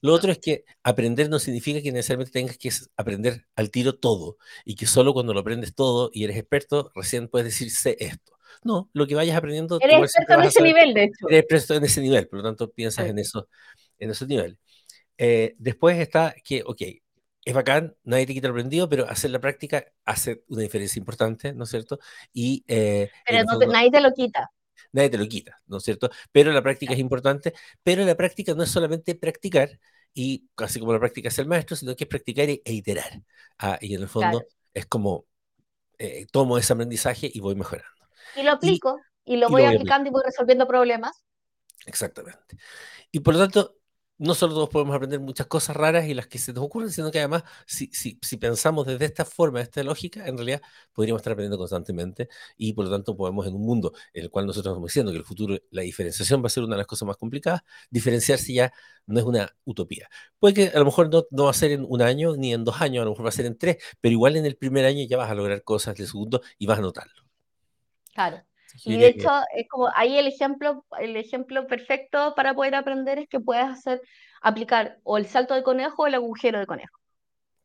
Lo 0.00 0.12
otro 0.12 0.30
es 0.30 0.38
que 0.38 0.64
aprender 0.84 1.28
no 1.28 1.40
significa 1.40 1.82
que 1.82 1.90
necesariamente 1.90 2.30
tengas 2.30 2.56
que 2.56 2.70
aprender 2.96 3.46
al 3.56 3.70
tiro 3.72 3.96
todo 3.96 4.36
y 4.64 4.76
que 4.76 4.86
solo 4.86 5.12
cuando 5.12 5.34
lo 5.34 5.40
aprendes 5.40 5.74
todo 5.74 6.10
y 6.12 6.22
eres 6.22 6.36
experto, 6.36 6.92
recién 6.94 7.26
puedes 7.28 7.46
decir 7.46 7.70
sé 7.72 7.96
esto. 7.98 8.32
No, 8.62 8.88
lo 8.92 9.06
que 9.08 9.14
vayas 9.16 9.36
aprendiendo, 9.36 9.78
Eres 9.80 9.98
experto 10.14 10.34
en 10.34 10.42
ese 10.42 10.62
nivel, 10.62 10.94
de 10.94 11.04
hecho. 11.04 11.28
eres 11.28 11.40
experto 11.40 11.74
en 11.74 11.84
ese 11.84 12.00
nivel, 12.00 12.28
por 12.28 12.38
lo 12.38 12.44
tanto 12.44 12.70
piensas 12.70 13.04
Sí. 13.06 13.10
en 13.10 13.18
eso, 13.18 13.48
en 13.98 14.10
esos 14.10 14.28
niveles. 14.28 14.58
Eh, 15.16 15.54
después 15.58 15.98
está 15.98 16.32
que, 16.44 16.62
ok, 16.64 16.82
es 17.48 17.54
bacán, 17.54 17.96
nadie 18.04 18.26
te 18.26 18.34
quita 18.34 18.48
lo 18.48 18.54
aprendido, 18.54 18.88
pero 18.88 19.08
hacer 19.08 19.30
la 19.30 19.40
práctica 19.40 19.84
hace 20.04 20.44
una 20.48 20.62
diferencia 20.62 20.98
importante, 21.00 21.52
¿no 21.54 21.64
es 21.64 21.70
cierto? 21.70 21.98
Y, 22.32 22.64
eh, 22.68 23.10
y 23.28 23.36
Pero 23.36 23.38
el 23.38 23.44
no 23.44 23.46
fondo, 23.46 23.66
nadie 23.68 23.90
te 23.92 24.00
lo 24.00 24.12
quita. 24.12 24.50
nadie 24.92 25.10
te 25.10 25.18
lo 25.18 25.26
quita, 25.28 25.58
¿no 25.66 25.78
es 25.78 25.84
cierto? 25.84 26.10
Pero 26.32 26.52
la 26.52 26.62
práctica 26.62 26.94
es 26.94 26.98
importante, 27.00 27.52
pero 27.82 28.04
la 28.04 28.16
práctica 28.16 28.54
no 28.54 28.62
es 28.62 28.70
solamente 28.70 29.14
practicar, 29.14 29.78
y 30.14 30.48
casi 30.54 30.80
como 30.80 30.92
la 30.92 30.98
práctica 31.00 31.28
es 31.28 31.38
el 31.38 31.46
maestro, 31.46 31.76
sino 31.76 31.94
que 31.96 32.04
es 32.04 32.08
practicar 32.10 32.48
e, 32.48 32.62
e 32.64 32.72
iterar. 32.72 33.22
Ah, 33.58 33.78
y 33.80 33.94
en 33.94 34.02
el 34.02 34.08
fondo 34.08 34.40
Claro. 34.40 34.48
es 34.74 34.86
como 34.86 35.26
eh, 35.98 36.26
tomo 36.32 36.58
ese 36.58 36.72
aprendizaje 36.74 37.30
y 37.32 37.40
voy 37.40 37.56
mejorando. 37.56 37.90
Y 38.32 38.42
lo 38.42 38.52
aplico, 38.52 39.06
y, 39.26 39.36
lo 39.36 39.48
y 39.48 39.52
voy 39.52 39.66
lo 39.66 39.72
voy 39.72 39.76
aplicando 39.76 40.08
y 40.08 40.12
voy 40.12 40.22
resolviendo 40.24 40.66
problemas. 40.66 41.22
Exactamente. 41.86 42.56
Y 43.12 43.20
por 43.20 43.34
lo 43.34 43.40
tanto, 43.40 43.77
no 44.18 44.34
solo 44.34 44.54
todos 44.54 44.68
podemos 44.68 44.94
aprender 44.94 45.20
muchas 45.20 45.46
cosas 45.46 45.76
raras 45.76 46.06
y 46.06 46.14
las 46.14 46.26
que 46.26 46.38
se 46.38 46.52
nos 46.52 46.64
ocurren, 46.64 46.90
sino 46.90 47.10
que 47.10 47.18
además, 47.18 47.44
si, 47.66 47.88
si, 47.92 48.18
si 48.20 48.36
pensamos 48.36 48.86
desde 48.86 49.04
esta 49.04 49.24
forma, 49.24 49.60
esta 49.60 49.82
lógica, 49.82 50.26
en 50.26 50.36
realidad 50.36 50.60
podríamos 50.92 51.20
estar 51.20 51.32
aprendiendo 51.32 51.58
constantemente 51.58 52.28
y 52.56 52.72
por 52.72 52.86
lo 52.86 52.90
tanto 52.90 53.16
podemos 53.16 53.46
en 53.46 53.54
un 53.54 53.62
mundo 53.62 53.92
en 54.12 54.24
el 54.24 54.30
cual 54.30 54.46
nosotros 54.46 54.72
estamos 54.72 54.88
diciendo 54.88 55.12
que 55.12 55.18
el 55.18 55.24
futuro, 55.24 55.56
la 55.70 55.82
diferenciación 55.82 56.42
va 56.42 56.46
a 56.46 56.50
ser 56.50 56.64
una 56.64 56.74
de 56.74 56.78
las 56.78 56.86
cosas 56.86 57.06
más 57.06 57.16
complicadas, 57.16 57.62
diferenciarse 57.90 58.52
ya 58.52 58.72
no 59.06 59.20
es 59.20 59.24
una 59.24 59.54
utopía. 59.64 60.08
Puede 60.38 60.54
que 60.54 60.68
a 60.68 60.78
lo 60.78 60.84
mejor 60.84 61.10
no, 61.10 61.24
no 61.30 61.44
va 61.44 61.50
a 61.50 61.54
ser 61.54 61.72
en 61.72 61.86
un 61.88 62.02
año 62.02 62.36
ni 62.36 62.52
en 62.52 62.64
dos 62.64 62.80
años, 62.80 63.02
a 63.02 63.04
lo 63.04 63.12
mejor 63.12 63.24
va 63.24 63.30
a 63.30 63.32
ser 63.32 63.46
en 63.46 63.56
tres, 63.56 63.78
pero 64.00 64.12
igual 64.12 64.36
en 64.36 64.46
el 64.46 64.56
primer 64.56 64.84
año 64.84 65.04
ya 65.08 65.16
vas 65.16 65.30
a 65.30 65.34
lograr 65.34 65.62
cosas 65.62 65.96
del 65.96 66.06
segundo 66.06 66.42
y 66.58 66.66
vas 66.66 66.78
a 66.78 66.82
notarlo. 66.82 67.22
Claro. 68.12 68.47
Y 68.84 68.96
de 68.98 69.08
hecho, 69.08 69.30
es 69.54 69.68
como 69.68 69.88
ahí 69.94 70.18
el 70.18 70.26
ejemplo, 70.26 70.84
el 70.98 71.16
ejemplo 71.16 71.66
perfecto 71.66 72.34
para 72.34 72.54
poder 72.54 72.74
aprender 72.74 73.18
es 73.18 73.28
que 73.28 73.40
puedes 73.40 73.64
hacer, 73.66 74.00
aplicar 74.40 74.98
o 75.02 75.18
el 75.18 75.26
salto 75.26 75.54
de 75.54 75.62
conejo 75.62 76.02
o 76.02 76.06
el 76.06 76.14
agujero 76.14 76.58
de 76.58 76.66
conejo. 76.66 76.98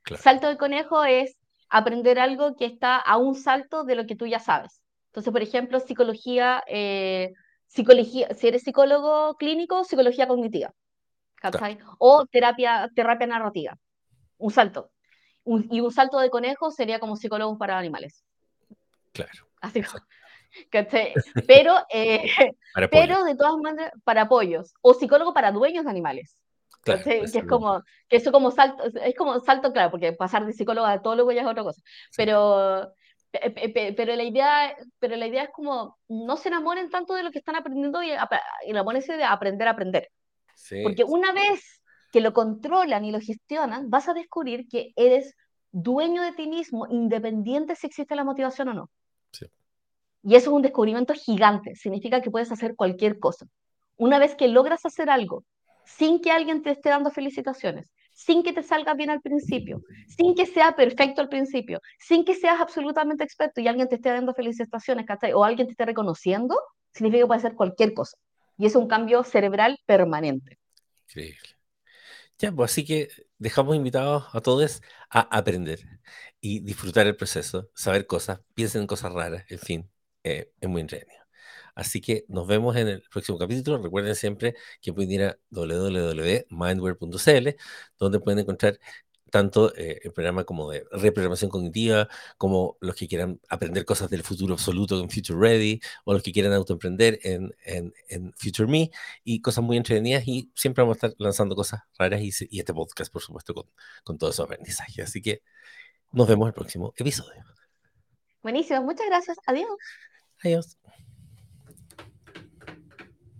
claro, 0.03 0.21
Salto 0.23 0.47
de 0.47 0.57
conejo 0.57 1.03
es 1.03 1.35
aprender 1.69 2.19
algo 2.19 2.55
que 2.55 2.65
está 2.65 2.97
a 2.97 3.17
un 3.17 3.35
salto 3.35 3.83
de 3.83 3.95
lo 3.95 4.05
que 4.05 4.15
tú 4.15 4.25
ya 4.27 4.39
sabes. 4.39 4.81
Entonces, 5.07 5.31
por 5.31 5.41
ejemplo, 5.41 5.79
psicología, 5.79 6.63
eh, 6.67 7.33
psicología, 7.67 8.33
si 8.33 8.47
eres 8.47 8.63
psicólogo 8.63 9.35
clínico, 9.35 9.83
psicología 9.83 10.27
cognitiva, 10.27 10.71
claro. 11.35 11.77
O 11.99 12.25
terapia, 12.25 12.89
terapia 12.95 13.27
narrativa, 13.27 13.77
un 14.37 14.51
salto. 14.51 14.89
Un- 15.43 15.67
y 15.69 15.81
un 15.81 15.91
salto 15.91 16.19
de 16.19 16.29
conejo 16.29 16.71
sería 16.71 16.99
como 16.99 17.15
psicólogos 17.17 17.57
para 17.57 17.77
animales. 17.77 18.23
claro. 19.11 19.47
Así, 19.61 19.79
Exacto. 19.79 20.07
¿Cachai? 20.71 21.15
Pero, 21.45 21.75
eh, 21.93 22.23
Para 22.73 22.87
pero 22.89 23.23
de 23.23 23.35
todas 23.35 23.57
maneras, 23.57 23.91
para 24.03 24.23
apoyos, 24.23 24.73
o 24.81 24.93
psicólogo 24.93 25.33
para 25.33 25.51
dueños 25.51 25.85
de 25.85 25.91
animales. 25.91 26.35
Claro, 26.81 27.03
pues, 27.15 27.31
Que 27.31 27.39
es 27.39 27.45
como, 27.47 27.81
que 28.09 28.17
eso 28.17 28.31
como 28.31 28.51
salto, 28.51 28.83
es 28.85 29.15
como 29.15 29.39
salto, 29.39 29.71
claro, 29.71 29.91
porque 29.91 30.13
pasar 30.13 30.45
de 30.45 30.53
psicólogo 30.53 30.85
a 30.87 30.95
etólogo 30.95 31.31
ya 31.31 31.41
es 31.41 31.47
otra 31.47 31.63
cosa. 31.63 31.81
sí, 32.09 32.23
Pero, 32.23 32.93
pe- 33.31 33.49
pe- 33.51 33.69
pe- 33.69 33.93
pero 33.93 34.15
la 34.15 34.23
idea, 34.23 34.75
pero 34.99 35.15
la 35.15 35.27
idea 35.27 35.43
es 35.43 35.49
como, 35.51 35.97
no 36.09 36.37
se 36.37 36.49
enamoren 36.49 36.89
tanto 36.89 37.13
de 37.15 37.23
lo 37.23 37.31
que 37.31 37.39
están 37.39 37.55
aprendiendo 37.55 38.03
y 38.03 38.11
enamórense 38.67 39.17
de 39.17 39.23
aprender 39.23 39.67
a 39.67 39.71
aprender. 39.71 40.09
sí, 40.55 40.77
Porque 40.81 41.03
una 41.03 41.31
vez 41.33 41.81
que 42.11 42.21
lo 42.21 42.33
controlan 42.33 43.05
y 43.05 43.11
lo 43.11 43.19
gestionan, 43.21 43.89
vas 43.89 44.07
a 44.09 44.13
descubrir 44.13 44.67
que 44.69 44.93
eres 44.95 45.35
dueño 45.71 46.21
de 46.23 46.33
ti 46.33 46.47
mismo, 46.47 46.87
independiente 46.89 47.75
si 47.75 47.87
existe 47.87 48.15
la 48.15 48.23
motivación 48.25 48.69
o 48.69 48.73
no. 48.75 48.89
sí, 49.31 49.47
Y 50.23 50.35
eso 50.35 50.49
es 50.49 50.55
un 50.55 50.61
descubrimiento 50.61 51.13
gigante, 51.13 51.75
significa 51.75 52.21
que 52.21 52.31
puedes 52.31 52.51
hacer 52.51 52.75
cualquier 52.75 53.19
cosa. 53.19 53.45
Una 53.97 54.19
vez 54.19 54.35
que 54.35 54.47
logras 54.47 54.85
hacer 54.85 55.09
algo 55.09 55.43
sin 55.85 56.21
que 56.21 56.31
alguien 56.31 56.63
te 56.63 56.71
esté 56.71 56.89
dando 56.89 57.11
felicitaciones, 57.11 57.91
sin 58.13 58.43
que 58.43 58.53
te 58.53 58.63
salga 58.63 58.93
bien 58.93 59.09
al 59.09 59.21
principio, 59.21 59.81
sin 60.07 60.35
que 60.35 60.45
sea 60.45 60.75
perfecto 60.75 61.21
al 61.21 61.29
principio, 61.29 61.81
sin 61.99 62.23
que 62.25 62.35
seas 62.35 62.61
absolutamente 62.61 63.23
experto 63.23 63.59
y 63.61 63.67
alguien 63.67 63.89
te 63.89 63.95
esté 63.95 64.09
dando 64.09 64.33
felicitaciones. 64.33 65.05
O 65.35 65.43
alguien 65.43 65.67
te 65.67 65.71
esté 65.71 65.85
reconociendo, 65.85 66.57
significa 66.93 67.23
que 67.23 67.27
puedes 67.27 67.43
hacer 67.45 67.55
cualquier 67.57 67.93
cosa. 67.93 68.17
Y 68.57 68.65
es 68.65 68.75
un 68.75 68.87
cambio 68.87 69.23
cerebral 69.23 69.79
permanente. 69.85 70.59
increíble. 71.07 71.49
Ya, 72.37 72.51
pues 72.51 72.71
así 72.71 72.85
que 72.85 73.09
dejamos 73.37 73.75
invitados 73.75 74.25
a 74.33 74.41
todos 74.41 74.81
a 75.09 75.21
aprender 75.21 75.79
y 76.41 76.59
disfrutar 76.61 77.07
el 77.07 77.15
proceso, 77.15 77.69
saber 77.73 78.07
cosas, 78.07 78.41
piensen 78.53 78.81
en 78.81 78.87
cosas 78.87 79.13
raras, 79.13 79.45
en 79.49 79.59
fin, 79.59 79.92
eh, 80.23 80.51
es 80.59 80.69
muy 80.69 80.81
entretenido. 80.81 81.23
Así 81.75 82.01
que 82.01 82.25
nos 82.27 82.47
vemos 82.47 82.75
en 82.75 82.87
el 82.87 83.03
próximo 83.11 83.37
capítulo. 83.37 83.81
Recuerden 83.81 84.15
siempre 84.15 84.55
que 84.81 84.93
pueden 84.93 85.11
ir 85.11 85.23
a 85.23 85.37
www.mindware.cl, 85.49 87.49
donde 87.97 88.19
pueden 88.19 88.39
encontrar 88.39 88.79
tanto 89.31 89.75
eh, 89.75 89.99
el 90.03 90.13
programa 90.13 90.43
como 90.43 90.69
de 90.69 90.85
reprogramación 90.91 91.49
cognitiva, 91.49 92.07
como 92.37 92.77
los 92.81 92.95
que 92.95 93.07
quieran 93.07 93.39
aprender 93.49 93.83
cosas 93.83 94.11
del 94.11 94.21
futuro 94.21 94.53
absoluto 94.53 95.01
en 95.01 95.09
Future 95.09 95.39
Ready, 95.39 95.81
o 96.05 96.13
los 96.13 96.21
que 96.21 96.31
quieran 96.31 96.53
autoemprender 96.53 97.17
en, 97.23 97.51
en, 97.65 97.91
en 98.09 98.31
Future 98.37 98.69
Me, 98.69 98.91
y 99.23 99.41
cosas 99.41 99.63
muy 99.63 99.77
entretenidas, 99.77 100.27
y 100.27 100.51
siempre 100.53 100.83
vamos 100.83 100.97
a 100.97 101.07
estar 101.07 101.15
lanzando 101.17 101.55
cosas 101.55 101.81
raras, 101.97 102.21
y, 102.21 102.29
y 102.51 102.59
este 102.59 102.75
podcast, 102.75 103.11
por 103.11 103.23
supuesto, 103.23 103.55
con, 103.55 103.65
con 104.03 104.19
todo 104.19 104.31
su 104.31 104.43
aprendizaje. 104.43 105.01
Así 105.01 105.19
que 105.19 105.41
nos 106.11 106.27
vemos 106.27 106.47
el 106.47 106.53
próximo 106.53 106.93
episodio. 106.95 107.43
Buenísimo, 108.43 108.83
muchas 108.83 109.07
gracias. 109.07 109.37
Adiós. 109.47 109.67
Adiós. 110.43 110.77